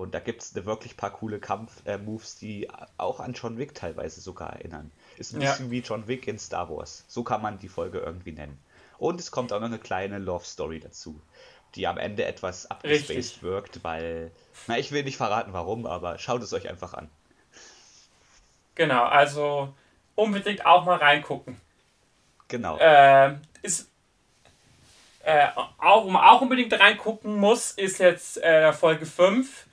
und 0.00 0.14
da 0.14 0.18
gibt 0.18 0.42
es 0.42 0.56
eine 0.56 0.64
wirklich 0.64 0.96
paar 0.96 1.10
coole 1.10 1.38
Kampf-Moves, 1.38 2.36
die 2.36 2.68
auch 2.96 3.20
an 3.20 3.34
John 3.34 3.58
Wick 3.58 3.74
teilweise 3.74 4.20
sogar 4.20 4.54
erinnern. 4.54 4.90
Ist 5.18 5.34
ein 5.34 5.42
ja. 5.42 5.50
bisschen 5.50 5.70
wie 5.70 5.80
John 5.80 6.08
Wick 6.08 6.26
in 6.26 6.38
Star 6.38 6.70
Wars. 6.70 7.04
So 7.06 7.22
kann 7.22 7.42
man 7.42 7.58
die 7.58 7.68
Folge 7.68 7.98
irgendwie 7.98 8.32
nennen. 8.32 8.58
Und 8.98 9.20
es 9.20 9.30
kommt 9.30 9.52
auch 9.52 9.60
noch 9.60 9.66
eine 9.66 9.78
kleine 9.78 10.18
Love-Story 10.18 10.80
dazu, 10.80 11.20
die 11.74 11.86
am 11.86 11.98
Ende 11.98 12.24
etwas 12.24 12.70
abgespaced 12.70 13.42
wirkt, 13.42 13.84
weil, 13.84 14.30
na, 14.66 14.78
ich 14.78 14.90
will 14.90 15.04
nicht 15.04 15.18
verraten 15.18 15.52
warum, 15.52 15.86
aber 15.86 16.18
schaut 16.18 16.42
es 16.42 16.52
euch 16.54 16.68
einfach 16.68 16.94
an. 16.94 17.10
Genau, 18.74 19.04
also 19.04 19.74
unbedingt 20.14 20.64
auch 20.64 20.86
mal 20.86 20.96
reingucken. 20.96 21.60
Genau. 22.48 22.78
Äh, 22.78 23.36
ist 23.62 23.90
äh, 25.24 25.48
auch, 25.78 26.14
auch 26.14 26.40
unbedingt 26.40 26.72
reingucken 26.72 27.36
muss, 27.36 27.72
ist 27.72 27.98
jetzt 27.98 28.42
äh, 28.42 28.72
Folge 28.72 29.04
5. 29.04 29.66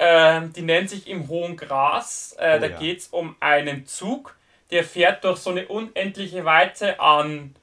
Äh, 0.00 0.48
die 0.56 0.62
nennt 0.62 0.88
sich 0.88 1.06
Im 1.08 1.28
hohen 1.28 1.58
Gras. 1.58 2.34
Äh, 2.38 2.56
oh, 2.56 2.60
da 2.60 2.66
ja. 2.68 2.78
geht 2.78 3.00
es 3.00 3.08
um 3.08 3.36
einen 3.38 3.84
Zug, 3.86 4.34
der 4.70 4.82
fährt 4.82 5.24
durch 5.24 5.40
so 5.40 5.50
eine 5.50 5.68
unendliche 5.68 6.46
Weite 6.46 6.98
an, 7.00 7.54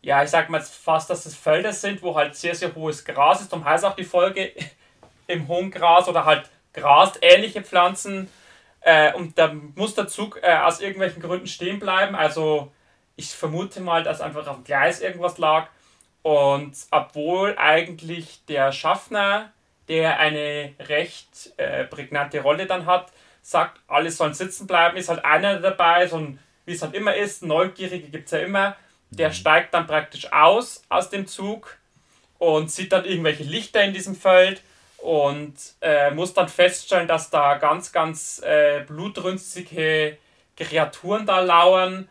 ja, 0.00 0.22
ich 0.22 0.30
sag 0.30 0.48
mal 0.48 0.62
fast, 0.62 1.10
dass 1.10 1.26
es 1.26 1.36
Felder 1.36 1.74
sind, 1.74 2.02
wo 2.02 2.14
halt 2.14 2.36
sehr, 2.36 2.54
sehr 2.54 2.74
hohes 2.74 3.04
Gras 3.04 3.42
ist. 3.42 3.52
Darum 3.52 3.66
heißt 3.66 3.84
auch 3.84 3.96
die 3.96 4.04
Folge 4.04 4.52
im 5.26 5.46
hohen 5.46 5.70
Gras 5.70 6.08
oder 6.08 6.24
halt 6.24 6.48
grasähnliche 6.72 7.60
Pflanzen. 7.60 8.30
Äh, 8.80 9.12
und 9.12 9.36
da 9.38 9.52
muss 9.74 9.94
der 9.94 10.08
Zug 10.08 10.40
äh, 10.42 10.56
aus 10.56 10.80
irgendwelchen 10.80 11.20
Gründen 11.20 11.46
stehen 11.46 11.80
bleiben. 11.80 12.14
Also 12.14 12.72
ich 13.16 13.28
vermute 13.28 13.82
mal, 13.82 14.02
dass 14.02 14.22
einfach 14.22 14.46
auf 14.46 14.56
dem 14.56 14.64
Gleis 14.64 15.02
irgendwas 15.02 15.36
lag. 15.36 15.68
Und 16.22 16.74
obwohl 16.90 17.58
eigentlich 17.58 18.42
der 18.46 18.72
Schaffner, 18.72 19.52
der 19.88 20.18
eine 20.18 20.74
recht 20.80 21.52
äh, 21.56 21.84
prägnante 21.84 22.40
Rolle 22.40 22.66
dann 22.66 22.86
hat, 22.86 23.12
sagt, 23.42 23.80
alle 23.86 24.10
sollen 24.10 24.34
sitzen 24.34 24.66
bleiben, 24.66 24.96
ist 24.96 25.08
halt 25.08 25.24
einer 25.24 25.60
dabei, 25.60 26.06
so 26.06 26.16
ein, 26.16 26.38
wie 26.64 26.72
es 26.72 26.82
halt 26.82 26.94
immer 26.94 27.14
ist, 27.14 27.42
Neugierige 27.42 28.08
gibt 28.08 28.26
es 28.26 28.32
ja 28.32 28.38
immer, 28.38 28.76
der 29.10 29.28
mhm. 29.28 29.34
steigt 29.34 29.74
dann 29.74 29.86
praktisch 29.86 30.32
aus 30.32 30.82
aus 30.88 31.10
dem 31.10 31.26
Zug 31.26 31.76
und 32.38 32.70
sieht 32.70 32.92
dann 32.92 33.04
irgendwelche 33.04 33.44
Lichter 33.44 33.82
in 33.82 33.92
diesem 33.92 34.16
Feld 34.16 34.62
und 34.98 35.54
äh, 35.82 36.10
muss 36.10 36.32
dann 36.32 36.48
feststellen, 36.48 37.06
dass 37.06 37.30
da 37.30 37.58
ganz, 37.58 37.92
ganz 37.92 38.40
äh, 38.42 38.80
blutrünstige 38.86 40.16
Kreaturen 40.56 41.26
da 41.26 41.40
lauern 41.40 42.08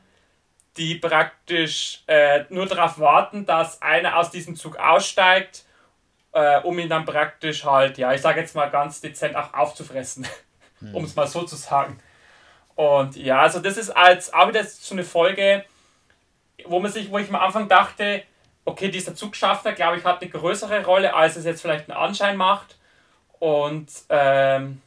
die 0.77 0.95
praktisch 0.95 2.03
äh, 2.07 2.45
nur 2.49 2.65
darauf 2.65 2.99
warten, 2.99 3.45
dass 3.45 3.81
einer 3.81 4.17
aus 4.17 4.31
diesem 4.31 4.55
Zug 4.55 4.77
aussteigt, 4.77 5.65
äh, 6.33 6.59
um 6.61 6.77
ihn 6.79 6.89
dann 6.89 7.05
praktisch 7.05 7.63
halt, 7.63 7.97
ja, 7.97 8.13
ich 8.13 8.21
sage 8.21 8.41
jetzt 8.41 8.55
mal 8.55 8.69
ganz 8.69 9.01
dezent 9.01 9.35
auch 9.35 9.53
aufzufressen, 9.53 10.27
hm. 10.79 10.95
um 10.95 11.03
es 11.05 11.15
mal 11.15 11.27
so 11.27 11.43
zu 11.43 11.55
sagen. 11.55 11.99
Und 12.75 13.15
ja, 13.15 13.41
also 13.41 13.59
das 13.59 13.77
ist 13.77 13.91
als 13.91 14.33
auch 14.33 14.47
wieder 14.47 14.63
so 14.63 14.95
eine 14.95 15.03
Folge, 15.03 15.63
wo 16.65 16.79
man 16.79 16.91
sich, 16.91 17.11
wo 17.11 17.17
ich 17.19 17.29
am 17.29 17.35
Anfang 17.35 17.67
dachte, 17.67 18.23
okay, 18.65 18.89
dieser 18.89 19.15
Zugschaffner, 19.15 19.73
glaube 19.73 19.97
ich, 19.97 20.05
hat 20.05 20.21
eine 20.21 20.31
größere 20.31 20.83
Rolle, 20.85 21.13
als 21.13 21.35
es 21.35 21.45
jetzt 21.45 21.61
vielleicht 21.61 21.89
einen 21.89 21.97
Anschein 21.97 22.37
macht. 22.37 22.77
Und 23.39 23.91
ähm, 24.09 24.81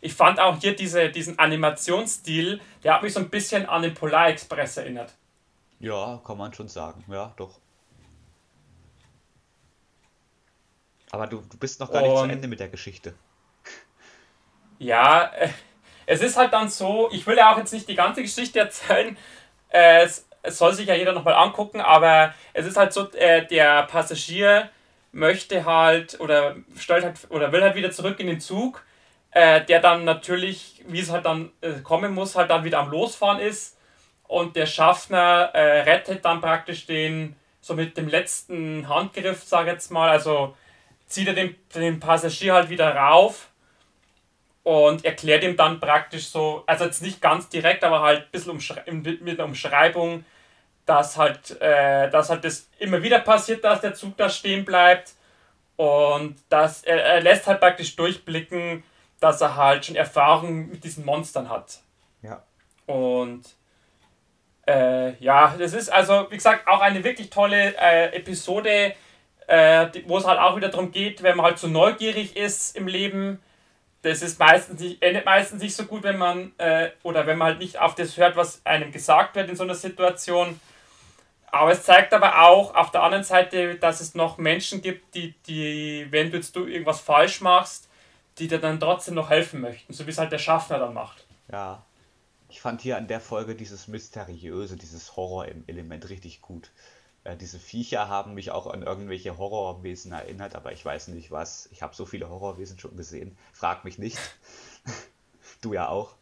ich 0.00 0.14
fand 0.14 0.38
auch 0.38 0.58
hier 0.58 0.76
diese, 0.76 1.08
diesen 1.08 1.38
Animationsstil, 1.38 2.60
der 2.84 2.94
hat 2.94 3.02
mich 3.02 3.12
so 3.12 3.20
ein 3.20 3.30
bisschen 3.30 3.66
an 3.66 3.82
den 3.82 3.94
Polar 3.94 4.28
Express 4.28 4.76
erinnert. 4.76 5.14
Ja, 5.80 6.20
kann 6.24 6.38
man 6.38 6.52
schon 6.52 6.68
sagen. 6.68 7.04
Ja, 7.08 7.32
doch. 7.36 7.58
Aber 11.12 11.26
du, 11.26 11.42
du 11.48 11.58
bist 11.58 11.78
noch 11.78 11.92
gar 11.92 12.00
nicht 12.00 12.16
zu 12.16 12.24
Ende 12.24 12.48
mit 12.48 12.58
der 12.58 12.68
Geschichte. 12.68 13.14
Ja, 14.78 15.26
äh, 15.26 15.50
es 16.06 16.22
ist 16.22 16.36
halt 16.36 16.52
dann 16.54 16.68
so, 16.68 17.08
ich 17.12 17.26
will 17.26 17.36
ja 17.36 17.52
auch 17.52 17.58
jetzt 17.58 17.72
nicht 17.72 17.86
die 17.86 17.94
ganze 17.94 18.22
Geschichte 18.22 18.58
erzählen. 18.58 19.16
Äh, 19.68 20.02
es, 20.02 20.26
es 20.42 20.58
soll 20.58 20.72
sich 20.72 20.88
ja 20.88 20.94
jeder 20.94 21.12
nochmal 21.12 21.34
angucken, 21.34 21.80
aber 21.80 22.34
es 22.54 22.66
ist 22.66 22.76
halt 22.76 22.92
so, 22.92 23.10
äh, 23.12 23.46
der 23.46 23.84
Passagier 23.84 24.70
möchte 25.12 25.66
halt 25.66 26.18
oder 26.18 26.56
stellt 26.78 27.04
halt 27.04 27.30
oder 27.30 27.52
will 27.52 27.62
halt 27.62 27.74
wieder 27.74 27.90
zurück 27.90 28.18
in 28.18 28.26
den 28.26 28.40
Zug, 28.40 28.82
der 29.34 29.80
dann 29.80 30.04
natürlich, 30.04 30.82
wie 30.88 31.00
es 31.00 31.10
halt 31.10 31.24
dann 31.24 31.52
kommen 31.84 32.14
muss, 32.14 32.36
halt 32.36 32.50
dann 32.50 32.64
wieder 32.64 32.80
am 32.80 32.90
Losfahren 32.90 33.38
ist 33.38 33.78
und 34.28 34.56
der 34.56 34.66
Schaffner 34.66 35.50
rettet 35.54 36.24
dann 36.24 36.40
praktisch 36.42 36.84
den 36.86 37.36
so 37.62 37.74
mit 37.74 37.96
dem 37.96 38.08
letzten 38.08 38.88
Handgriff, 38.88 39.42
sag 39.42 39.66
ich 39.66 39.72
jetzt 39.72 39.90
mal, 39.90 40.10
also 40.10 40.54
zieht 41.12 41.28
er 41.28 41.34
den, 41.34 41.54
den 41.74 42.00
Passagier 42.00 42.54
halt 42.54 42.68
wieder 42.68 42.94
rauf 42.94 43.48
und 44.62 45.04
erklärt 45.04 45.44
ihm 45.44 45.56
dann 45.56 45.80
praktisch 45.80 46.26
so, 46.26 46.62
also 46.66 46.84
jetzt 46.84 47.02
nicht 47.02 47.20
ganz 47.20 47.48
direkt, 47.48 47.84
aber 47.84 48.00
halt 48.00 48.24
ein 48.24 48.30
bisschen 48.30 49.20
mit 49.22 49.38
einer 49.38 49.48
Umschreibung, 49.48 50.24
dass 50.86 51.16
halt, 51.16 51.60
äh, 51.60 52.10
dass 52.10 52.30
halt 52.30 52.44
das 52.44 52.68
immer 52.78 53.02
wieder 53.02 53.20
passiert, 53.20 53.64
dass 53.64 53.80
der 53.80 53.94
Zug 53.94 54.16
da 54.16 54.28
stehen 54.28 54.64
bleibt. 54.64 55.14
Und 55.76 56.36
dass 56.48 56.84
er, 56.84 57.02
er 57.02 57.20
lässt 57.22 57.46
halt 57.46 57.60
praktisch 57.60 57.96
durchblicken, 57.96 58.84
dass 59.20 59.40
er 59.40 59.56
halt 59.56 59.86
schon 59.86 59.96
Erfahrung 59.96 60.70
mit 60.70 60.84
diesen 60.84 61.04
Monstern 61.04 61.48
hat. 61.48 61.80
Ja. 62.22 62.42
Und 62.86 63.42
äh, 64.66 65.14
ja, 65.16 65.54
das 65.58 65.72
ist 65.72 65.88
also, 65.88 66.26
wie 66.30 66.36
gesagt, 66.36 66.68
auch 66.68 66.80
eine 66.80 67.02
wirklich 67.02 67.30
tolle 67.30 67.74
äh, 67.76 68.14
Episode, 68.14 68.94
äh, 69.46 69.88
wo 70.06 70.18
es 70.18 70.26
halt 70.26 70.38
auch 70.38 70.56
wieder 70.56 70.68
darum 70.68 70.92
geht, 70.92 71.22
wenn 71.22 71.36
man 71.36 71.46
halt 71.46 71.58
so 71.58 71.68
neugierig 71.68 72.36
ist 72.36 72.76
im 72.76 72.86
Leben. 72.86 73.40
Das 74.02 74.22
ist 74.22 74.38
meistens 74.38 74.80
nicht, 74.80 75.02
endet 75.02 75.24
meistens 75.24 75.62
nicht 75.62 75.76
so 75.76 75.84
gut, 75.84 76.02
wenn 76.02 76.18
man 76.18 76.52
äh, 76.58 76.90
oder 77.02 77.26
wenn 77.26 77.38
man 77.38 77.48
halt 77.48 77.58
nicht 77.60 77.78
auf 77.78 77.94
das 77.94 78.16
hört, 78.16 78.36
was 78.36 78.60
einem 78.64 78.90
gesagt 78.90 79.36
wird 79.36 79.48
in 79.48 79.56
so 79.56 79.62
einer 79.62 79.74
Situation. 79.74 80.60
Aber 81.46 81.70
es 81.70 81.82
zeigt 81.82 82.14
aber 82.14 82.42
auch 82.42 82.74
auf 82.74 82.90
der 82.90 83.02
anderen 83.02 83.24
Seite, 83.24 83.76
dass 83.76 84.00
es 84.00 84.14
noch 84.14 84.38
Menschen 84.38 84.80
gibt, 84.80 85.14
die, 85.14 85.34
die 85.46 86.06
wenn 86.10 86.30
du 86.30 86.38
jetzt 86.38 86.56
du 86.56 86.66
irgendwas 86.66 87.00
falsch 87.00 87.40
machst, 87.42 87.88
die 88.38 88.48
dir 88.48 88.58
dann 88.58 88.80
trotzdem 88.80 89.14
noch 89.14 89.30
helfen 89.30 89.60
möchten, 89.60 89.92
so 89.92 90.06
wie 90.06 90.10
es 90.10 90.18
halt 90.18 90.32
der 90.32 90.38
Schaffner 90.38 90.78
dann 90.78 90.94
macht. 90.94 91.26
Ja. 91.50 91.84
Ich 92.48 92.60
fand 92.60 92.82
hier 92.82 92.98
an 92.98 93.08
der 93.08 93.20
Folge 93.20 93.54
dieses 93.54 93.88
Mysteriöse, 93.88 94.76
dieses 94.76 95.16
Horror-Element 95.16 96.10
richtig 96.10 96.42
gut. 96.42 96.70
Äh, 97.24 97.36
diese 97.36 97.58
Viecher 97.58 98.08
haben 98.08 98.34
mich 98.34 98.50
auch 98.50 98.66
an 98.66 98.82
irgendwelche 98.82 99.38
Horrorwesen 99.38 100.12
erinnert, 100.12 100.56
aber 100.56 100.72
ich 100.72 100.84
weiß 100.84 101.08
nicht 101.08 101.30
was. 101.30 101.68
Ich 101.72 101.82
habe 101.82 101.94
so 101.94 102.06
viele 102.06 102.28
Horrorwesen 102.28 102.78
schon 102.78 102.96
gesehen. 102.96 103.36
Frag 103.52 103.84
mich 103.84 103.98
nicht. 103.98 104.18
du 105.60 105.72
ja 105.72 105.88
auch. 105.88 106.14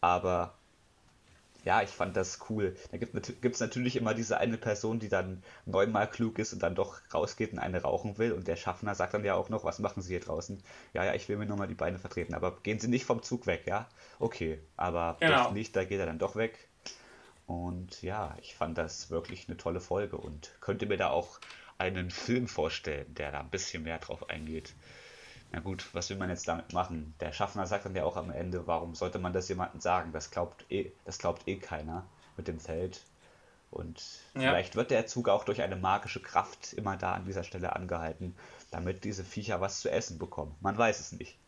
Aber 0.00 0.54
ja, 1.64 1.82
ich 1.82 1.90
fand 1.90 2.14
das 2.16 2.40
cool. 2.50 2.76
Da 2.90 2.98
gibt 2.98 3.54
es 3.54 3.60
natürlich 3.60 3.96
immer 3.96 4.12
diese 4.12 4.36
eine 4.36 4.58
Person, 4.58 5.00
die 5.00 5.08
dann 5.08 5.42
neunmal 5.64 6.10
klug 6.10 6.38
ist 6.38 6.52
und 6.52 6.62
dann 6.62 6.74
doch 6.74 7.00
rausgeht 7.12 7.52
und 7.52 7.58
eine 7.58 7.80
rauchen 7.80 8.18
will. 8.18 8.32
Und 8.32 8.46
der 8.46 8.56
Schaffner 8.56 8.94
sagt 8.94 9.14
dann 9.14 9.24
ja 9.24 9.34
auch 9.34 9.48
noch, 9.48 9.64
was 9.64 9.78
machen 9.78 10.02
Sie 10.02 10.10
hier 10.10 10.20
draußen? 10.20 10.62
Ja, 10.92 11.04
ja, 11.04 11.14
ich 11.14 11.26
will 11.28 11.38
mir 11.38 11.46
nur 11.46 11.56
mal 11.56 11.66
die 11.66 11.74
Beine 11.74 11.98
vertreten. 11.98 12.34
Aber 12.34 12.58
gehen 12.62 12.78
Sie 12.78 12.88
nicht 12.88 13.06
vom 13.06 13.22
Zug 13.22 13.46
weg, 13.46 13.62
ja? 13.66 13.88
Okay, 14.18 14.60
aber 14.76 15.16
genau. 15.20 15.52
Licht, 15.52 15.74
da 15.74 15.84
geht 15.84 16.00
er 16.00 16.06
dann 16.06 16.18
doch 16.18 16.36
weg. 16.36 16.68
Und 17.46 18.02
ja, 18.02 18.36
ich 18.40 18.54
fand 18.54 18.78
das 18.78 19.10
wirklich 19.10 19.48
eine 19.48 19.56
tolle 19.56 19.80
Folge 19.80 20.16
und 20.16 20.56
könnte 20.60 20.86
mir 20.86 20.96
da 20.96 21.10
auch 21.10 21.40
einen 21.76 22.10
Film 22.10 22.48
vorstellen, 22.48 23.12
der 23.14 23.32
da 23.32 23.40
ein 23.40 23.50
bisschen 23.50 23.82
mehr 23.82 23.98
drauf 23.98 24.30
eingeht. 24.30 24.74
Na 25.52 25.60
gut, 25.60 25.88
was 25.92 26.10
will 26.10 26.16
man 26.16 26.30
jetzt 26.30 26.48
damit 26.48 26.72
machen? 26.72 27.14
Der 27.20 27.32
Schaffner 27.32 27.66
sagt 27.66 27.84
dann 27.84 27.94
ja 27.94 28.04
auch 28.04 28.16
am 28.16 28.30
Ende, 28.30 28.66
warum 28.66 28.94
sollte 28.94 29.18
man 29.18 29.32
das 29.32 29.48
jemandem 29.48 29.80
sagen? 29.80 30.12
Das 30.12 30.30
glaubt 30.30 30.64
eh, 30.70 30.90
das 31.04 31.18
glaubt 31.18 31.46
eh 31.46 31.56
keiner 31.56 32.06
mit 32.36 32.48
dem 32.48 32.58
Feld. 32.58 33.04
Und 33.70 34.02
ja. 34.34 34.40
vielleicht 34.40 34.76
wird 34.76 34.90
der 34.90 35.06
Zug 35.06 35.28
auch 35.28 35.44
durch 35.44 35.60
eine 35.60 35.76
magische 35.76 36.20
Kraft 36.20 36.72
immer 36.72 36.96
da 36.96 37.12
an 37.14 37.24
dieser 37.24 37.44
Stelle 37.44 37.74
angehalten, 37.74 38.36
damit 38.70 39.04
diese 39.04 39.24
Viecher 39.24 39.60
was 39.60 39.80
zu 39.80 39.90
essen 39.90 40.18
bekommen. 40.18 40.54
Man 40.60 40.78
weiß 40.78 41.00
es 41.00 41.12
nicht. 41.12 41.38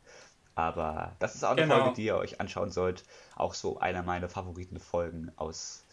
Aber 0.57 1.15
das 1.19 1.35
ist 1.35 1.45
auch 1.45 1.51
eine 1.51 1.63
genau. 1.63 1.77
Folge, 1.77 1.97
die 1.97 2.07
ihr 2.07 2.17
euch 2.17 2.41
anschauen 2.41 2.73
sollt. 2.73 3.05
Auch 3.37 3.55
so 3.55 3.79
einer 3.79 4.03
meiner 4.03 4.29
Favoritenfolgen 4.29 5.31
aus 5.37 5.85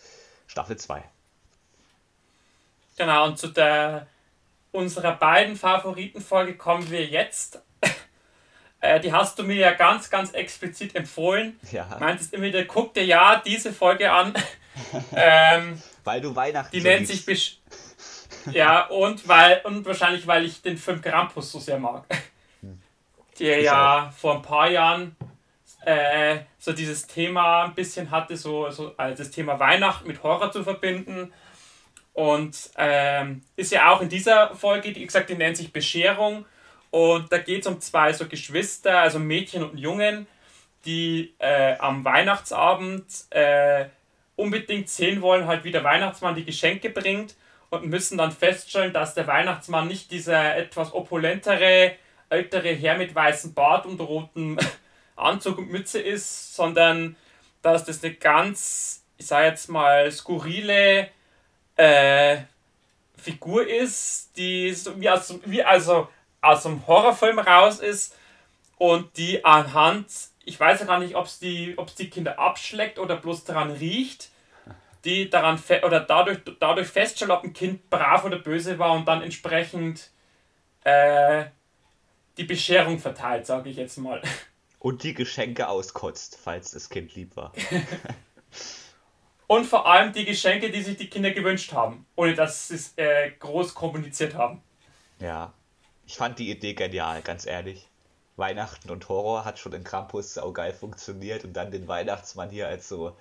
Staffel 0.48 0.78
2. 0.78 1.04
Genau, 2.98 3.26
und 3.26 3.38
zu 3.38 3.50
der 3.50 4.08
unserer 4.72 5.16
beiden 5.16 5.56
Favoritenfolge 5.56 6.56
kommen 6.56 6.90
wir 6.90 7.06
jetzt. 7.06 7.62
Äh, 8.86 9.00
die 9.00 9.14
hast 9.14 9.40
du 9.40 9.44
mir 9.44 9.56
ja 9.56 9.72
ganz, 9.72 10.10
ganz 10.10 10.32
explizit 10.32 10.94
empfohlen. 10.94 11.58
Ja. 11.72 11.88
Meintest 12.02 12.34
immer 12.34 12.44
wieder, 12.44 12.66
guck 12.66 12.94
dir 12.94 13.06
ja 13.06 13.42
diese 13.46 13.72
Folge 13.72 14.12
an. 14.12 14.34
ähm, 15.16 15.82
weil 16.04 16.20
du 16.20 16.36
Weihnachten 16.36 16.70
Die 16.74 16.82
so 16.82 16.88
nennt 16.90 17.08
sich 17.08 17.26
Besch 17.26 17.60
Ja, 18.52 18.88
und 18.88 19.26
weil 19.26 19.62
und 19.64 19.86
wahrscheinlich, 19.86 20.28
weil 20.28 20.44
ich 20.44 20.62
den 20.62 20.78
Film 20.78 21.02
Krampus 21.02 21.54
so 21.54 21.60
sehr 21.60 21.80
mag. 21.80 22.04
Der 23.40 23.62
ja 23.62 24.14
vor 24.16 24.36
ein 24.36 24.42
paar 24.42 24.70
Jahren 24.70 25.16
äh, 25.86 26.40
so 26.60 26.72
dieses 26.72 27.08
Thema 27.08 27.66
ein 27.66 27.76
bisschen 27.76 28.12
hatte, 28.12 28.38
so, 28.38 28.70
so 28.70 28.94
also 28.98 29.24
das 29.24 29.32
Thema 29.32 29.60
Weihnachten 29.60 30.08
mit 30.08 30.24
Horror 30.24 30.52
zu 30.52 30.64
verbinden. 30.64 31.34
Und 32.14 32.70
ähm, 32.78 33.42
ist 33.56 33.72
ja 33.72 33.92
auch 33.92 34.02
in 34.02 34.10
dieser 34.10 34.56
Folge, 34.56 34.96
wie 34.96 35.06
gesagt, 35.06 35.30
die 35.30 35.36
nennt 35.36 35.58
sich 35.58 35.74
Bescherung. 35.74 36.46
Und 36.92 37.32
da 37.32 37.40
geht 37.40 37.62
es 37.62 37.68
um 37.68 37.82
zwei 37.82 38.14
so 38.14 38.28
Geschwister, 38.28 39.00
also 39.00 39.18
Mädchen 39.18 39.64
und 39.64 39.80
Jungen, 39.80 40.28
die 40.86 41.34
äh, 41.40 41.76
am 41.80 42.06
Weihnachtsabend 42.06 43.06
äh, 43.32 43.86
unbedingt 44.36 44.90
sehen 44.90 45.22
wollen, 45.22 45.48
halt 45.48 45.64
wie 45.64 45.72
der 45.72 45.84
Weihnachtsmann 45.84 46.36
die 46.36 46.46
Geschenke 46.46 46.90
bringt 46.90 47.36
und 47.72 47.86
müssen 47.86 48.18
dann 48.18 48.32
feststellen, 48.32 48.94
dass 48.94 49.16
der 49.16 49.26
Weihnachtsmann 49.26 49.88
nicht 49.88 50.12
dieser 50.12 50.56
etwas 50.56 50.94
opulentere, 50.94 51.94
ältere 52.34 52.74
Herr 52.74 52.98
mit 52.98 53.14
weißem 53.14 53.54
Bart 53.54 53.86
und 53.86 54.00
rotem 54.00 54.58
Anzug 55.16 55.60
und 55.60 55.72
Mütze 55.72 56.02
ist, 56.02 56.56
sondern 56.56 57.16
dass 57.62 57.86
das 57.86 58.04
eine 58.04 58.14
ganz, 58.16 59.04
ich 59.18 59.28
sage 59.28 59.48
jetzt 59.48 59.70
mal, 59.70 60.12
skurrile 60.12 61.10
äh, 61.78 62.38
Figur 63.16 63.66
ist, 63.68 64.36
die 64.36 64.74
so 64.74 65.00
wie, 65.00 65.10
aus, 65.10 65.40
wie 65.46 65.64
also 65.64 66.10
aus 66.42 66.64
dem 66.64 66.86
Horrorfilm 66.86 67.40
raus 67.40 67.80
ist 67.80 68.18
und 68.78 69.16
die 69.18 69.46
anhand, 69.46 70.08
ich 70.44 70.60
weiß 70.60 70.82
ja 70.82 70.86
gar 70.86 71.00
nicht, 71.00 71.16
ob 71.16 71.26
es 71.26 71.40
die, 71.40 71.76
die 71.98 72.10
Kinder 72.10 72.38
abschleckt 72.38 73.00
oder 73.00 73.16
bloß 73.16 73.46
daran 73.46 73.72
riecht, 73.72 74.30
die 75.06 75.30
daran 75.30 75.62
oder 75.84 76.02
dadurch, 76.02 76.40
dadurch 76.60 76.88
feststellt, 76.88 77.32
ob 77.32 77.44
ein 77.44 77.54
Kind 77.54 77.90
brav 77.90 78.26
oder 78.26 78.40
böse 78.40 78.78
war 78.80 78.92
und 78.92 79.08
dann 79.08 79.22
entsprechend 79.22 80.10
äh, 80.84 81.46
die 82.38 82.44
Bescherung 82.44 83.00
verteilt, 83.00 83.46
sage 83.46 83.70
ich 83.70 83.78
jetzt 83.78 83.98
mal. 83.98 84.22
Und 84.80 85.04
die 85.04 85.14
Geschenke 85.14 85.70
auskotzt, 85.70 86.38
falls 86.42 86.72
das 86.72 86.90
Kind 86.90 87.16
lieb 87.16 87.36
war. 87.36 87.54
und 89.48 89.66
vor 89.66 89.88
allem 89.88 90.12
die 90.12 90.26
Geschenke, 90.26 90.72
die 90.72 90.82
sich 90.82 90.98
die 90.98 91.10
Kinder 91.10 91.32
gewünscht 91.32 91.72
haben, 91.72 92.06
ohne 92.16 92.34
dass 92.34 92.68
sie 92.68 92.76
es 92.76 92.94
äh, 92.98 93.32
groß 93.32 93.76
kommuniziert 93.76 94.36
haben. 94.36 94.62
Ja, 95.20 95.54
ich 96.06 96.18
fand 96.18 96.40
die 96.40 96.52
Idee 96.52 96.74
genial, 96.74 97.22
ganz 97.22 97.46
ehrlich. 97.46 97.88
Weihnachten 98.36 98.90
und 98.90 99.08
Horror 99.10 99.46
hat 99.46 99.60
schon 99.60 99.74
in 99.74 99.84
Krampus 99.84 100.38
auch 100.38 100.54
geil 100.54 100.74
funktioniert 100.74 101.46
und 101.46 101.54
dann 101.54 101.72
den 101.72 101.88
Weihnachtsmann 101.88 102.50
hier 102.50 102.68
als 102.68 102.90
so, 102.90 103.16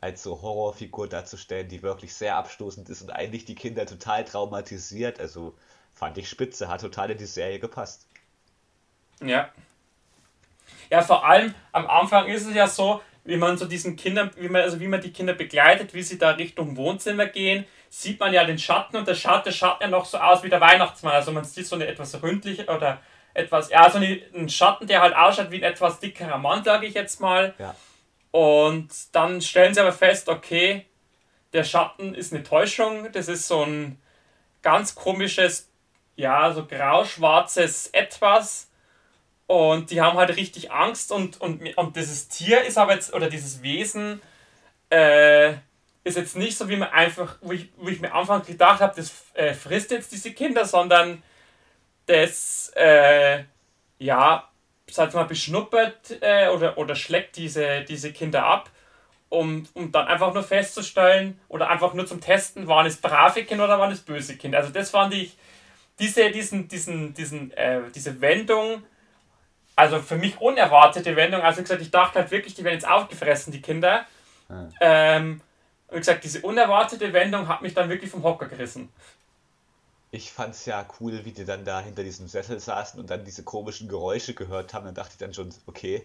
als 0.00 0.22
so 0.22 0.40
Horrorfigur 0.40 1.08
darzustellen, 1.08 1.68
die 1.68 1.82
wirklich 1.82 2.14
sehr 2.14 2.36
abstoßend 2.36 2.88
ist 2.88 3.02
und 3.02 3.10
eigentlich 3.10 3.44
die 3.44 3.54
Kinder 3.54 3.86
total 3.86 4.24
traumatisiert. 4.24 5.20
Also 5.20 5.54
fand 5.92 6.18
ich 6.18 6.28
spitze, 6.28 6.68
hat 6.68 6.80
total 6.80 7.10
in 7.10 7.18
die 7.18 7.26
Serie 7.26 7.58
gepasst. 7.58 8.08
Ja. 9.22 9.50
Ja, 10.90 11.02
vor 11.02 11.24
allem 11.26 11.54
am 11.72 11.86
Anfang 11.86 12.26
ist 12.26 12.46
es 12.46 12.54
ja 12.54 12.66
so, 12.66 13.00
wie 13.24 13.36
man 13.36 13.56
so 13.56 13.66
diesen 13.66 13.96
Kindern, 13.96 14.30
wie 14.36 14.48
man, 14.48 14.62
also 14.62 14.78
wie 14.80 14.86
man 14.86 15.00
die 15.00 15.12
Kinder 15.12 15.32
begleitet, 15.32 15.94
wie 15.94 16.02
sie 16.02 16.18
da 16.18 16.30
Richtung 16.30 16.76
Wohnzimmer 16.76 17.26
gehen, 17.26 17.64
sieht 17.88 18.20
man 18.20 18.32
ja 18.32 18.44
den 18.44 18.58
Schatten 18.58 18.96
und 18.96 19.08
der 19.08 19.14
schaut, 19.14 19.46
der 19.46 19.52
schaut 19.52 19.80
ja 19.80 19.88
noch 19.88 20.04
so 20.04 20.18
aus 20.18 20.42
wie 20.42 20.48
der 20.48 20.60
Weihnachtsmann. 20.60 21.14
Also 21.14 21.32
man 21.32 21.44
sieht 21.44 21.66
so 21.66 21.76
eine 21.76 21.86
etwas 21.86 22.22
ründliche 22.22 22.66
oder 22.66 23.00
etwas, 23.32 23.70
ja, 23.70 23.88
so 23.90 23.98
eine, 23.98 24.20
einen 24.34 24.48
Schatten, 24.48 24.86
der 24.86 25.00
halt 25.00 25.16
ausschaut 25.16 25.50
wie 25.50 25.56
ein 25.56 25.72
etwas 25.72 26.00
dickerer 26.00 26.38
Mann, 26.38 26.64
sage 26.64 26.86
ich 26.86 26.94
jetzt 26.94 27.20
mal. 27.20 27.54
Ja. 27.58 27.74
Und 28.30 28.90
dann 29.12 29.40
stellen 29.40 29.74
sie 29.74 29.80
aber 29.80 29.92
fest, 29.92 30.28
okay, 30.28 30.86
der 31.52 31.64
Schatten 31.64 32.14
ist 32.14 32.32
eine 32.32 32.42
Täuschung, 32.42 33.10
das 33.12 33.28
ist 33.28 33.46
so 33.46 33.62
ein 33.62 34.02
ganz 34.60 34.94
komisches, 34.94 35.70
ja, 36.16 36.52
so 36.52 36.66
grau-schwarzes 36.66 37.88
Etwas. 37.88 38.70
Und 39.46 39.90
die 39.90 40.00
haben 40.00 40.16
halt 40.16 40.36
richtig 40.36 40.72
Angst 40.72 41.12
und, 41.12 41.40
und, 41.40 41.76
und 41.76 41.96
dieses 41.96 42.28
Tier 42.28 42.62
ist 42.62 42.78
aber 42.78 42.94
jetzt, 42.94 43.12
oder 43.12 43.28
dieses 43.28 43.62
Wesen, 43.62 44.22
äh, 44.90 45.54
ist 46.04 46.16
jetzt 46.16 46.36
nicht 46.36 46.56
so, 46.56 46.68
wie 46.68 46.76
man 46.76 46.90
einfach, 46.90 47.36
wo 47.40 47.52
ich, 47.52 47.70
wo 47.76 47.88
ich 47.88 48.00
mir 48.00 48.12
anfangs 48.12 48.46
gedacht 48.46 48.80
habe, 48.80 48.94
das 48.96 49.12
äh, 49.34 49.54
frisst 49.54 49.90
jetzt 49.90 50.12
diese 50.12 50.32
Kinder, 50.32 50.64
sondern 50.64 51.22
das, 52.06 52.72
äh, 52.76 53.44
ja, 53.98 54.48
sag 54.90 55.14
mal, 55.14 55.24
beschnuppert 55.24 56.18
äh, 56.20 56.48
oder, 56.48 56.76
oder 56.78 56.94
schlägt 56.94 57.36
diese, 57.36 57.82
diese 57.82 58.12
Kinder 58.12 58.44
ab, 58.44 58.70
um, 59.30 59.66
um 59.74 59.90
dann 59.92 60.06
einfach 60.06 60.32
nur 60.32 60.42
festzustellen 60.42 61.40
oder 61.48 61.68
einfach 61.68 61.94
nur 61.94 62.06
zum 62.06 62.20
Testen, 62.20 62.66
waren 62.66 62.86
es 62.86 62.98
brave 62.98 63.44
Kinder 63.44 63.64
oder 63.64 63.78
waren 63.78 63.92
es 63.92 64.00
böse 64.00 64.36
Kinder. 64.36 64.58
Also 64.58 64.72
das 64.72 64.90
fand 64.90 65.14
ich, 65.14 65.36
diese, 65.98 66.30
diesen, 66.30 66.68
diesen, 66.68 67.14
diesen, 67.14 67.50
äh, 67.52 67.82
diese 67.94 68.20
Wendung 68.20 68.82
also 69.76 70.00
für 70.00 70.16
mich 70.16 70.40
unerwartete 70.40 71.16
Wendung. 71.16 71.42
Also 71.42 71.58
wie 71.58 71.62
gesagt, 71.62 71.82
ich 71.82 71.90
dachte 71.90 72.20
halt 72.20 72.30
wirklich, 72.30 72.54
die 72.54 72.64
werden 72.64 72.74
jetzt 72.74 72.88
aufgefressen, 72.88 73.52
die 73.52 73.62
Kinder. 73.62 74.06
Ja. 74.48 74.70
Ähm, 74.80 75.40
wie 75.90 75.98
gesagt, 75.98 76.24
diese 76.24 76.40
unerwartete 76.42 77.12
Wendung 77.12 77.48
hat 77.48 77.62
mich 77.62 77.74
dann 77.74 77.88
wirklich 77.88 78.10
vom 78.10 78.22
Hocker 78.22 78.46
gerissen. 78.46 78.88
Ich 80.10 80.30
fand's 80.30 80.64
ja 80.66 80.86
cool, 81.00 81.24
wie 81.24 81.32
die 81.32 81.44
dann 81.44 81.64
da 81.64 81.80
hinter 81.80 82.04
diesem 82.04 82.28
Sessel 82.28 82.60
saßen 82.60 83.00
und 83.00 83.10
dann 83.10 83.24
diese 83.24 83.42
komischen 83.42 83.88
Geräusche 83.88 84.34
gehört 84.34 84.72
haben. 84.72 84.84
Dann 84.84 84.94
dachte 84.94 85.10
ich 85.12 85.18
dann 85.18 85.34
schon, 85.34 85.52
okay, 85.66 86.04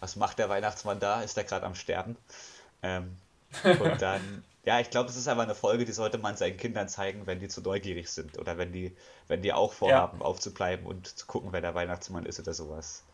was 0.00 0.16
macht 0.16 0.38
der 0.38 0.48
Weihnachtsmann 0.48 0.98
da? 0.98 1.22
Ist 1.22 1.36
der 1.36 1.44
gerade 1.44 1.66
am 1.66 1.74
Sterben? 1.74 2.16
Ähm, 2.82 3.16
und 3.62 4.00
dann, 4.00 4.44
ja, 4.64 4.80
ich 4.80 4.90
glaube, 4.90 5.10
es 5.10 5.16
ist 5.16 5.28
aber 5.28 5.42
eine 5.42 5.54
Folge, 5.54 5.84
die 5.84 5.92
sollte 5.92 6.16
man 6.18 6.36
seinen 6.36 6.56
Kindern 6.56 6.88
zeigen, 6.88 7.26
wenn 7.26 7.38
die 7.38 7.48
zu 7.48 7.60
neugierig 7.60 8.08
sind 8.08 8.38
oder 8.38 8.56
wenn 8.56 8.72
die, 8.72 8.96
wenn 9.28 9.42
die 9.42 9.52
auch 9.52 9.72
vorhaben, 9.72 10.20
ja. 10.20 10.24
aufzubleiben 10.24 10.86
und 10.86 11.06
zu 11.06 11.26
gucken, 11.26 11.52
wer 11.52 11.60
der 11.60 11.74
Weihnachtsmann 11.74 12.24
ist 12.24 12.40
oder 12.40 12.54
sowas. 12.54 13.04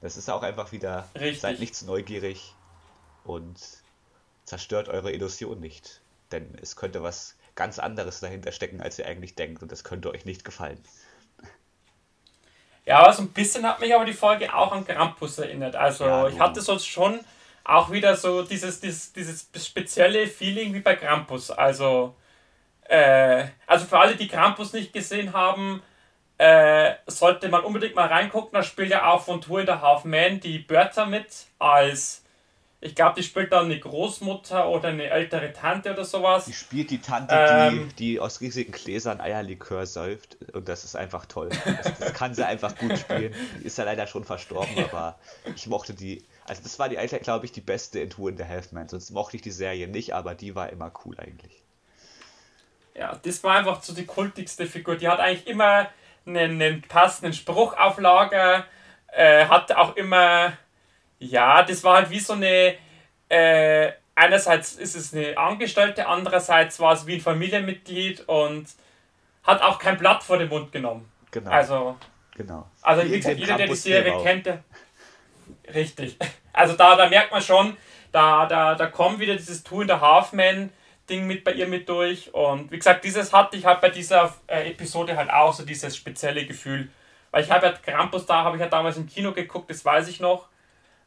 Das 0.00 0.16
ist 0.16 0.28
auch 0.28 0.42
einfach 0.42 0.72
wieder, 0.72 1.08
Richtig. 1.14 1.40
seid 1.40 1.60
nicht 1.60 1.76
zu 1.76 1.86
neugierig 1.86 2.54
und 3.24 3.56
zerstört 4.44 4.88
eure 4.88 5.12
Illusion 5.12 5.60
nicht. 5.60 6.00
Denn 6.32 6.58
es 6.60 6.74
könnte 6.74 7.02
was 7.02 7.36
ganz 7.54 7.78
anderes 7.78 8.20
dahinter 8.20 8.50
stecken, 8.50 8.80
als 8.80 8.98
ihr 8.98 9.06
eigentlich 9.06 9.36
denkt 9.36 9.62
und 9.62 9.70
das 9.70 9.84
könnte 9.84 10.10
euch 10.10 10.24
nicht 10.24 10.44
gefallen. 10.44 10.82
Ja, 12.84 13.12
so 13.12 13.22
ein 13.22 13.28
bisschen 13.28 13.64
hat 13.64 13.80
mich 13.80 13.94
aber 13.94 14.04
die 14.04 14.12
Folge 14.12 14.52
auch 14.54 14.72
an 14.72 14.86
Krampus 14.86 15.38
erinnert. 15.38 15.74
Also 15.74 16.04
ja, 16.04 16.28
ich 16.28 16.38
hatte 16.38 16.60
so 16.60 16.78
schon 16.78 17.20
auch 17.66 17.90
wieder 17.90 18.16
so 18.16 18.42
dieses, 18.42 18.80
dieses, 18.80 19.12
dieses 19.12 19.48
spezielle 19.56 20.26
Feeling 20.26 20.72
wie 20.72 20.80
bei 20.80 20.94
Krampus. 20.94 21.50
Also, 21.50 22.14
äh, 22.88 23.44
also 23.66 23.86
für 23.86 23.98
alle, 23.98 24.16
die 24.16 24.28
Krampus 24.28 24.72
nicht 24.72 24.92
gesehen 24.92 25.32
haben, 25.32 25.82
äh, 26.38 26.94
sollte 27.06 27.48
man 27.48 27.64
unbedingt 27.64 27.96
mal 27.96 28.06
reingucken. 28.08 28.52
Da 28.52 28.62
spielt 28.62 28.90
ja 28.90 29.10
auch 29.10 29.22
von 29.22 29.40
Tour 29.40 29.60
in 29.60 29.66
the 29.66 29.72
Half 29.72 30.04
Man 30.04 30.40
die 30.40 30.58
Bertha 30.58 31.06
mit 31.06 31.46
als 31.58 32.22
ich 32.78 32.94
glaube, 32.94 33.14
die 33.16 33.22
spielt 33.22 33.52
dann 33.52 33.64
eine 33.64 33.80
Großmutter 33.80 34.68
oder 34.68 34.90
eine 34.90 35.08
ältere 35.08 35.52
Tante 35.52 35.92
oder 35.92 36.04
sowas. 36.04 36.44
Die 36.44 36.52
spielt 36.52 36.90
die 36.90 37.00
Tante, 37.00 37.34
ähm, 37.34 37.88
die, 37.98 38.12
die 38.12 38.20
aus 38.20 38.40
riesigen 38.40 38.70
Gläsern 38.70 39.20
Eierlikör 39.20 39.86
säuft. 39.86 40.36
Und 40.52 40.68
das 40.68 40.84
ist 40.84 40.94
einfach 40.94 41.24
toll. 41.24 41.48
Das, 41.64 41.98
das 41.98 42.12
kann 42.12 42.34
sie 42.34 42.46
einfach 42.46 42.76
gut 42.76 42.98
spielen. 42.98 43.34
Die 43.60 43.66
ist 43.66 43.78
ja 43.78 43.84
leider 43.84 44.06
schon 44.06 44.24
verstorben, 44.24 44.84
aber 44.90 45.18
ich 45.54 45.66
mochte 45.66 45.94
die. 45.94 46.22
Also, 46.48 46.62
das 46.62 46.78
war 46.78 46.88
die, 46.88 46.96
glaube 46.96 47.44
ich, 47.44 47.52
die 47.52 47.60
beste 47.60 48.00
in 48.00 48.10
Tour 48.10 48.30
in 48.30 48.36
the 48.36 48.44
Halfman. 48.44 48.88
Sonst 48.88 49.10
mochte 49.10 49.36
ich 49.36 49.42
die 49.42 49.50
Serie 49.50 49.88
nicht, 49.88 50.14
aber 50.14 50.34
die 50.34 50.54
war 50.54 50.70
immer 50.70 50.92
cool 51.04 51.18
eigentlich. 51.18 51.62
Ja, 52.94 53.18
das 53.22 53.42
war 53.44 53.56
einfach 53.56 53.82
so 53.82 53.92
die 53.94 54.06
kultigste 54.06 54.66
Figur. 54.66 54.96
Die 54.96 55.08
hat 55.08 55.20
eigentlich 55.20 55.46
immer 55.46 55.88
einen, 56.24 56.60
einen 56.60 56.82
passenden 56.82 57.32
Spruch 57.32 57.76
auf 57.76 57.98
Lager, 57.98 58.64
äh, 59.12 59.46
hat 59.46 59.72
auch 59.72 59.96
immer 59.96 60.52
ja, 61.18 61.62
das 61.62 61.82
war 61.84 61.96
halt 61.96 62.10
wie 62.10 62.20
so 62.20 62.34
eine. 62.34 62.74
Äh, 63.28 63.92
einerseits 64.14 64.74
ist 64.74 64.94
es 64.94 65.12
eine 65.12 65.36
Angestellte, 65.36 66.06
andererseits 66.06 66.78
war 66.78 66.92
es 66.92 67.06
wie 67.06 67.14
ein 67.14 67.20
Familienmitglied 67.20 68.28
und 68.28 68.68
hat 69.42 69.62
auch 69.62 69.78
kein 69.78 69.98
Blatt 69.98 70.22
vor 70.22 70.38
den 70.38 70.48
Mund 70.48 70.72
genommen. 70.72 71.10
Genau. 71.30 71.50
Also, 71.50 71.96
genau. 72.34 72.66
Also 72.82 73.04
wie 73.04 73.16
gesagt, 73.16 73.38
jeder, 73.38 73.56
der 73.56 73.66
die 73.66 73.74
Serie 73.74 74.22
kennt, 74.22 74.46
der, 74.46 74.64
richtig. 75.74 76.16
Also 76.52 76.74
da, 76.74 76.96
da 76.96 77.08
merkt 77.08 77.32
man 77.32 77.42
schon, 77.42 77.76
da, 78.12 78.46
da, 78.46 78.74
da 78.74 78.86
kommt 78.86 79.18
wieder 79.18 79.36
dieses 79.36 79.62
Two 79.62 79.82
in 79.82 79.88
the 79.88 79.94
Half-Man 79.94 80.70
Ding 81.08 81.26
mit 81.26 81.44
bei 81.44 81.52
ihr 81.52 81.68
mit 81.68 81.88
durch. 81.88 82.32
Und 82.34 82.70
wie 82.70 82.78
gesagt, 82.78 83.04
dieses 83.04 83.32
hatte 83.32 83.56
ich 83.56 83.64
halt 83.64 83.80
bei 83.80 83.90
dieser 83.90 84.34
äh, 84.46 84.70
Episode 84.70 85.16
halt 85.16 85.30
auch 85.30 85.52
so 85.52 85.64
dieses 85.64 85.96
spezielle 85.96 86.46
Gefühl. 86.46 86.88
Weil 87.30 87.44
ich 87.44 87.50
habe 87.50 87.66
ja 87.66 87.72
Krampus 87.72 88.26
da, 88.26 88.44
habe 88.44 88.56
ich 88.56 88.60
ja 88.62 88.68
damals 88.68 88.96
im 88.96 89.06
Kino 89.06 89.32
geguckt, 89.32 89.70
das 89.70 89.84
weiß 89.84 90.08
ich 90.08 90.20
noch. 90.20 90.46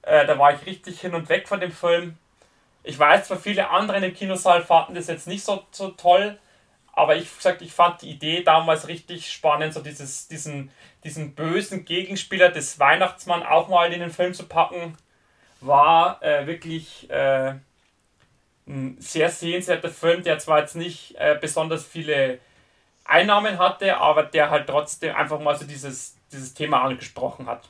Äh, 0.04 0.26
da 0.26 0.38
war 0.38 0.54
ich 0.54 0.66
richtig 0.66 1.02
hin 1.02 1.16
und 1.16 1.28
weg 1.30 1.48
von 1.48 1.60
dem 1.60 1.72
Film. 1.72 2.18
Ich 2.84 2.98
weiß 2.98 3.28
zwar, 3.28 3.38
viele 3.38 3.70
andere 3.70 3.98
in 3.98 4.04
dem 4.04 4.14
Kinosaal 4.14 4.64
fanden 4.64 4.96
das 4.96 5.08
jetzt 5.08 5.28
nicht 5.28 5.44
so, 5.44 5.64
so 5.72 5.90
toll, 5.90 6.38
aber 7.00 7.16
ich 7.16 7.34
gesagt, 7.34 7.62
ich 7.62 7.72
fand 7.72 8.02
die 8.02 8.10
Idee 8.10 8.44
damals 8.44 8.90
richtig 8.90 9.32
spannend, 9.32 9.74
so 9.74 9.80
dieses, 9.80 10.28
diesen, 10.28 10.70
diesen 11.06 11.34
bösen 11.34 11.86
Gegenspieler 11.86 12.50
des 12.50 12.78
Weihnachtsmann 12.78 13.42
auch 13.42 13.70
mal 13.70 13.94
in 13.94 14.02
den 14.02 14.10
Film 14.10 14.34
zu 14.34 14.46
packen, 14.46 14.98
war 15.62 16.22
äh, 16.22 16.46
wirklich 16.46 17.10
äh, 17.10 17.54
ein 18.68 18.98
sehr 19.00 19.30
sehenswerter 19.30 19.90
Film, 19.90 20.24
der 20.24 20.40
zwar 20.40 20.60
jetzt 20.60 20.76
nicht 20.76 21.16
äh, 21.16 21.38
besonders 21.40 21.86
viele 21.86 22.40
Einnahmen 23.06 23.60
hatte, 23.60 23.96
aber 23.96 24.24
der 24.24 24.50
halt 24.50 24.68
trotzdem 24.68 25.16
einfach 25.16 25.40
mal 25.40 25.58
so 25.58 25.66
dieses, 25.66 26.18
dieses 26.34 26.54
Thema 26.54 26.82
angesprochen 26.82 27.48
hat. 27.48 27.70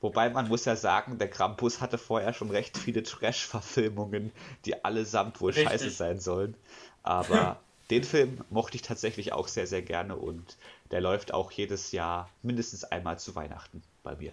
Wobei 0.00 0.30
man 0.30 0.46
muss 0.46 0.64
ja 0.66 0.76
sagen, 0.76 1.18
der 1.18 1.30
Krampus 1.30 1.80
hatte 1.80 1.98
vorher 1.98 2.32
schon 2.32 2.50
recht 2.50 2.78
viele 2.78 3.02
Trash-Verfilmungen, 3.02 4.30
die 4.64 4.84
allesamt 4.84 5.40
wohl 5.40 5.50
Richtig. 5.50 5.68
scheiße 5.68 5.90
sein 5.90 6.20
sollen. 6.20 6.56
Aber 7.02 7.58
den 7.90 8.04
Film 8.04 8.44
mochte 8.50 8.76
ich 8.76 8.82
tatsächlich 8.82 9.32
auch 9.32 9.48
sehr, 9.48 9.66
sehr 9.66 9.82
gerne 9.82 10.16
und 10.16 10.56
der 10.90 11.00
läuft 11.00 11.32
auch 11.32 11.50
jedes 11.50 11.92
Jahr 11.92 12.28
mindestens 12.42 12.84
einmal 12.84 13.18
zu 13.18 13.34
Weihnachten 13.34 13.82
bei 14.02 14.16
mir. 14.16 14.32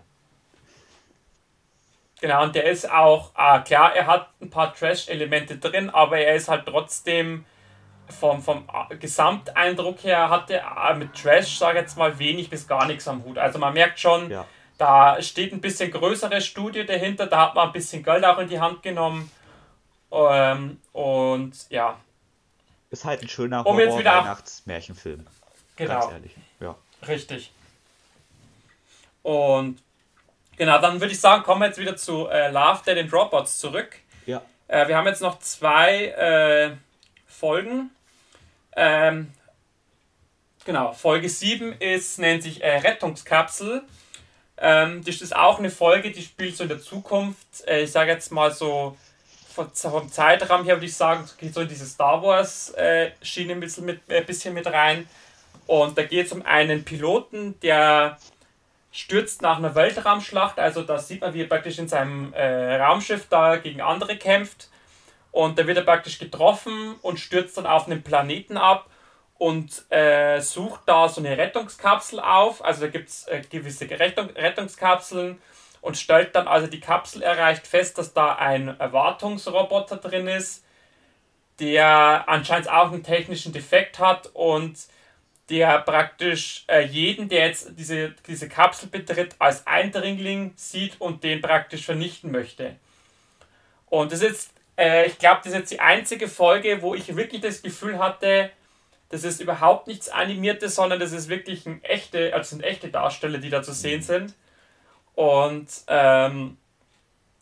Genau, 2.22 2.44
und 2.44 2.56
der 2.56 2.66
ist 2.66 2.90
auch, 2.90 3.32
ah, 3.34 3.60
klar, 3.60 3.96
er 3.96 4.08
hat 4.08 4.30
ein 4.42 4.50
paar 4.50 4.74
Trash-Elemente 4.74 5.58
drin, 5.58 5.90
aber 5.90 6.20
er 6.20 6.36
ist 6.36 6.48
halt 6.48 6.66
trotzdem 6.66 7.44
vom, 8.08 8.42
vom 8.42 8.68
Gesamteindruck 9.00 10.04
her, 10.04 10.30
hatte 10.30 10.62
mit 10.98 11.14
Trash, 11.14 11.58
sage 11.58 11.80
ich 11.80 11.84
jetzt 11.84 11.98
mal, 11.98 12.18
wenig 12.20 12.50
bis 12.50 12.68
gar 12.68 12.86
nichts 12.86 13.08
am 13.08 13.24
Hut. 13.26 13.38
Also 13.38 13.60
man 13.60 13.74
merkt 13.74 14.00
schon, 14.00 14.30
ja 14.30 14.46
da 14.78 15.22
steht 15.22 15.54
ein 15.54 15.62
bisschen 15.62 15.92
größere 15.92 16.42
Studie 16.42 16.86
dahinter, 16.86 17.28
da 17.28 17.48
hat 17.48 17.56
man 17.56 17.68
ein 17.68 17.74
bisschen 17.74 18.04
Geld 18.04 18.26
auch 18.26 18.38
in 18.40 18.50
die 18.50 18.60
Hand 18.60 18.84
genommen. 18.84 19.32
Ähm, 20.12 20.80
und 20.92 21.54
ja. 21.70 21.98
Ist 22.94 23.06
halt 23.06 23.24
ein 23.24 23.28
schöner 23.28 23.66
um 23.66 23.76
Horror-Weihnachtsmärchenfilm. 23.76 25.26
Genau. 25.78 26.00
Ganz 26.00 26.12
ehrlich. 26.14 26.36
Ja. 26.60 26.76
Richtig. 27.08 27.52
Und 29.24 29.82
genau, 30.58 30.80
dann 30.80 31.02
würde 31.02 31.12
ich 31.12 31.20
sagen, 31.20 31.42
kommen 31.42 31.62
wir 31.62 31.70
jetzt 31.70 31.80
wieder 31.80 31.98
zu 31.98 32.28
äh, 32.28 32.52
Love, 32.52 32.82
Dead 32.86 33.00
and 33.00 33.12
Robots 33.12 33.58
zurück. 33.58 33.98
Ja. 34.28 34.44
Äh, 34.68 34.88
wir 34.88 34.96
haben 34.96 35.08
jetzt 35.08 35.24
noch 35.24 35.40
zwei 35.40 36.06
äh, 36.10 36.76
Folgen. 37.26 37.90
Ähm, 38.76 39.34
genau, 40.64 40.94
Folge 40.94 41.30
7 41.30 41.74
ist, 41.80 42.20
nennt 42.20 42.44
sich 42.44 42.62
äh, 42.62 42.78
Rettungskapsel. 42.78 43.82
Ähm, 44.58 45.04
das 45.04 45.20
ist 45.20 45.36
auch 45.36 45.58
eine 45.58 45.72
Folge, 45.72 46.12
die 46.12 46.22
spielt 46.22 46.56
so 46.56 46.62
in 46.62 46.70
der 46.70 46.80
Zukunft. 46.80 47.66
Äh, 47.66 47.82
ich 47.82 47.92
sage 47.92 48.12
jetzt 48.12 48.32
mal 48.32 48.52
so 48.52 48.96
vom 49.54 50.12
Zeitraum 50.12 50.64
her 50.64 50.76
würde 50.76 50.86
ich 50.86 50.96
sagen, 50.96 51.30
geht 51.38 51.54
so 51.54 51.62
in 51.62 51.68
diese 51.68 51.86
Star 51.86 52.22
Wars 52.22 52.72
äh, 52.76 53.12
ein 53.38 53.60
bisschen 53.60 53.86
mit, 53.86 54.02
äh, 54.10 54.22
bisschen 54.22 54.54
mit 54.54 54.68
rein. 54.68 55.08
Und 55.68 55.98
da 55.98 56.04
geht 56.04 56.26
es 56.26 56.32
um 56.32 56.46
einen 56.46 56.84
Piloten, 56.84 57.60
der 57.62 58.18
stürzt 58.92 59.42
nach 59.42 59.58
einer 59.58 59.76
Weltraumschlacht. 59.76 60.60
Also 60.60 60.84
da 60.84 60.98
sieht 61.00 61.22
man, 61.22 61.34
wie 61.34 61.42
er 61.42 61.48
praktisch 61.48 61.80
in 61.80 61.88
seinem 61.88 62.34
äh, 62.34 62.76
Raumschiff 62.76 63.28
da 63.30 63.58
gegen 63.58 63.82
andere 63.82 64.18
kämpft. 64.18 64.70
Und 65.32 65.58
da 65.58 65.66
wird 65.66 65.78
er 65.78 65.84
praktisch 65.84 66.20
getroffen 66.20 66.96
und 67.02 67.20
stürzt 67.20 67.58
dann 67.58 67.66
auf 67.66 67.88
einen 67.88 68.04
Planeten 68.04 68.56
ab 68.56 68.88
und 69.40 69.84
äh, 69.90 70.40
sucht 70.42 70.82
da 70.86 71.10
so 71.10 71.22
eine 71.22 71.38
Rettungskapsel 71.38 72.20
auf. 72.20 72.64
Also 72.64 72.82
da 72.82 72.88
gibt 72.88 73.10
es 73.10 73.28
äh, 73.28 73.42
gewisse 73.50 73.90
Rettung, 73.90 74.30
Rettungskapseln 74.30 75.42
und 75.84 75.98
stellt 75.98 76.34
dann, 76.34 76.48
also 76.48 76.68
die 76.68 76.80
Kapsel 76.80 77.22
erreicht, 77.22 77.68
fest, 77.68 77.98
dass 77.98 78.14
da 78.14 78.36
ein 78.36 78.80
Erwartungsroboter 78.80 79.98
drin 79.98 80.28
ist, 80.28 80.64
der 81.60 82.24
anscheinend 82.28 82.70
auch 82.70 82.94
einen 82.94 83.04
technischen 83.04 83.52
Defekt 83.52 84.00
hat 84.00 84.28
und 84.34 84.80
der 85.50 85.80
praktisch 85.80 86.64
äh, 86.68 86.86
jeden, 86.86 87.28
der 87.28 87.48
jetzt 87.48 87.72
diese, 87.78 88.16
diese 88.26 88.48
Kapsel 88.48 88.88
betritt, 88.88 89.36
als 89.40 89.68
Eindringling 89.68 90.54
sieht 90.56 91.02
und 91.02 91.26
den 91.26 91.42
praktisch 91.42 91.84
vernichten 91.84 92.32
möchte. 92.32 92.78
Und 93.88 94.14
das 94.14 94.22
ist 94.22 94.30
jetzt, 94.30 94.54
äh, 94.78 95.06
ich 95.06 95.20
glaube, 95.20 95.42
das 95.44 95.52
ist 95.52 95.60
jetzt 95.60 95.72
die 95.74 95.82
einzige 95.82 96.30
Folge, 96.30 96.82
wo 96.82 96.96
ich 96.96 97.14
wirklich 97.14 97.42
das 97.42 97.62
Gefühl 97.62 98.00
hatte, 98.00 98.52
das 99.10 99.26
ist 99.26 99.42
überhaupt 99.42 99.88
nichts 99.88 100.08
Animiertes, 100.08 100.76
sondern 100.76 101.02
das 101.02 101.12
ist 101.12 101.28
wirklich 101.28 101.66
ein 101.66 101.84
echte, 101.84 102.34
also 102.34 102.52
sind 102.52 102.64
echte 102.64 102.88
Darsteller, 102.88 103.40
die 103.40 103.50
da 103.50 103.62
zu 103.62 103.74
sehen 103.74 104.00
mhm. 104.00 104.04
sind. 104.04 104.36
Und 105.16 105.68
ähm, 105.88 106.58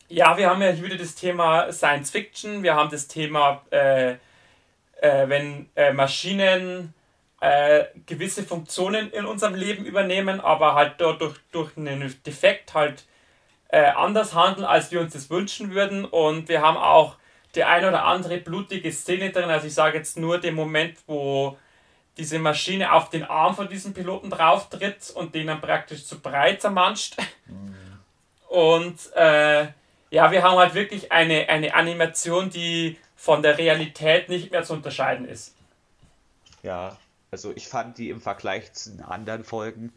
ja, 0.07 0.37
wir 0.37 0.49
haben 0.49 0.61
ja 0.61 0.71
hier 0.71 0.83
wieder 0.83 0.97
das 0.97 1.15
Thema 1.15 1.71
Science 1.71 2.11
Fiction, 2.11 2.63
wir 2.63 2.75
haben 2.75 2.89
das 2.89 3.07
Thema, 3.07 3.61
äh, 3.71 4.11
äh, 4.11 5.29
wenn 5.29 5.69
äh, 5.75 5.93
Maschinen 5.93 6.93
äh, 7.39 7.85
gewisse 8.05 8.43
Funktionen 8.43 9.09
in 9.11 9.25
unserem 9.25 9.55
Leben 9.55 9.85
übernehmen, 9.85 10.39
aber 10.39 10.75
halt 10.75 10.99
durch, 10.99 11.37
durch 11.51 11.77
einen 11.77 12.13
Defekt 12.23 12.73
halt 12.73 13.05
äh, 13.69 13.85
anders 13.85 14.35
handeln, 14.35 14.65
als 14.65 14.91
wir 14.91 14.99
uns 14.99 15.13
das 15.13 15.29
wünschen 15.29 15.71
würden. 15.71 16.05
Und 16.05 16.49
wir 16.49 16.61
haben 16.61 16.77
auch 16.77 17.15
die 17.55 17.63
ein 17.63 17.85
oder 17.85 18.05
andere 18.05 18.37
blutige 18.37 18.91
Szene 18.91 19.31
drin. 19.31 19.49
Also 19.49 19.67
ich 19.67 19.73
sage 19.73 19.97
jetzt 19.97 20.17
nur 20.17 20.39
den 20.39 20.55
Moment, 20.55 20.97
wo 21.07 21.57
diese 22.17 22.39
Maschine 22.39 22.93
auf 22.93 23.09
den 23.09 23.23
Arm 23.23 23.55
von 23.55 23.69
diesem 23.69 23.93
Piloten 23.93 24.29
drauf 24.29 24.69
tritt 24.69 25.09
und 25.11 25.33
den 25.33 25.47
dann 25.47 25.61
praktisch 25.61 26.05
zu 26.05 26.19
breit 26.19 26.61
zermanscht. 26.61 27.17
Und 28.47 28.99
äh, 29.15 29.67
ja, 30.09 30.31
wir 30.31 30.43
haben 30.43 30.57
halt 30.57 30.73
wirklich 30.73 31.11
eine, 31.11 31.47
eine 31.47 31.73
Animation, 31.73 32.49
die 32.49 32.97
von 33.15 33.41
der 33.41 33.57
Realität 33.57 34.27
nicht 34.29 34.51
mehr 34.51 34.63
zu 34.63 34.73
unterscheiden 34.73 35.27
ist. 35.27 35.55
Ja, 36.63 36.97
also 37.31 37.53
ich 37.55 37.67
fand 37.67 37.97
die 37.97 38.09
im 38.09 38.19
Vergleich 38.19 38.73
zu 38.73 38.91
den 38.91 39.01
anderen 39.01 39.43
Folgen 39.43 39.93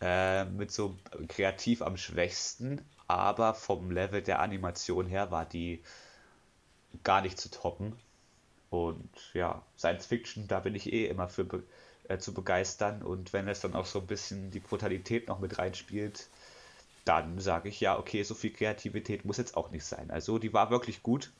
äh, 0.00 0.44
mit 0.46 0.72
so 0.72 0.96
kreativ 1.28 1.82
am 1.82 1.96
schwächsten, 1.96 2.80
aber 3.08 3.54
vom 3.54 3.90
Level 3.90 4.22
der 4.22 4.40
Animation 4.40 5.06
her 5.06 5.30
war 5.30 5.44
die 5.44 5.82
gar 7.04 7.20
nicht 7.20 7.38
zu 7.38 7.50
toppen. 7.50 7.94
Und 8.72 9.10
ja, 9.34 9.60
Science 9.76 10.06
Fiction, 10.06 10.48
da 10.48 10.60
bin 10.60 10.74
ich 10.74 10.90
eh 10.90 11.06
immer 11.06 11.28
für 11.28 11.44
be 11.44 11.62
äh, 12.08 12.16
zu 12.16 12.32
begeistern. 12.32 13.02
Und 13.02 13.34
wenn 13.34 13.46
es 13.46 13.60
dann 13.60 13.74
auch 13.74 13.84
so 13.84 13.98
ein 13.98 14.06
bisschen 14.06 14.50
die 14.50 14.60
Brutalität 14.60 15.28
noch 15.28 15.40
mit 15.40 15.58
reinspielt, 15.58 16.26
dann 17.04 17.38
sage 17.38 17.68
ich 17.68 17.80
ja, 17.80 17.98
okay, 17.98 18.22
so 18.22 18.34
viel 18.34 18.50
Kreativität 18.50 19.26
muss 19.26 19.36
jetzt 19.36 19.58
auch 19.58 19.70
nicht 19.72 19.84
sein. 19.84 20.10
Also 20.10 20.38
die 20.38 20.54
war 20.54 20.70
wirklich 20.70 21.02
gut. 21.02 21.30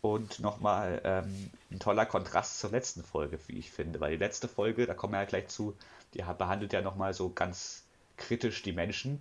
Und 0.00 0.40
nochmal 0.40 1.02
ähm, 1.04 1.50
ein 1.70 1.78
toller 1.78 2.06
Kontrast 2.06 2.58
zur 2.58 2.70
letzten 2.70 3.04
Folge, 3.04 3.38
wie 3.46 3.58
ich 3.58 3.70
finde. 3.70 4.00
Weil 4.00 4.12
die 4.12 4.24
letzte 4.24 4.48
Folge, 4.48 4.86
da 4.86 4.94
kommen 4.94 5.12
wir 5.12 5.20
ja 5.20 5.26
gleich 5.26 5.48
zu, 5.48 5.76
die 6.14 6.22
behandelt 6.38 6.72
ja 6.72 6.80
nochmal 6.80 7.12
so 7.12 7.28
ganz 7.28 7.84
kritisch 8.16 8.62
die 8.62 8.72
Menschen. 8.72 9.20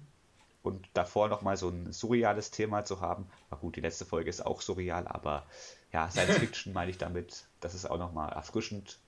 Und 0.64 0.88
davor 0.94 1.28
nochmal 1.28 1.58
so 1.58 1.68
ein 1.68 1.92
surreales 1.92 2.52
Thema 2.52 2.86
zu 2.86 3.02
haben. 3.02 3.28
Na 3.52 3.58
gut, 3.58 3.76
die 3.76 3.82
letzte 3.82 4.06
Folge 4.06 4.30
ist 4.30 4.46
auch 4.46 4.62
surreal, 4.62 5.06
aber 5.06 5.46
ja, 5.92 6.10
Science 6.10 6.38
Fiction 6.38 6.74
meine 6.74 6.92
ich 6.92 6.98
damit. 6.98 7.46
Das 7.60 7.74
ist 7.74 7.86
auch 7.86 7.98
nochmal 7.98 8.32
erfrischend. 8.34 9.00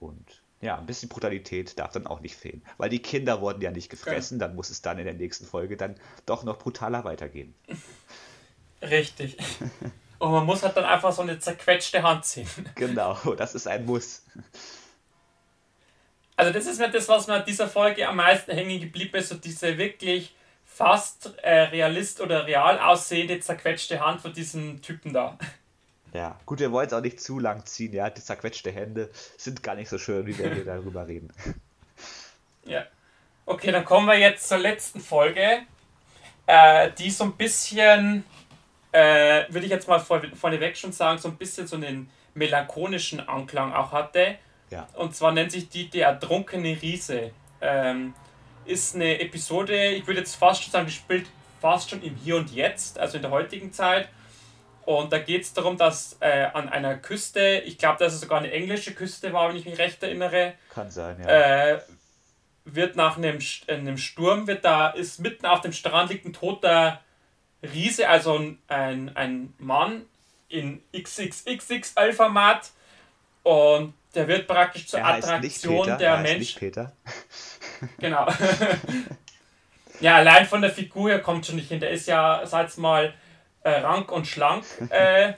Und 0.00 0.42
ja, 0.60 0.78
ein 0.78 0.86
bisschen 0.86 1.08
Brutalität 1.08 1.78
darf 1.78 1.92
dann 1.92 2.06
auch 2.06 2.20
nicht 2.20 2.36
fehlen. 2.36 2.62
Weil 2.78 2.88
die 2.88 3.00
Kinder 3.00 3.40
wurden 3.40 3.60
ja 3.60 3.70
nicht 3.70 3.90
gefressen, 3.90 4.38
dann 4.38 4.54
muss 4.54 4.70
es 4.70 4.80
dann 4.80 4.98
in 4.98 5.04
der 5.04 5.14
nächsten 5.14 5.44
Folge 5.44 5.76
dann 5.76 5.96
doch 6.24 6.44
noch 6.44 6.58
brutaler 6.58 7.04
weitergehen. 7.04 7.54
Richtig. 8.80 9.36
Und 10.18 10.30
man 10.30 10.46
muss 10.46 10.62
halt 10.62 10.76
dann 10.76 10.84
einfach 10.84 11.12
so 11.12 11.22
eine 11.22 11.38
zerquetschte 11.40 12.02
Hand 12.02 12.24
ziehen. 12.24 12.48
Genau, 12.76 13.16
das 13.36 13.56
ist 13.56 13.66
ein 13.66 13.84
Muss. 13.84 14.24
Also 16.36 16.52
das 16.52 16.66
ist 16.66 16.78
mir 16.78 16.90
das, 16.90 17.08
was 17.08 17.26
mir 17.26 17.34
an 17.34 17.44
dieser 17.44 17.68
Folge 17.68 18.08
am 18.08 18.16
meisten 18.16 18.52
hängen 18.52 18.80
geblieben 18.80 19.16
ist, 19.16 19.28
so 19.28 19.34
diese 19.34 19.76
wirklich 19.78 20.34
fast 20.64 21.34
äh, 21.42 21.62
realist 21.64 22.20
oder 22.20 22.46
real 22.46 22.78
aussehende 22.78 23.40
zerquetschte 23.40 24.00
Hand 24.00 24.20
von 24.20 24.32
diesem 24.32 24.80
Typen 24.80 25.12
da. 25.12 25.38
Ja, 26.12 26.38
gut, 26.44 26.60
wir 26.60 26.70
wollen 26.72 26.86
es 26.86 26.92
auch 26.92 27.00
nicht 27.00 27.20
zu 27.20 27.38
lang 27.38 27.64
ziehen, 27.64 27.92
ja. 27.92 28.10
Die 28.10 28.22
zerquetschte 28.22 28.70
Hände 28.70 29.10
sind 29.38 29.62
gar 29.62 29.74
nicht 29.74 29.88
so 29.88 29.98
schön, 29.98 30.26
wie 30.26 30.36
wir 30.36 30.52
hier 30.52 30.64
darüber 30.66 31.06
reden. 31.06 31.32
Ja. 32.64 32.84
Okay, 33.46 33.72
dann 33.72 33.84
kommen 33.84 34.06
wir 34.06 34.18
jetzt 34.18 34.48
zur 34.48 34.58
letzten 34.58 35.00
Folge, 35.00 35.62
äh, 36.46 36.90
die 36.98 37.10
so 37.10 37.24
ein 37.24 37.32
bisschen 37.32 38.24
äh, 38.92 39.46
würde 39.48 39.64
ich 39.64 39.70
jetzt 39.70 39.88
mal 39.88 39.98
vor, 39.98 40.20
vorneweg 40.34 40.76
schon 40.76 40.92
sagen, 40.92 41.18
so 41.18 41.28
ein 41.28 41.36
bisschen 41.36 41.66
so 41.66 41.76
einen 41.76 42.10
melancholischen 42.34 43.26
Anklang 43.26 43.72
auch 43.72 43.90
hatte. 43.92 44.36
Ja. 44.70 44.86
Und 44.94 45.16
zwar 45.16 45.32
nennt 45.32 45.50
sich 45.50 45.68
die 45.68 45.88
Der 45.88 46.08
ertrunkene 46.08 46.80
Riese. 46.80 47.32
Ähm, 47.60 48.14
ist 48.64 48.94
eine 48.94 49.20
Episode, 49.20 49.88
ich 49.88 50.06
würde 50.06 50.20
jetzt 50.20 50.36
fast 50.36 50.62
schon 50.62 50.70
sagen, 50.70 50.86
die 50.86 50.92
spielt 50.92 51.26
fast 51.60 51.90
schon 51.90 52.02
im 52.02 52.14
Hier 52.16 52.36
und 52.36 52.52
Jetzt, 52.52 52.98
also 52.98 53.16
in 53.16 53.22
der 53.22 53.30
heutigen 53.30 53.72
Zeit. 53.72 54.08
Und 54.84 55.12
da 55.12 55.18
geht 55.18 55.42
es 55.42 55.52
darum, 55.52 55.76
dass 55.76 56.16
äh, 56.20 56.48
an 56.52 56.68
einer 56.68 56.96
Küste, 56.96 57.62
ich 57.64 57.78
glaube, 57.78 57.98
dass 57.98 58.14
es 58.14 58.20
sogar 58.20 58.38
eine 58.38 58.50
englische 58.50 58.92
Küste 58.92 59.32
war, 59.32 59.48
wenn 59.48 59.56
ich 59.56 59.64
mich 59.64 59.78
recht 59.78 60.02
erinnere. 60.02 60.54
Kann 60.72 60.90
sein, 60.90 61.16
ja. 61.20 61.74
Äh, 61.74 61.80
wird 62.64 62.96
nach 62.96 63.16
einem, 63.16 63.38
einem 63.68 63.98
Sturm, 63.98 64.46
wird 64.46 64.64
da, 64.64 64.90
ist 64.90 65.20
mitten 65.20 65.46
auf 65.46 65.60
dem 65.60 65.72
Strand 65.72 66.10
liegt 66.10 66.24
ein 66.24 66.32
toter 66.32 67.00
Riese, 67.62 68.08
also 68.08 68.56
ein, 68.68 69.16
ein 69.16 69.52
Mann 69.58 70.02
in 70.48 70.82
XXXXL-Format 70.92 72.70
und 73.42 73.94
der 74.14 74.28
wird 74.28 74.46
praktisch 74.46 74.86
zur 74.86 75.04
Attraktion 75.04 75.84
Peter, 75.84 75.96
der 75.96 76.18
Menschen. 76.18 76.58
Peter. 76.58 76.92
genau. 77.98 78.26
ja, 80.00 80.16
allein 80.16 80.46
von 80.46 80.62
der 80.62 80.70
Figur 80.70 81.10
her 81.10 81.20
kommt 81.20 81.46
schon 81.46 81.56
nicht 81.56 81.68
hin. 81.68 81.80
Der 81.80 81.90
ist 81.90 82.06
ja, 82.06 82.42
sag's 82.44 82.76
mal, 82.76 83.14
äh, 83.64 83.80
rank 83.80 84.10
und 84.12 84.26
schlank. 84.26 84.64
Äh, 84.90 85.34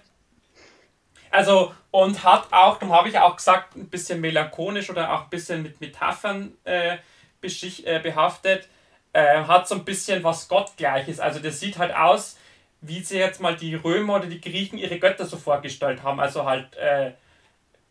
also, 1.30 1.74
und 1.90 2.22
hat 2.22 2.52
auch, 2.52 2.78
darum 2.78 2.94
habe 2.94 3.08
ich 3.08 3.18
auch 3.18 3.36
gesagt, 3.36 3.74
ein 3.74 3.88
bisschen 3.88 4.20
melancholisch 4.20 4.88
oder 4.90 5.12
auch 5.12 5.24
ein 5.24 5.30
bisschen 5.30 5.62
mit 5.62 5.80
Metaphern 5.80 6.52
äh, 6.64 6.98
äh 7.42 7.98
behaftet 8.00 8.68
äh, 9.14 9.44
hat 9.44 9.66
so 9.66 9.76
ein 9.76 9.84
bisschen 9.84 10.22
was 10.22 10.48
Gottgleiches. 10.48 11.20
Also 11.20 11.40
das 11.40 11.60
sieht 11.60 11.78
halt 11.78 11.94
aus, 11.94 12.36
wie 12.82 13.00
sie 13.00 13.18
jetzt 13.18 13.40
mal 13.40 13.56
die 13.56 13.74
Römer 13.74 14.16
oder 14.16 14.26
die 14.26 14.40
Griechen 14.40 14.76
ihre 14.76 14.98
Götter 14.98 15.24
so 15.24 15.38
vorgestellt 15.38 16.02
haben. 16.02 16.20
Also 16.20 16.44
halt 16.44 16.76
äh, 16.76 17.12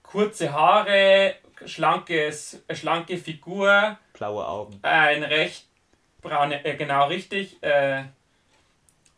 kurze 0.03 0.53
Haare, 0.53 1.35
schlankes, 1.65 2.61
schlanke 2.73 3.17
Figur. 3.17 3.97
Blaue 4.13 4.47
Augen. 4.47 4.79
Ein 4.83 5.23
recht 5.23 5.65
braune, 6.21 6.63
äh, 6.63 6.75
genau 6.75 7.07
richtig. 7.07 7.57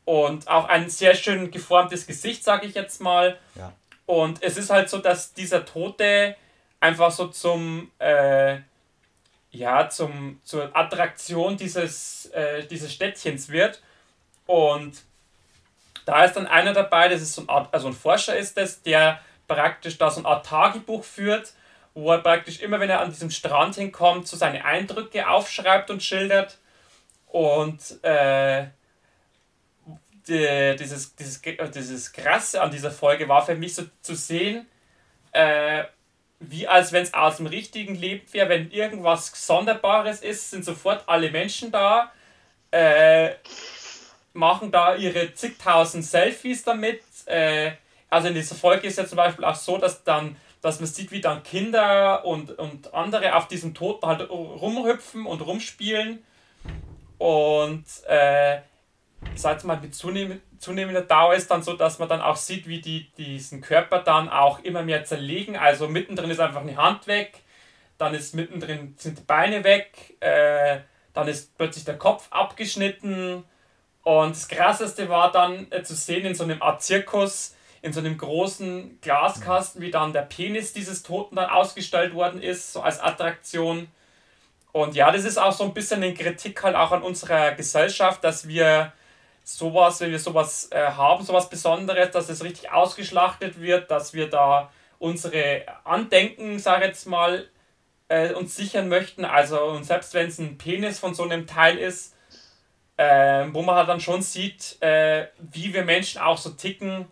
Und 0.06 0.48
auch 0.48 0.70
ein 0.70 0.90
sehr 0.90 1.16
schön 1.16 1.52
geformtes 1.52 2.06
Gesicht, 2.06 2.44
sage 2.44 2.68
ich 2.68 2.76
jetzt 2.76 3.02
mal. 3.02 3.38
Ja. 3.56 3.74
Und 4.06 4.44
es 4.44 4.58
ist 4.58 4.70
halt 4.70 4.90
so, 4.90 5.00
dass 5.00 5.34
dieser 5.34 5.66
Tote 5.66 6.36
einfach 6.80 7.12
so 7.12 7.28
zum 7.28 7.92
äh, 7.98 8.60
ja, 9.56 9.90
zum, 9.90 10.40
zur 10.44 10.76
Attraktion 10.76 11.58
dieses, 11.58 12.28
äh, 12.28 12.66
dieses 12.68 12.94
Städtchens 12.94 13.50
wird. 13.50 13.82
Und 14.46 15.02
da 16.06 16.24
ist 16.24 16.34
dann 16.34 16.48
einer 16.48 16.74
dabei, 16.74 17.08
das 17.10 17.22
ist 17.22 17.34
so 17.34 17.42
ein 17.42 17.50
Art, 17.50 17.74
also 17.74 17.88
ein 17.88 17.94
Forscher 17.94 18.38
ist 18.38 18.58
das, 18.58 18.82
der 18.82 19.20
praktisch 19.48 19.98
da 19.98 20.12
so 20.12 20.20
eine 20.20 20.28
Art 20.28 20.46
Tagebuch 20.46 21.04
führt, 21.04 21.54
wo 21.94 22.12
er 22.12 22.20
praktisch 22.20 22.60
immer, 22.60 22.80
wenn 22.80 22.90
er 22.90 23.00
an 23.00 23.10
diesem 23.10 23.32
Strand 23.32 23.76
hinkommt, 23.76 24.28
so 24.28 24.38
seine 24.38 24.66
Eindrücke 24.66 25.28
aufschreibt 25.28 25.90
und 25.90 26.04
schildert. 26.04 26.58
Und 27.28 28.04
äh, 28.04 28.68
die, 30.28 30.76
dieses, 30.78 31.16
dieses, 31.16 31.42
dieses 31.42 32.12
Krasse 32.12 32.62
an 32.62 32.72
dieser 32.72 32.92
Folge 32.92 33.28
war 33.28 33.46
für 33.46 33.56
mich 33.56 33.76
so 33.76 33.84
zu 34.02 34.16
sehen, 34.16 34.68
äh, 35.32 35.84
wie 36.40 36.68
als 36.68 36.92
wenn 36.92 37.04
es 37.04 37.14
aus 37.14 37.38
dem 37.38 37.48
richtigen 37.48 37.96
Leben 37.96 38.26
wäre, 38.32 38.50
wenn 38.50 38.72
irgendwas 38.72 39.32
Sonderbares 39.46 40.22
ist, 40.22 40.52
sind 40.52 40.66
sofort 40.66 41.04
alle 41.08 41.32
Menschen 41.32 41.72
da, 41.72 42.12
äh, 42.72 43.32
machen 44.34 44.72
da 44.72 44.96
ihre 44.96 45.34
zigtausend 45.34 46.06
Selfies 46.06 46.64
damit. 46.64 47.02
Äh, 47.26 47.72
also 48.10 48.28
in 48.28 48.34
dieser 48.34 48.56
Folge 48.56 48.88
ist 48.88 48.98
ja 48.98 49.06
zum 49.06 49.18
Beispiel 49.18 49.46
auch 49.46 49.56
so, 49.56 49.78
dass 49.78 50.04
dann, 50.04 50.36
dass 50.62 50.80
man 50.80 50.88
sieht, 50.88 51.12
wie 51.12 51.22
dann 51.22 51.44
Kinder 51.44 52.26
und, 52.26 52.52
und 52.58 52.94
andere 52.94 53.36
auf 53.36 53.48
diesem 53.48 53.74
Toten 53.74 54.06
halt 54.06 54.30
rumhüpfen 54.30 55.26
und 55.26 55.42
rumspielen. 55.42 56.24
Und 57.18 57.86
äh, 58.08 58.60
sag 59.34 59.64
mal, 59.64 59.80
mit 59.80 59.96
zunehmend, 59.96 60.42
zunehmender 60.60 61.02
Dauer 61.02 61.34
ist 61.34 61.50
dann 61.52 61.64
so, 61.64 61.74
dass 61.74 62.00
man 62.00 62.10
dann 62.10 62.22
auch 62.22 62.36
sieht, 62.38 62.68
wie 62.68 62.82
die 62.82 63.12
diesen 63.18 63.62
Körper 63.62 64.00
dann 64.00 64.30
auch 64.30 64.60
immer 64.64 64.84
mehr 64.84 65.04
zerlegen. 65.04 65.58
Also 65.58 65.88
mittendrin 65.88 66.30
ist 66.30 66.40
einfach 66.40 66.62
eine 66.62 66.78
Hand 66.78 67.08
weg, 67.08 67.42
dann 67.98 68.14
ist 68.14 68.36
mittendrin 68.36 68.96
sind 68.98 69.18
die 69.18 69.24
Beine 69.24 69.64
weg, 69.64 70.16
äh, 70.22 70.80
dann 71.14 71.28
ist 71.28 71.58
plötzlich 71.58 71.86
der 71.86 71.98
Kopf 71.98 72.28
abgeschnitten 72.32 73.44
Und 74.04 74.36
das 74.36 74.48
Krasseste 74.48 75.10
war 75.10 75.32
dann 75.32 75.68
äh, 75.72 75.84
zu 75.84 75.96
sehen 75.96 76.26
in 76.26 76.36
so 76.36 76.44
einem 76.44 76.62
Art 76.62 76.84
Zirkus, 76.84 77.56
in 77.82 77.92
so 77.92 78.00
einem 78.00 78.18
großen 78.18 79.00
Glaskasten, 79.02 79.82
wie 79.82 79.92
dann 79.92 80.14
der 80.14 80.22
Penis 80.22 80.74
dieses 80.74 81.02
Toten 81.04 81.36
dann 81.36 81.50
ausgestellt 81.50 82.14
worden 82.14 82.42
ist, 82.42 82.72
so 82.72 82.82
als 82.82 83.00
Attraktion. 83.00 83.88
Und 84.72 84.94
ja, 84.94 85.12
das 85.12 85.24
ist 85.26 85.38
auch 85.38 85.54
so 85.54 85.64
ein 85.64 85.74
bisschen 85.74 86.04
eine 86.04 86.14
Kritik 86.14 86.62
halt 86.64 86.76
auch 86.76 86.92
an 86.92 87.02
unserer 87.02 87.54
Gesellschaft, 87.54 88.24
dass 88.24 88.48
wir 88.48 88.94
sowas, 89.46 90.02
wenn 90.02 90.12
wir 90.12 90.20
sowas 90.20 90.70
äh, 90.72 90.82
haben, 90.82 91.24
sowas 91.24 91.50
Besonderes, 91.50 92.12
dass 92.12 92.30
es 92.30 92.44
richtig 92.44 92.72
ausgeschlachtet 92.72 93.62
wird, 93.62 93.92
dass 93.92 94.14
wir 94.14 94.30
da 94.30 94.72
unsere 94.98 95.64
Andenken, 95.84 96.58
sag 96.58 96.80
ich 96.80 96.88
jetzt 96.88 97.06
mal, 97.06 97.48
äh, 98.10 98.34
uns 98.34 98.56
sichern 98.56 98.90
möchten. 98.90 99.24
Also, 99.24 99.64
und 99.64 99.84
selbst 99.86 100.16
wenn 100.16 100.28
es 100.28 100.40
ein 100.40 100.58
Penis 100.58 101.00
von 101.00 101.14
so 101.14 101.24
einem 101.24 101.46
Teil 101.46 101.78
ist, 101.78 102.16
äh, 102.98 103.46
wo 103.52 103.62
man 103.62 103.76
halt 103.76 103.88
dann 103.88 104.00
schon 104.00 104.24
sieht, 104.24 104.82
äh, 104.82 105.28
wie 105.38 105.74
wir 105.74 105.86
Menschen 105.86 106.22
auch 106.22 106.40
so 106.40 106.50
ticken. 106.52 107.06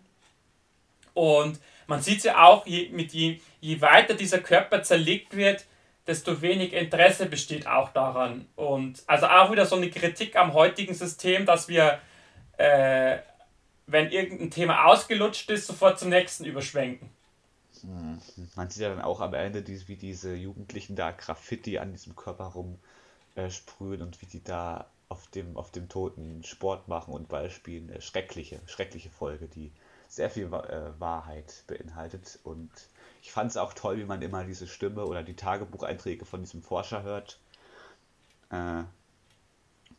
Und 1.14 1.60
man 1.86 2.02
sieht 2.02 2.24
ja 2.24 2.44
auch, 2.44 2.66
je, 2.66 2.88
mit 2.90 3.12
je, 3.12 3.38
je 3.60 3.80
weiter 3.80 4.14
dieser 4.14 4.38
Körper 4.38 4.82
zerlegt 4.82 5.36
wird, 5.36 5.66
desto 6.06 6.42
weniger 6.42 6.78
Interesse 6.78 7.26
besteht 7.26 7.68
auch 7.68 7.90
daran. 7.90 8.48
Und 8.56 9.04
also 9.06 9.26
auch 9.26 9.52
wieder 9.52 9.66
so 9.66 9.76
eine 9.76 9.90
Kritik 9.90 10.34
am 10.36 10.52
heutigen 10.52 10.94
System, 10.94 11.46
dass 11.46 11.68
wir, 11.68 12.00
äh, 12.56 13.18
wenn 13.86 14.10
irgendein 14.10 14.50
Thema 14.50 14.86
ausgelutscht 14.86 15.50
ist, 15.50 15.66
sofort 15.66 15.98
zum 15.98 16.08
nächsten 16.08 16.44
überschwenken. 16.44 17.10
Hm. 17.82 18.20
Man 18.54 18.70
sieht 18.70 18.82
ja 18.82 18.88
dann 18.88 19.02
auch 19.02 19.20
am 19.20 19.34
Ende, 19.34 19.66
wie 19.66 19.96
diese 19.96 20.34
Jugendlichen 20.34 20.96
da 20.96 21.10
Graffiti 21.10 21.78
an 21.78 21.92
diesem 21.92 22.16
Körper 22.16 22.54
rumsprühen 23.36 24.02
und 24.02 24.20
wie 24.22 24.26
die 24.26 24.42
da 24.42 24.86
auf 25.08 25.26
dem, 25.28 25.56
auf 25.56 25.70
dem 25.70 25.88
Toten 25.88 26.42
Sport 26.44 26.88
machen 26.88 27.12
und 27.12 27.28
Ball 27.28 27.50
spielen. 27.50 27.90
Äh, 27.90 28.00
schreckliche, 28.00 28.60
schreckliche 28.66 29.10
Folge, 29.10 29.48
die 29.48 29.70
sehr 30.08 30.30
viel 30.30 30.46
äh, 30.46 30.98
Wahrheit 30.98 31.64
beinhaltet. 31.66 32.38
Und 32.42 32.70
ich 33.22 33.32
fand 33.32 33.50
es 33.50 33.56
auch 33.56 33.74
toll, 33.74 33.98
wie 33.98 34.04
man 34.04 34.22
immer 34.22 34.44
diese 34.44 34.66
Stimme 34.66 35.04
oder 35.04 35.22
die 35.22 35.36
Tagebucheinträge 35.36 36.24
von 36.24 36.40
diesem 36.40 36.62
Forscher 36.62 37.02
hört. 37.02 37.38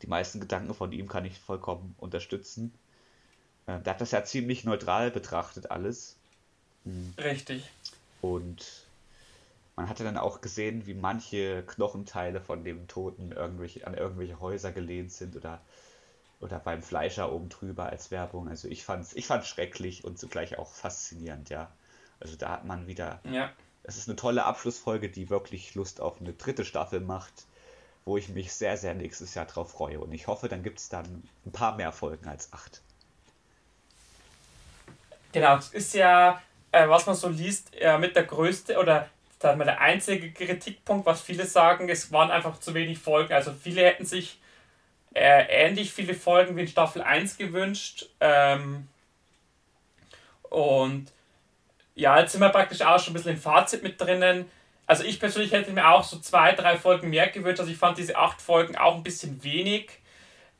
Die 0.02 0.06
meisten 0.06 0.40
Gedanken 0.40 0.74
von 0.74 0.92
ihm 0.92 1.08
kann 1.08 1.24
ich 1.24 1.38
vollkommen 1.38 1.94
unterstützen. 1.98 2.72
Äh, 3.66 3.80
der 3.80 3.94
hat 3.94 4.00
das 4.00 4.10
ja 4.10 4.24
ziemlich 4.24 4.64
neutral 4.64 5.10
betrachtet, 5.10 5.70
alles. 5.70 6.16
Mhm. 6.84 7.14
Richtig. 7.18 7.70
Und 8.20 8.86
man 9.76 9.88
hatte 9.88 10.04
dann 10.04 10.16
auch 10.16 10.40
gesehen, 10.40 10.86
wie 10.86 10.94
manche 10.94 11.62
Knochenteile 11.66 12.40
von 12.40 12.64
dem 12.64 12.88
Toten 12.88 13.32
irgendwelche, 13.32 13.86
an 13.86 13.94
irgendwelche 13.94 14.40
Häuser 14.40 14.72
gelehnt 14.72 15.12
sind 15.12 15.36
oder, 15.36 15.60
oder 16.40 16.58
beim 16.58 16.82
Fleischer 16.82 17.30
oben 17.30 17.50
drüber 17.50 17.86
als 17.86 18.10
Werbung. 18.10 18.48
Also 18.48 18.68
ich 18.68 18.84
fand's, 18.84 19.14
ich 19.14 19.26
fand's 19.26 19.48
schrecklich 19.48 20.04
und 20.04 20.18
zugleich 20.18 20.58
auch 20.58 20.72
faszinierend, 20.72 21.50
ja. 21.50 21.70
Also 22.20 22.36
da 22.36 22.50
hat 22.50 22.64
man 22.64 22.86
wieder. 22.86 23.20
Ja. 23.24 23.52
Es 23.82 23.98
ist 23.98 24.08
eine 24.08 24.16
tolle 24.16 24.44
Abschlussfolge, 24.44 25.10
die 25.10 25.30
wirklich 25.30 25.74
Lust 25.74 26.00
auf 26.00 26.20
eine 26.20 26.32
dritte 26.32 26.64
Staffel 26.64 27.00
macht, 27.00 27.44
wo 28.06 28.16
ich 28.16 28.30
mich 28.30 28.54
sehr, 28.54 28.78
sehr 28.78 28.94
nächstes 28.94 29.34
Jahr 29.34 29.44
drauf 29.44 29.72
freue. 29.72 30.00
Und 30.00 30.12
ich 30.12 30.26
hoffe, 30.26 30.48
dann 30.48 30.62
gibt 30.62 30.78
es 30.78 30.88
dann 30.88 31.28
ein 31.44 31.52
paar 31.52 31.76
mehr 31.76 31.92
Folgen 31.92 32.26
als 32.26 32.50
acht. 32.54 32.80
Genau, 35.32 35.58
es 35.58 35.68
ist 35.68 35.92
ja 35.92 36.40
äh, 36.76 36.88
was 36.88 37.06
man 37.06 37.14
so 37.14 37.28
liest, 37.28 37.74
äh, 37.80 37.98
mit 37.98 38.16
der 38.16 38.24
größte 38.24 38.78
oder 38.78 39.08
sagen 39.40 39.58
wir, 39.58 39.64
der 39.64 39.80
einzige 39.80 40.30
Kritikpunkt, 40.32 41.06
was 41.06 41.22
viele 41.22 41.46
sagen, 41.46 41.88
es 41.88 42.12
waren 42.12 42.30
einfach 42.30 42.58
zu 42.60 42.74
wenig 42.74 42.98
Folgen. 42.98 43.32
Also 43.32 43.52
viele 43.52 43.82
hätten 43.84 44.04
sich 44.04 44.38
äh, 45.14 45.46
ähnlich 45.48 45.92
viele 45.92 46.14
Folgen 46.14 46.56
wie 46.56 46.62
in 46.62 46.68
Staffel 46.68 47.02
1 47.02 47.38
gewünscht. 47.38 48.06
Ähm, 48.20 48.88
und 50.42 51.10
ja, 51.94 52.20
jetzt 52.20 52.32
sind 52.32 52.40
wir 52.40 52.50
praktisch 52.50 52.82
auch 52.82 52.98
schon 52.98 53.12
ein 53.12 53.14
bisschen 53.14 53.32
im 53.32 53.40
Fazit 53.40 53.82
mit 53.82 54.00
drinnen. 54.00 54.50
Also 54.86 55.02
ich 55.02 55.18
persönlich 55.18 55.52
hätte 55.52 55.72
mir 55.72 55.88
auch 55.88 56.04
so 56.04 56.18
zwei, 56.18 56.52
drei 56.52 56.76
Folgen 56.78 57.10
mehr 57.10 57.28
gewünscht. 57.28 57.60
Also 57.60 57.72
ich 57.72 57.78
fand 57.78 57.98
diese 57.98 58.16
acht 58.16 58.40
Folgen 58.40 58.76
auch 58.76 58.94
ein 58.94 59.02
bisschen 59.02 59.42
wenig. 59.42 59.90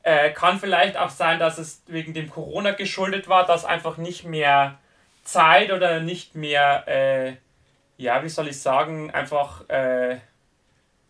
Äh, 0.03 0.31
kann 0.31 0.59
vielleicht 0.59 0.97
auch 0.97 1.09
sein, 1.09 1.39
dass 1.39 1.57
es 1.57 1.83
wegen 1.87 2.13
dem 2.13 2.29
Corona 2.29 2.71
geschuldet 2.71 3.27
war, 3.27 3.45
dass 3.45 3.65
einfach 3.65 3.97
nicht 3.97 4.25
mehr 4.25 4.77
Zeit 5.23 5.71
oder 5.71 5.99
nicht 5.99 6.35
mehr, 6.35 6.87
äh, 6.87 7.33
ja, 7.97 8.23
wie 8.23 8.29
soll 8.29 8.47
ich 8.47 8.61
sagen, 8.61 9.11
einfach, 9.11 9.67
äh, 9.69 10.17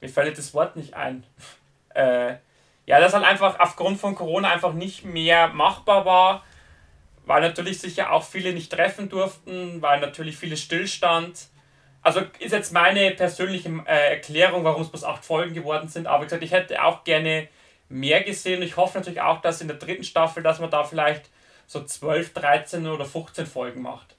mir 0.02 0.10
fällt 0.10 0.38
das 0.38 0.54
Wort 0.54 0.76
nicht 0.76 0.94
ein. 0.96 1.24
äh, 1.96 2.36
ja, 2.88 3.00
das 3.00 3.14
halt 3.14 3.26
einfach 3.26 3.60
aufgrund 3.60 4.00
von 4.00 4.16
Corona 4.16 4.50
einfach 4.50 4.74
nicht 4.74 5.04
mehr 5.04 5.50
machbar 5.50 6.06
war, 6.06 6.44
weil 7.26 7.42
natürlich 7.42 7.80
sich 7.80 7.98
ja 7.98 8.12
auch 8.12 8.24
viele 8.24 8.54
nicht 8.54 8.72
treffen 8.72 9.10
durften, 9.10 9.82
weil 9.82 10.00
natürlich 10.00 10.38
viele 10.38 10.56
Stillstand. 10.56 11.50
Also 12.08 12.22
ist 12.40 12.54
jetzt 12.54 12.72
meine 12.72 13.12
persönliche 13.12 13.68
äh, 13.86 14.12
Erklärung, 14.14 14.64
warum 14.64 14.82
es 14.82 14.88
bloß 14.88 15.04
acht 15.04 15.26
Folgen 15.26 15.54
geworden 15.54 15.90
sind. 15.90 16.08
Aber 16.08 16.22
wie 16.22 16.28
gesagt, 16.28 16.42
ich 16.42 16.54
hätte 16.54 16.82
auch 16.82 17.04
gerne 17.04 17.50
mehr 17.90 18.24
gesehen. 18.24 18.62
Ich 18.62 18.78
hoffe 18.78 18.98
natürlich 18.98 19.20
auch, 19.20 19.42
dass 19.42 19.60
in 19.60 19.68
der 19.68 19.76
dritten 19.76 20.06
Staffel, 20.06 20.42
dass 20.42 20.62
man 20.62 20.72
da 20.72 20.86
vielleicht 20.86 21.30
so 21.66 21.84
12, 21.84 22.32
13 22.32 22.88
oder 22.88 23.04
15 23.04 23.46
Folgen 23.46 23.82
macht. 23.82 24.16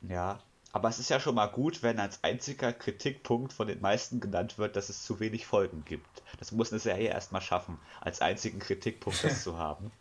Ja, 0.00 0.38
aber 0.72 0.88
es 0.88 0.98
ist 0.98 1.10
ja 1.10 1.20
schon 1.20 1.34
mal 1.34 1.48
gut, 1.48 1.82
wenn 1.82 2.00
als 2.00 2.24
einziger 2.24 2.72
Kritikpunkt 2.72 3.52
von 3.52 3.68
den 3.68 3.82
meisten 3.82 4.18
genannt 4.18 4.56
wird, 4.56 4.74
dass 4.74 4.88
es 4.88 5.04
zu 5.04 5.20
wenig 5.20 5.44
Folgen 5.44 5.84
gibt. 5.84 6.22
Das 6.38 6.52
muss 6.52 6.72
eine 6.72 6.80
Serie 6.80 7.10
erstmal 7.10 7.42
schaffen, 7.42 7.78
als 8.00 8.22
einzigen 8.22 8.60
Kritikpunkt 8.60 9.22
das 9.22 9.42
zu 9.44 9.58
haben. 9.58 9.92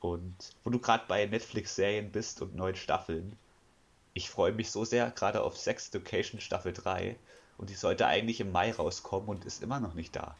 Und 0.00 0.34
wo 0.64 0.70
du 0.70 0.78
gerade 0.78 1.04
bei 1.06 1.26
Netflix-Serien 1.26 2.10
bist 2.10 2.40
und 2.40 2.56
neuen 2.56 2.76
Staffeln, 2.76 3.36
ich 4.14 4.30
freue 4.30 4.52
mich 4.52 4.70
so 4.70 4.84
sehr 4.84 5.10
gerade 5.10 5.42
auf 5.42 5.56
Sex 5.56 5.88
Education 5.88 6.40
Staffel 6.40 6.72
3 6.72 7.16
und 7.58 7.70
die 7.70 7.74
sollte 7.74 8.06
eigentlich 8.06 8.40
im 8.40 8.52
Mai 8.52 8.72
rauskommen 8.72 9.28
und 9.28 9.44
ist 9.44 9.62
immer 9.62 9.80
noch 9.80 9.94
nicht 9.94 10.16
da. 10.16 10.36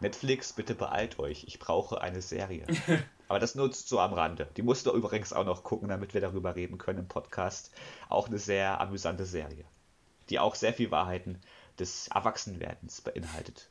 Netflix, 0.00 0.52
bitte 0.52 0.74
beeilt 0.74 1.18
euch, 1.18 1.44
ich 1.44 1.58
brauche 1.58 2.00
eine 2.00 2.22
Serie. 2.22 2.66
Aber 3.28 3.38
das 3.38 3.54
nutzt 3.54 3.88
so 3.88 4.00
am 4.00 4.12
Rande. 4.12 4.48
Die 4.56 4.62
musst 4.62 4.84
du 4.84 4.92
übrigens 4.92 5.32
auch 5.32 5.44
noch 5.44 5.62
gucken, 5.62 5.88
damit 5.88 6.12
wir 6.12 6.20
darüber 6.20 6.54
reden 6.54 6.76
können 6.76 6.98
im 6.98 7.08
Podcast. 7.08 7.70
Auch 8.08 8.28
eine 8.28 8.38
sehr 8.38 8.80
amüsante 8.80 9.24
Serie, 9.24 9.64
die 10.28 10.38
auch 10.38 10.54
sehr 10.54 10.74
viel 10.74 10.90
Wahrheiten 10.90 11.40
des 11.78 12.08
Erwachsenwerdens 12.08 13.00
beinhaltet. 13.00 13.68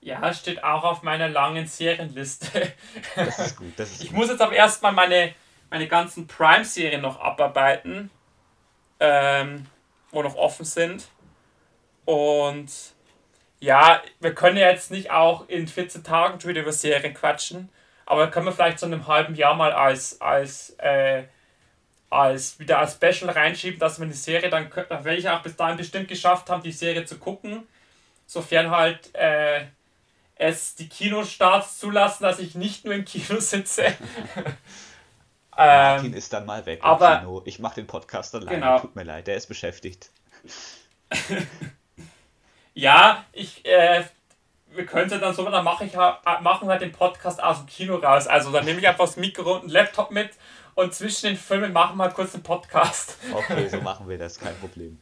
Ja, 0.00 0.32
steht 0.32 0.62
auch 0.64 0.84
auf 0.84 1.02
meiner 1.02 1.28
langen 1.28 1.66
Serienliste. 1.66 2.72
Das 3.14 3.38
ist 3.38 3.56
gut. 3.56 3.72
Das 3.76 3.90
ist 3.90 4.00
ich 4.02 4.08
gut. 4.08 4.16
muss 4.16 4.28
jetzt 4.28 4.40
aber 4.40 4.52
erstmal 4.52 4.92
meine, 4.92 5.34
meine 5.70 5.88
ganzen 5.88 6.26
Prime-Serien 6.26 7.00
noch 7.00 7.20
abarbeiten, 7.20 8.10
ähm, 9.00 9.66
wo 10.10 10.22
noch 10.22 10.36
offen 10.36 10.64
sind. 10.64 11.08
Und 12.04 12.70
ja, 13.60 14.02
wir 14.20 14.34
können 14.34 14.56
ja 14.56 14.70
jetzt 14.70 14.90
nicht 14.90 15.10
auch 15.10 15.48
in 15.48 15.68
14 15.68 16.04
Tagen 16.04 16.40
schon 16.40 16.50
wieder 16.50 16.62
über 16.62 16.72
Serien 16.72 17.14
quatschen, 17.14 17.68
aber 18.06 18.30
können 18.30 18.46
wir 18.46 18.52
vielleicht 18.52 18.78
so 18.78 18.86
in 18.86 18.94
einem 18.94 19.06
halben 19.06 19.34
Jahr 19.34 19.54
mal 19.54 19.72
als, 19.72 20.20
als, 20.20 20.70
äh, 20.78 21.24
als 22.08 22.58
wieder 22.58 22.78
als 22.78 22.94
Special 22.94 23.30
reinschieben, 23.30 23.78
dass 23.78 23.98
wir 23.98 24.04
eine 24.04 24.14
Serie, 24.14 24.48
dann, 24.48 24.74
werde 24.74 25.16
ich 25.16 25.28
auch 25.28 25.42
bis 25.42 25.56
dahin 25.56 25.76
bestimmt 25.76 26.08
geschafft 26.08 26.48
haben, 26.48 26.62
die 26.62 26.72
Serie 26.72 27.04
zu 27.04 27.18
gucken. 27.18 27.66
Sofern 28.26 28.70
halt 28.70 29.14
äh, 29.14 29.66
es 30.36 30.74
die 30.74 30.88
Kinostarts 30.88 31.78
zulassen, 31.78 32.22
dass 32.22 32.38
ich 32.38 32.54
nicht 32.54 32.84
nur 32.84 32.94
im 32.94 33.04
Kino 33.04 33.40
sitze. 33.40 33.84
Martin 35.58 36.12
ähm, 36.12 36.14
ist 36.14 36.32
dann 36.32 36.46
mal 36.46 36.64
weg 36.66 36.80
aber, 36.82 37.14
im 37.14 37.18
Kino. 37.20 37.42
Ich 37.44 37.58
mache 37.58 37.74
den 37.74 37.86
Podcast 37.86 38.34
alleine. 38.34 38.60
Genau. 38.60 38.78
Tut 38.80 38.96
mir 38.96 39.02
leid, 39.02 39.26
der 39.26 39.36
ist 39.36 39.46
beschäftigt. 39.48 40.10
Ja, 42.78 43.24
ich, 43.32 43.66
äh, 43.66 44.04
wir 44.70 44.86
können 44.86 45.10
es 45.10 45.20
dann 45.20 45.34
so, 45.34 45.50
dann 45.50 45.64
mache 45.64 45.84
ich 45.84 45.94
machen 45.94 46.68
halt 46.68 46.80
den 46.80 46.92
Podcast 46.92 47.42
aus 47.42 47.56
dem 47.56 47.66
Kino 47.66 47.96
raus. 47.96 48.28
Also 48.28 48.52
dann 48.52 48.64
nehme 48.64 48.78
ich 48.78 48.86
einfach 48.86 49.06
das 49.06 49.16
Mikro 49.16 49.56
und 49.56 49.62
einen 49.62 49.70
Laptop 49.70 50.12
mit 50.12 50.30
und 50.76 50.94
zwischen 50.94 51.26
den 51.26 51.36
Filmen 51.36 51.72
machen 51.72 51.96
wir 51.96 52.04
halt 52.04 52.14
kurz 52.14 52.34
einen 52.34 52.44
Podcast. 52.44 53.16
Okay, 53.34 53.68
so 53.68 53.80
machen 53.82 54.08
wir 54.08 54.16
das, 54.16 54.38
kein 54.38 54.54
Problem. 54.60 55.00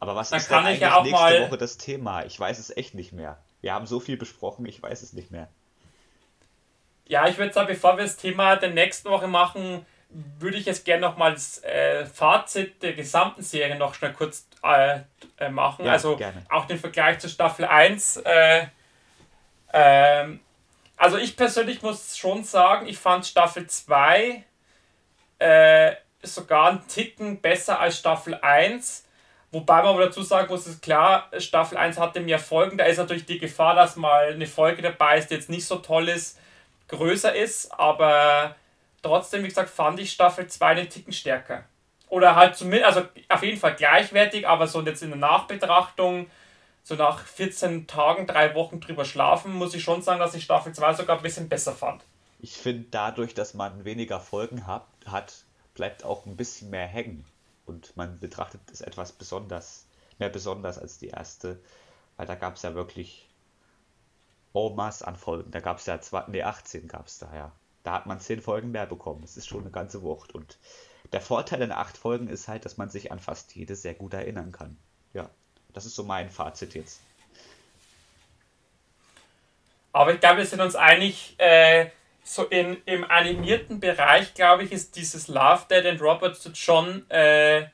Aber 0.00 0.16
was 0.16 0.30
dann 0.30 0.40
ist 0.40 0.50
denn 0.50 0.58
eigentlich 0.58 0.80
ja 0.80 1.00
nächste 1.00 1.12
mal... 1.12 1.42
Woche 1.42 1.58
das 1.58 1.78
Thema? 1.78 2.24
Ich 2.24 2.40
weiß 2.40 2.58
es 2.58 2.76
echt 2.76 2.96
nicht 2.96 3.12
mehr. 3.12 3.38
Wir 3.60 3.72
haben 3.72 3.86
so 3.86 4.00
viel 4.00 4.16
besprochen, 4.16 4.66
ich 4.66 4.82
weiß 4.82 5.02
es 5.02 5.12
nicht 5.12 5.30
mehr. 5.30 5.48
Ja, 7.10 7.26
ich 7.26 7.38
würde 7.38 7.52
sagen, 7.52 7.66
bevor 7.66 7.96
wir 7.96 8.04
das 8.04 8.16
Thema 8.16 8.54
der 8.54 8.70
nächsten 8.70 9.10
Woche 9.10 9.26
machen, 9.26 9.84
würde 10.38 10.56
ich 10.56 10.64
jetzt 10.64 10.84
gerne 10.84 11.00
nochmal 11.00 11.32
das 11.32 11.60
äh, 11.64 12.06
Fazit 12.06 12.80
der 12.84 12.92
gesamten 12.92 13.42
Serie 13.42 13.74
noch 13.74 13.94
schnell 13.94 14.12
kurz 14.12 14.46
äh, 14.62 15.00
äh, 15.36 15.48
machen. 15.48 15.86
Ja, 15.86 15.92
also 15.92 16.16
gerne. 16.16 16.46
auch 16.48 16.66
den 16.66 16.78
Vergleich 16.78 17.18
zu 17.18 17.28
Staffel 17.28 17.64
1. 17.64 18.18
Äh, 18.18 18.66
ähm, 19.72 20.38
also 20.96 21.16
ich 21.16 21.36
persönlich 21.36 21.82
muss 21.82 22.16
schon 22.16 22.44
sagen, 22.44 22.86
ich 22.86 22.98
fand 22.98 23.26
Staffel 23.26 23.66
2 23.66 24.44
äh, 25.40 25.92
sogar 26.22 26.70
einen 26.70 26.86
Ticken 26.86 27.40
besser 27.40 27.80
als 27.80 27.98
Staffel 27.98 28.36
1. 28.36 29.04
Wobei 29.50 29.78
man 29.78 29.86
aber 29.86 30.06
dazu 30.06 30.22
sagen 30.22 30.46
muss, 30.48 30.68
ist 30.68 30.80
klar, 30.80 31.28
Staffel 31.38 31.76
1 31.76 31.98
hatte 31.98 32.20
mehr 32.20 32.38
Folgen. 32.38 32.78
Da 32.78 32.84
ist 32.84 32.98
natürlich 32.98 33.26
die 33.26 33.40
Gefahr, 33.40 33.74
dass 33.74 33.96
mal 33.96 34.32
eine 34.32 34.46
Folge 34.46 34.80
dabei 34.80 35.18
ist, 35.18 35.30
die 35.30 35.34
jetzt 35.34 35.50
nicht 35.50 35.66
so 35.66 35.78
toll 35.78 36.08
ist 36.08 36.38
größer 36.90 37.34
ist, 37.34 37.72
aber 37.72 38.56
trotzdem, 39.02 39.42
wie 39.42 39.48
gesagt, 39.48 39.70
fand 39.70 39.98
ich 40.00 40.12
Staffel 40.12 40.46
2 40.46 40.66
einen 40.66 40.88
Ticken 40.90 41.12
stärker. 41.12 41.64
Oder 42.08 42.34
halt 42.34 42.56
zumindest, 42.56 42.96
also 42.96 43.08
auf 43.28 43.42
jeden 43.42 43.58
Fall 43.58 43.76
gleichwertig, 43.76 44.46
aber 44.46 44.66
so 44.66 44.82
jetzt 44.82 45.02
in 45.02 45.10
der 45.10 45.18
Nachbetrachtung, 45.18 46.28
so 46.82 46.96
nach 46.96 47.24
14 47.24 47.86
Tagen, 47.86 48.26
drei 48.26 48.54
Wochen 48.54 48.80
drüber 48.80 49.04
schlafen, 49.04 49.52
muss 49.52 49.74
ich 49.74 49.82
schon 49.82 50.02
sagen, 50.02 50.18
dass 50.18 50.34
ich 50.34 50.44
Staffel 50.44 50.72
2 50.72 50.94
sogar 50.94 51.16
ein 51.16 51.22
bisschen 51.22 51.48
besser 51.48 51.72
fand. 51.72 52.02
Ich 52.40 52.56
finde, 52.56 52.88
dadurch, 52.90 53.34
dass 53.34 53.54
man 53.54 53.84
weniger 53.84 54.18
Folgen 54.18 54.66
hat, 54.66 54.86
hat, 55.06 55.44
bleibt 55.74 56.04
auch 56.04 56.26
ein 56.26 56.36
bisschen 56.36 56.70
mehr 56.70 56.86
hängen. 56.86 57.24
Und 57.66 57.96
man 57.96 58.18
betrachtet 58.18 58.62
es 58.72 58.80
etwas 58.80 59.12
besonders, 59.12 59.86
mehr 60.18 60.30
besonders 60.30 60.78
als 60.78 60.98
die 60.98 61.08
erste, 61.08 61.60
weil 62.16 62.26
da 62.26 62.34
gab 62.34 62.56
es 62.56 62.62
ja 62.62 62.74
wirklich 62.74 63.29
en 64.54 64.74
masse 64.74 65.06
an 65.06 65.16
Folgen. 65.16 65.50
Da 65.50 65.60
gab 65.60 65.78
es 65.78 65.86
ja 65.86 66.00
zwei, 66.00 66.24
nee, 66.28 66.42
18 66.42 66.88
gab 66.88 67.06
es 67.06 67.18
da, 67.18 67.34
ja. 67.34 67.52
Da 67.82 67.92
hat 67.92 68.06
man 68.06 68.20
10 68.20 68.42
Folgen 68.42 68.70
mehr 68.72 68.86
bekommen. 68.86 69.22
Das 69.22 69.36
ist 69.36 69.48
schon 69.48 69.62
eine 69.62 69.70
ganze 69.70 70.02
Wucht. 70.02 70.34
Und 70.34 70.58
der 71.12 71.20
Vorteil 71.20 71.62
in 71.62 71.72
8 71.72 71.96
Folgen 71.96 72.28
ist 72.28 72.46
halt, 72.46 72.64
dass 72.64 72.76
man 72.76 72.90
sich 72.90 73.10
an 73.10 73.18
fast 73.18 73.54
jede 73.54 73.74
sehr 73.74 73.94
gut 73.94 74.12
erinnern 74.12 74.52
kann. 74.52 74.76
Ja, 75.14 75.30
das 75.72 75.86
ist 75.86 75.94
so 75.94 76.04
mein 76.04 76.28
Fazit 76.28 76.74
jetzt. 76.74 77.00
Aber 79.92 80.12
ich 80.12 80.20
glaube, 80.20 80.38
wir 80.38 80.46
sind 80.46 80.60
uns 80.60 80.76
einig, 80.76 81.34
äh, 81.38 81.86
so 82.22 82.44
in, 82.44 82.76
im 82.84 83.04
animierten 83.10 83.80
Bereich, 83.80 84.34
glaube 84.34 84.62
ich, 84.62 84.72
ist 84.72 84.94
dieses 84.96 85.26
Love, 85.28 85.64
Dead 85.68 85.84
and 85.84 86.00
Robots 86.00 86.48
schon 86.58 87.08
äh, 87.10 87.66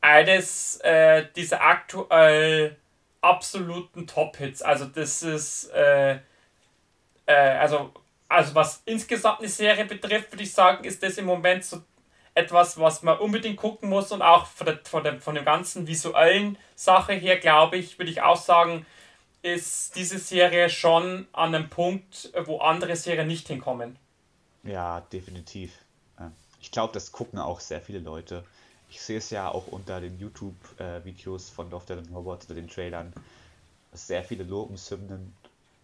eines 0.00 0.76
äh, 0.82 1.26
dieser 1.34 1.62
aktuell 1.62 2.76
absoluten 3.24 4.06
Top-Hits. 4.06 4.62
Also 4.62 4.84
das 4.84 5.22
ist, 5.22 5.70
äh, 5.72 6.18
äh, 7.26 7.32
also, 7.32 7.92
also 8.28 8.54
was 8.54 8.82
insgesamt 8.84 9.40
eine 9.40 9.48
Serie 9.48 9.84
betrifft, 9.84 10.32
würde 10.32 10.44
ich 10.44 10.52
sagen, 10.52 10.84
ist 10.84 11.02
das 11.02 11.18
im 11.18 11.24
Moment 11.24 11.64
so 11.64 11.82
etwas, 12.34 12.78
was 12.78 13.02
man 13.02 13.18
unbedingt 13.18 13.56
gucken 13.56 13.88
muss 13.88 14.12
und 14.12 14.22
auch 14.22 14.46
von 14.46 14.66
der, 14.66 14.80
von 14.84 15.04
der, 15.04 15.20
von 15.20 15.34
der 15.34 15.44
ganzen 15.44 15.86
visuellen 15.86 16.58
Sache 16.74 17.12
her, 17.12 17.38
glaube 17.38 17.76
ich, 17.76 17.98
würde 17.98 18.10
ich 18.10 18.22
auch 18.22 18.36
sagen, 18.36 18.84
ist 19.42 19.94
diese 19.94 20.18
Serie 20.18 20.70
schon 20.70 21.28
an 21.32 21.54
einem 21.54 21.68
Punkt, 21.68 22.32
wo 22.44 22.58
andere 22.58 22.96
Serien 22.96 23.28
nicht 23.28 23.46
hinkommen. 23.46 23.98
Ja, 24.62 25.02
definitiv. 25.12 25.72
Ich 26.60 26.70
glaube, 26.70 26.94
das 26.94 27.12
gucken 27.12 27.38
auch 27.38 27.60
sehr 27.60 27.82
viele 27.82 27.98
Leute. 27.98 28.42
Ich 28.94 29.02
sehe 29.02 29.18
es 29.18 29.30
ja 29.30 29.50
auch 29.50 29.66
unter 29.66 30.00
den 30.00 30.20
YouTube-Videos 30.20 31.50
von 31.50 31.68
Love 31.68 31.84
Dead 31.84 32.14
Robots 32.14 32.46
oder 32.46 32.54
den 32.54 32.68
Trailern. 32.68 33.12
Sehr 33.92 34.22
viele 34.22 34.44
Lobeshymnen. 34.44 35.34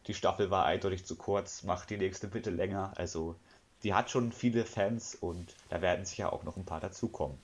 Die 0.07 0.15
Staffel 0.15 0.53
war 0.53 0.65
eindeutig 0.65 1.05
zu 1.05 1.17
kurz, 1.17 1.65
macht 1.65 1.91
die 1.91 1.97
nächste 1.97 2.29
bitte 2.29 2.51
länger. 2.51 2.93
Also, 2.95 3.35
die 3.83 3.95
hat 3.95 4.11
schon 4.11 4.31
viele 4.31 4.65
Fans 4.65 5.17
und 5.17 5.57
da 5.71 5.83
werden 5.83 6.05
sicher 6.05 6.33
auch 6.33 6.45
noch 6.45 6.57
ein 6.57 6.65
paar 6.65 6.79
dazukommen. 6.79 7.37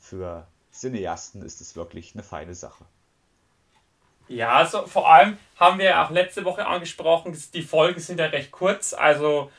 Für 0.00 0.46
Cineasten 0.72 1.42
ist 1.42 1.60
es 1.60 1.76
wirklich 1.76 2.14
eine 2.14 2.22
feine 2.22 2.54
Sache. 2.54 2.86
Ja, 4.26 4.54
also 4.54 4.86
vor 4.86 5.12
allem 5.12 5.36
haben 5.56 5.78
wir 5.78 6.00
auch 6.02 6.10
letzte 6.10 6.46
Woche 6.46 6.66
angesprochen, 6.66 7.38
die 7.52 7.62
Folgen 7.62 8.00
sind 8.00 8.20
ja 8.20 8.26
recht 8.26 8.50
kurz, 8.52 8.94
also 8.94 9.52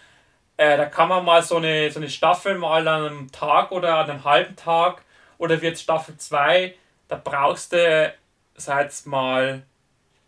äh, 0.58 0.76
da 0.76 0.88
kann 0.88 1.08
man 1.08 1.24
mal 1.24 1.44
so 1.44 1.58
eine, 1.58 1.92
so 1.92 2.00
eine 2.00 2.10
Staffel 2.10 2.58
mal 2.58 2.88
an 2.88 3.06
einem 3.06 3.32
Tag 3.32 3.72
oder 3.72 4.00
an 4.00 4.10
einem 4.10 4.24
halben 4.24 4.56
Tag 4.56 5.05
oder 5.38 5.62
wird 5.62 5.80
Staffel 5.80 6.18
2, 6.18 6.76
da 7.08 7.22
brauchst 7.24 7.74
du, 7.74 8.14
sag 8.56 8.92
mal, 9.06 9.64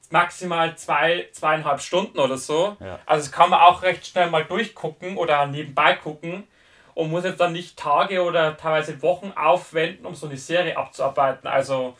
maximal 0.10 0.76
zwei, 0.78 1.28
zweieinhalb 1.32 1.82
Stunden 1.82 2.20
oder 2.20 2.38
so. 2.38 2.78
Ja. 2.80 3.00
Also 3.06 3.26
das 3.26 3.32
kann 3.32 3.50
man 3.50 3.60
auch 3.60 3.82
recht 3.82 4.08
schnell 4.08 4.30
mal 4.30 4.46
durchgucken 4.46 5.18
oder 5.18 5.46
nebenbei 5.48 5.96
gucken 5.96 6.48
und 6.94 7.12
muss 7.12 7.26
jetzt 7.26 7.40
dann 7.40 7.54
nicht 7.54 7.78
Tage 7.78 8.24
oder 8.24 8.58
teilweise 8.58 9.02
Wochen 9.02 9.34
aufwenden, 9.36 10.06
um 10.06 10.16
so 10.16 10.28
eine 10.28 10.38
Serie 10.38 10.78
abzuarbeiten. 10.78 11.48
Also 11.48 11.98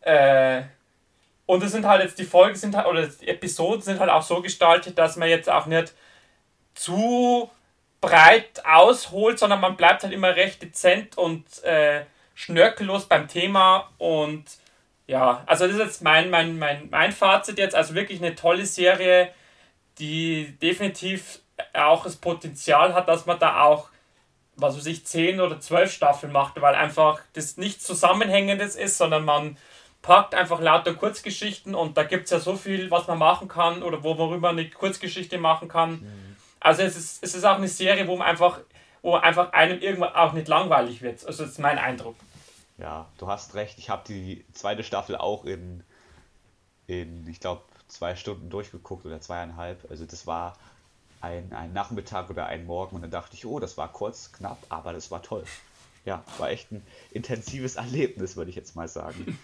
äh, 0.00 0.62
und 1.46 1.62
es 1.62 1.72
sind 1.72 1.86
halt 1.86 2.02
jetzt 2.02 2.18
die 2.18 2.24
Folgen 2.24 2.56
sind 2.56 2.76
halt, 2.76 2.86
oder 2.86 3.06
die 3.06 3.28
Episoden 3.28 3.82
sind 3.82 4.00
halt 4.00 4.10
auch 4.10 4.22
so 4.22 4.42
gestaltet, 4.42 4.98
dass 4.98 5.16
man 5.16 5.28
jetzt 5.28 5.48
auch 5.48 5.66
nicht 5.66 5.94
zu 6.74 7.50
breit 8.00 8.64
ausholt, 8.64 9.38
sondern 9.38 9.60
man 9.60 9.76
bleibt 9.76 10.02
halt 10.02 10.12
immer 10.12 10.34
recht 10.34 10.60
dezent 10.62 11.16
und 11.16 11.62
äh, 11.64 12.04
schnörkellos 12.36 13.06
beim 13.06 13.26
Thema 13.26 13.90
und 13.98 14.44
ja, 15.08 15.42
also 15.46 15.66
das 15.66 15.76
ist 15.76 15.82
jetzt 15.82 16.02
mein, 16.02 16.30
mein, 16.30 16.58
mein, 16.58 16.88
mein 16.90 17.10
Fazit 17.10 17.58
jetzt, 17.58 17.74
also 17.74 17.94
wirklich 17.94 18.22
eine 18.22 18.34
tolle 18.34 18.66
Serie, 18.66 19.32
die 19.98 20.56
definitiv 20.60 21.40
auch 21.72 22.04
das 22.04 22.16
Potenzial 22.16 22.92
hat, 22.94 23.08
dass 23.08 23.24
man 23.24 23.38
da 23.38 23.62
auch, 23.62 23.88
was 24.56 24.76
weiß 24.76 24.86
ich, 24.86 25.06
10 25.06 25.40
oder 25.40 25.60
12 25.60 25.90
Staffeln 25.90 26.32
macht, 26.32 26.60
weil 26.60 26.74
einfach 26.74 27.20
das 27.32 27.56
nichts 27.56 27.84
Zusammenhängendes 27.84 28.76
ist, 28.76 28.98
sondern 28.98 29.24
man 29.24 29.56
packt 30.02 30.34
einfach 30.34 30.60
lauter 30.60 30.92
Kurzgeschichten 30.92 31.74
und 31.74 31.96
da 31.96 32.04
gibt 32.04 32.24
es 32.24 32.30
ja 32.30 32.38
so 32.38 32.54
viel, 32.54 32.90
was 32.90 33.06
man 33.06 33.18
machen 33.18 33.48
kann 33.48 33.82
oder 33.82 34.04
wo, 34.04 34.18
worüber 34.18 34.48
man 34.48 34.58
eine 34.58 34.68
Kurzgeschichte 34.68 35.38
machen 35.38 35.68
kann. 35.68 35.92
Mhm. 35.92 36.36
Also 36.60 36.82
es 36.82 36.96
ist, 36.96 37.22
es 37.24 37.34
ist 37.34 37.44
auch 37.44 37.56
eine 37.56 37.68
Serie, 37.68 38.06
wo 38.06 38.16
man 38.16 38.26
einfach, 38.26 38.60
wo 39.06 39.14
einfach 39.14 39.52
einem 39.52 39.80
irgendwann 39.80 40.14
auch 40.14 40.32
nicht 40.32 40.48
langweilig 40.48 41.00
wird. 41.00 41.24
Also 41.24 41.44
das 41.44 41.52
ist 41.52 41.58
mein 41.58 41.78
Eindruck. 41.78 42.16
Ja, 42.76 43.06
du 43.18 43.28
hast 43.28 43.54
recht. 43.54 43.78
Ich 43.78 43.88
habe 43.88 44.02
die 44.06 44.44
zweite 44.52 44.82
Staffel 44.82 45.16
auch 45.16 45.44
in, 45.44 45.84
in 46.88 47.24
ich 47.28 47.38
glaube, 47.38 47.62
zwei 47.86 48.16
Stunden 48.16 48.50
durchgeguckt 48.50 49.06
oder 49.06 49.20
zweieinhalb. 49.20 49.88
Also 49.90 50.06
das 50.06 50.26
war 50.26 50.58
ein, 51.20 51.52
ein 51.52 51.72
Nachmittag 51.72 52.30
oder 52.30 52.46
ein 52.46 52.66
Morgen 52.66 52.96
und 52.96 53.02
dann 53.02 53.12
dachte 53.12 53.34
ich, 53.34 53.46
oh, 53.46 53.60
das 53.60 53.78
war 53.78 53.92
kurz, 53.92 54.32
knapp, 54.32 54.58
aber 54.70 54.92
das 54.92 55.12
war 55.12 55.22
toll. 55.22 55.44
Ja, 56.04 56.24
war 56.38 56.50
echt 56.50 56.72
ein 56.72 56.84
intensives 57.12 57.76
Erlebnis, 57.76 58.36
würde 58.36 58.50
ich 58.50 58.56
jetzt 58.56 58.74
mal 58.74 58.88
sagen. 58.88 59.38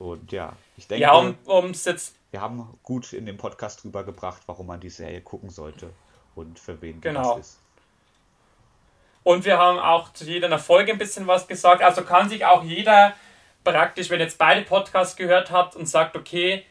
Und 0.00 0.32
ja, 0.32 0.54
ich 0.76 0.88
denke, 0.88 1.02
ja, 1.02 1.12
um, 1.12 1.36
um's 1.44 1.84
jetzt 1.84 2.14
wir 2.30 2.40
haben 2.40 2.78
gut 2.82 3.12
in 3.12 3.26
dem 3.26 3.36
Podcast 3.36 3.82
drüber 3.82 4.04
gebracht, 4.04 4.42
warum 4.46 4.66
man 4.66 4.80
die 4.80 4.90
Serie 4.90 5.20
gucken 5.20 5.50
sollte 5.50 5.90
und 6.34 6.58
für 6.58 6.80
wen 6.82 7.00
genau. 7.00 7.36
das 7.36 7.46
ist. 7.46 7.58
Und 9.28 9.44
wir 9.44 9.58
haben 9.58 9.78
auch 9.78 10.14
zu 10.14 10.24
jeder 10.24 10.58
Folge 10.58 10.92
ein 10.92 10.96
bisschen 10.96 11.26
was 11.26 11.46
gesagt. 11.46 11.82
Also 11.82 12.00
kann 12.00 12.30
sich 12.30 12.46
auch 12.46 12.64
jeder 12.64 13.12
praktisch, 13.62 14.08
wenn 14.08 14.20
jetzt 14.20 14.38
beide 14.38 14.62
Podcasts 14.62 15.16
gehört 15.16 15.50
hat 15.50 15.76
und 15.76 15.84
sagt, 15.84 16.16
okay, 16.16 16.64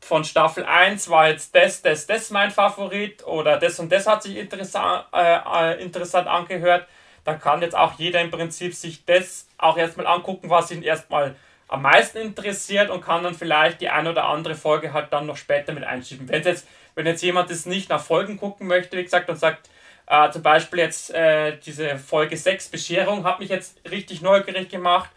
von 0.00 0.24
Staffel 0.24 0.64
1 0.64 1.08
war 1.10 1.28
jetzt 1.28 1.54
das, 1.54 1.82
das, 1.82 2.08
das 2.08 2.30
mein 2.30 2.50
Favorit 2.50 3.24
oder 3.24 3.56
das 3.56 3.78
und 3.78 3.92
das 3.92 4.08
hat 4.08 4.24
sich 4.24 4.36
interessant, 4.36 5.04
äh, 5.12 5.38
äh, 5.38 5.80
interessant 5.80 6.26
angehört, 6.26 6.88
dann 7.22 7.38
kann 7.38 7.62
jetzt 7.62 7.76
auch 7.76 7.92
jeder 8.00 8.20
im 8.20 8.32
Prinzip 8.32 8.74
sich 8.74 9.04
das 9.04 9.46
auch 9.56 9.78
erstmal 9.78 10.08
angucken, 10.08 10.50
was 10.50 10.72
ihn 10.72 10.82
erstmal 10.82 11.36
am 11.68 11.82
meisten 11.82 12.18
interessiert 12.18 12.90
und 12.90 13.00
kann 13.00 13.22
dann 13.22 13.34
vielleicht 13.36 13.80
die 13.80 13.90
eine 13.90 14.10
oder 14.10 14.24
andere 14.24 14.56
Folge 14.56 14.92
halt 14.92 15.12
dann 15.12 15.26
noch 15.26 15.36
später 15.36 15.72
mit 15.72 15.84
einschieben. 15.84 16.28
Wenn 16.28 16.42
jetzt, 16.42 16.66
wenn 16.96 17.06
jetzt 17.06 17.22
jemand 17.22 17.48
das 17.48 17.64
nicht 17.64 17.90
nach 17.90 18.02
Folgen 18.02 18.38
gucken 18.38 18.66
möchte, 18.66 18.96
wie 18.96 19.04
gesagt, 19.04 19.30
und 19.30 19.36
sagt, 19.36 19.70
äh, 20.06 20.30
zum 20.30 20.42
Beispiel 20.42 20.80
jetzt 20.80 21.12
äh, 21.12 21.58
diese 21.58 21.98
Folge 21.98 22.36
6 22.36 22.68
Bescherung 22.68 23.24
hat 23.24 23.40
mich 23.40 23.48
jetzt 23.48 23.78
richtig 23.90 24.22
neugierig 24.22 24.68
gemacht, 24.68 25.10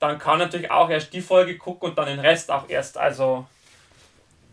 dann 0.00 0.18
kann 0.18 0.38
natürlich 0.38 0.70
auch 0.70 0.90
erst 0.90 1.12
die 1.12 1.20
Folge 1.20 1.56
gucken 1.56 1.90
und 1.90 1.98
dann 1.98 2.06
den 2.06 2.18
Rest 2.18 2.50
auch 2.50 2.68
erst. 2.68 2.98
Also 2.98 3.46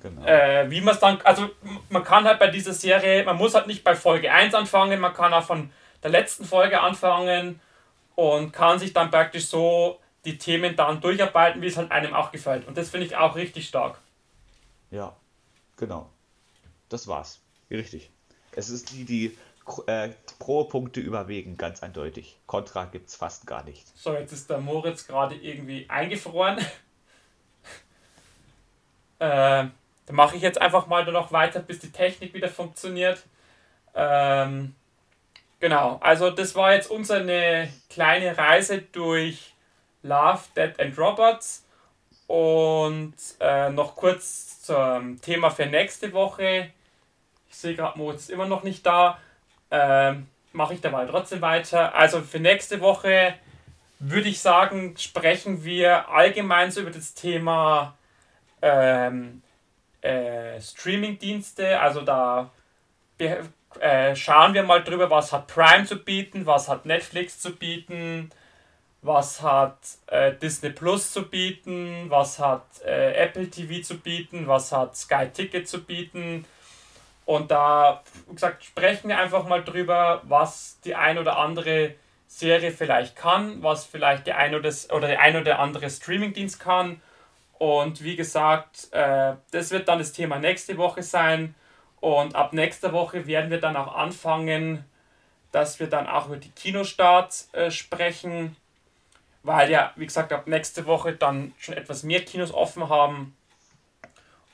genau. 0.04 0.26
äh, 0.26 0.70
wie 0.70 0.82
man 0.82 0.94
es 0.94 1.00
dann, 1.00 1.20
also 1.24 1.50
man 1.90 2.04
kann 2.04 2.26
halt 2.26 2.38
bei 2.40 2.48
dieser 2.48 2.74
Serie, 2.74 3.24
man 3.24 3.38
muss 3.38 3.56
halt 3.56 3.66
nicht 3.66 3.84
bei 3.84 3.96
Folge 3.96 4.32
1 4.32 4.54
anfangen, 4.54 5.00
man 5.00 5.14
kann 5.14 5.34
auch 5.34 5.44
von 5.44 5.72
der 6.04 6.12
letzten 6.12 6.46
Folge 6.46 6.80
anfangen 6.80 7.60
und 8.16 8.52
kann 8.52 8.78
sich 8.78 8.94
dann 8.94 9.10
praktisch 9.10 9.48
so 9.48 10.00
die 10.26 10.38
Themen 10.38 10.76
dann 10.76 11.02
durcharbeiten, 11.02 11.62
wie 11.62 11.68
es 11.68 11.78
halt 11.78 11.92
einem 11.92 12.14
auch 12.14 12.32
gefällt. 12.32 12.68
Und 12.68 12.78
das 12.78 12.90
finde 12.90 13.08
ich 13.08 13.16
auch 13.16 13.36
richtig 13.36 13.68
stark. 13.68 14.00
Ja, 14.92 15.16
genau. 15.78 16.10
Das 16.90 17.08
war's. 17.08 17.40
Richtig. 17.72 18.10
Es 18.52 18.70
ist 18.70 18.92
die, 18.92 19.06
die 19.06 19.38
äh, 19.88 20.09
Pro-Punkte 20.39 20.99
überwiegen, 20.99 21.57
ganz 21.57 21.84
eindeutig. 21.84 22.38
Contra 22.47 22.86
gibt's 22.86 23.15
fast 23.15 23.47
gar 23.47 23.63
nicht. 23.63 23.88
So, 23.97 24.13
jetzt 24.13 24.32
ist 24.32 24.49
der 24.49 24.59
Moritz 24.59 25.05
gerade 25.07 25.36
irgendwie 25.36 25.86
eingefroren. 25.89 26.57
äh, 29.20 29.67
dann 30.09 30.15
mache 30.15 30.36
ich 30.36 30.41
jetzt 30.41 30.59
einfach 30.59 30.88
mal 30.88 31.03
nur 31.03 31.13
noch 31.13 31.32
weiter, 31.32 31.59
bis 31.59 31.80
die 31.80 31.91
Technik 31.91 32.34
wieder 32.34 32.49
funktioniert. 32.49 33.22
Ähm, 33.93 34.76
genau, 35.59 35.99
also 36.01 36.32
das 36.32 36.55
war 36.55 36.74
jetzt 36.74 36.89
unsere 36.89 37.70
kleine 37.89 38.38
Reise 38.38 38.82
durch 38.82 39.53
Love, 40.03 40.41
Dead 40.55 40.80
and 40.80 40.97
Robots. 40.97 41.65
Und 42.28 43.15
äh, 43.39 43.70
noch 43.70 43.95
kurz 43.95 44.61
zum 44.61 45.20
Thema 45.22 45.49
für 45.49 45.65
nächste 45.65 46.13
Woche. 46.13 46.72
Ich 47.49 47.57
sehe 47.57 47.76
gerade, 47.76 47.97
Moritz 47.97 48.22
ist 48.22 48.30
immer 48.30 48.45
noch 48.45 48.63
nicht 48.63 48.86
da. 48.86 49.20
Ähm, 49.72 50.28
Mache 50.51 50.74
ich 50.74 50.82
dabei 50.82 51.05
trotzdem 51.05 51.41
weiter. 51.41 51.93
Also 51.93 52.22
für 52.22 52.39
nächste 52.39 52.82
Woche 52.82 53.36
würde 53.99 54.30
ich 54.30 54.39
sagen, 54.39 54.95
sprechen 54.97 55.63
wir 55.63 56.09
allgemein 56.09 56.72
so 56.72 56.82
über 56.82 56.89
das 56.89 57.13
Thema 57.13 57.95
ähm, 58.61 59.43
äh, 60.01 60.59
Streaming-Dienste. 60.59 61.80
Also 61.80 62.01
da 62.01 62.49
äh, 63.20 64.15
schauen 64.15 64.53
wir 64.53 64.63
mal 64.63 64.84
drüber, 64.84 65.09
was 65.11 65.32
hat 65.32 65.47
Prime 65.47 65.86
zu 65.86 65.97
bieten, 65.97 66.45
was 66.47 66.67
hat 66.67 66.86
Netflix 66.86 67.39
zu 67.39 67.55
bieten, 67.55 68.32
was 69.01 69.41
hat 69.41 69.78
äh, 70.07 70.34
Disney 70.34 70.72
Plus 70.72 71.13
zu 71.13 71.24
bieten, 71.30 72.05
was 72.09 72.39
hat 72.39 72.65
äh, 72.86 73.13
Apple 73.13 73.49
TV 73.49 73.84
zu 73.84 73.99
bieten, 73.99 74.47
was 74.47 74.72
hat 74.72 74.97
Sky 74.97 75.30
Ticket 75.32 75.67
zu 75.67 75.84
bieten. 75.84 76.45
Und 77.30 77.52
da, 77.52 78.02
wie 78.28 78.34
gesagt, 78.34 78.64
sprechen 78.64 79.08
wir 79.08 79.20
einfach 79.20 79.48
mal 79.48 79.64
drüber, 79.64 80.24
was 80.24 80.80
die 80.84 80.96
ein 80.96 81.20
oder 81.20 81.38
andere 81.38 81.94
Serie 82.26 82.72
vielleicht 82.72 83.16
kann, 83.16 83.62
was 83.62 83.86
vielleicht 83.86 84.26
die 84.26 84.34
ein 84.34 84.56
oder, 84.56 84.74
oder 84.92 85.08
der 85.08 85.22
ein 85.22 85.38
oder 85.38 85.60
andere 85.60 85.92
Streamingdienst 85.92 86.60
kann. 86.60 87.00
Und 87.60 88.04
wie 88.04 88.16
gesagt, 88.16 88.92
äh, 88.94 89.34
das 89.52 89.70
wird 89.70 89.88
dann 89.88 90.00
das 90.00 90.12
Thema 90.12 90.40
nächste 90.40 90.76
Woche 90.80 91.04
sein. 91.04 91.54
Und 92.00 92.34
ab 92.34 92.52
nächster 92.52 92.94
Woche 92.94 93.28
werden 93.28 93.52
wir 93.52 93.60
dann 93.60 93.78
auch 93.78 93.94
anfangen, 93.94 94.84
dass 95.52 95.80
wir 95.80 95.86
dann 95.86 96.08
auch 96.08 96.26
über 96.26 96.38
die 96.38 96.50
Kinostarts 96.50 97.50
äh, 97.54 97.70
sprechen, 97.70 98.56
weil 99.44 99.70
ja, 99.70 99.94
wie 99.98 100.08
gesagt, 100.08 100.34
ab 100.34 100.48
nächste 100.48 100.88
Woche 100.88 101.14
dann 101.14 101.54
schon 101.60 101.78
etwas 101.78 102.02
mehr 102.02 102.26
Kinos 102.26 102.52
offen 102.52 102.90
haben. 102.90 103.36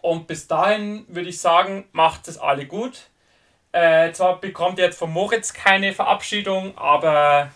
Und 0.06 0.28
bis 0.28 0.48
dahin 0.48 1.04
würde 1.08 1.30
ich 1.30 1.42
sagen, 1.42 1.86
macht 1.92 2.28
es 2.28 2.38
alle 2.38 2.68
gut. 2.68 3.10
Äh, 3.72 4.12
zwar 4.12 4.40
bekommt 4.40 4.78
ihr 4.78 4.86
jetzt 4.86 5.00
von 5.00 5.12
Moritz 5.12 5.52
keine 5.52 5.94
Verabschiedung, 5.94 6.78
aber 6.78 7.50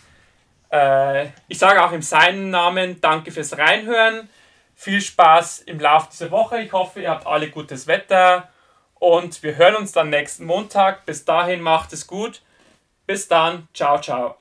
äh, 0.72 1.26
ich 1.46 1.60
sage 1.60 1.80
auch 1.80 1.92
in 1.92 2.02
seinem 2.02 2.50
Namen 2.50 3.00
danke 3.00 3.30
fürs 3.30 3.56
Reinhören. 3.56 4.28
Viel 4.74 5.00
Spaß 5.00 5.60
im 5.60 5.78
Laufe 5.78 6.08
dieser 6.10 6.32
Woche. 6.32 6.60
Ich 6.60 6.72
hoffe, 6.72 7.02
ihr 7.02 7.10
habt 7.10 7.24
alle 7.24 7.50
gutes 7.50 7.86
Wetter 7.86 8.48
und 8.94 9.44
wir 9.44 9.54
hören 9.54 9.76
uns 9.76 9.92
dann 9.92 10.10
nächsten 10.10 10.44
Montag. 10.44 11.06
Bis 11.06 11.24
dahin 11.24 11.60
macht 11.60 11.92
es 11.92 12.08
gut. 12.08 12.42
Bis 13.06 13.28
dann. 13.28 13.68
Ciao, 13.74 14.00
ciao. 14.00 14.34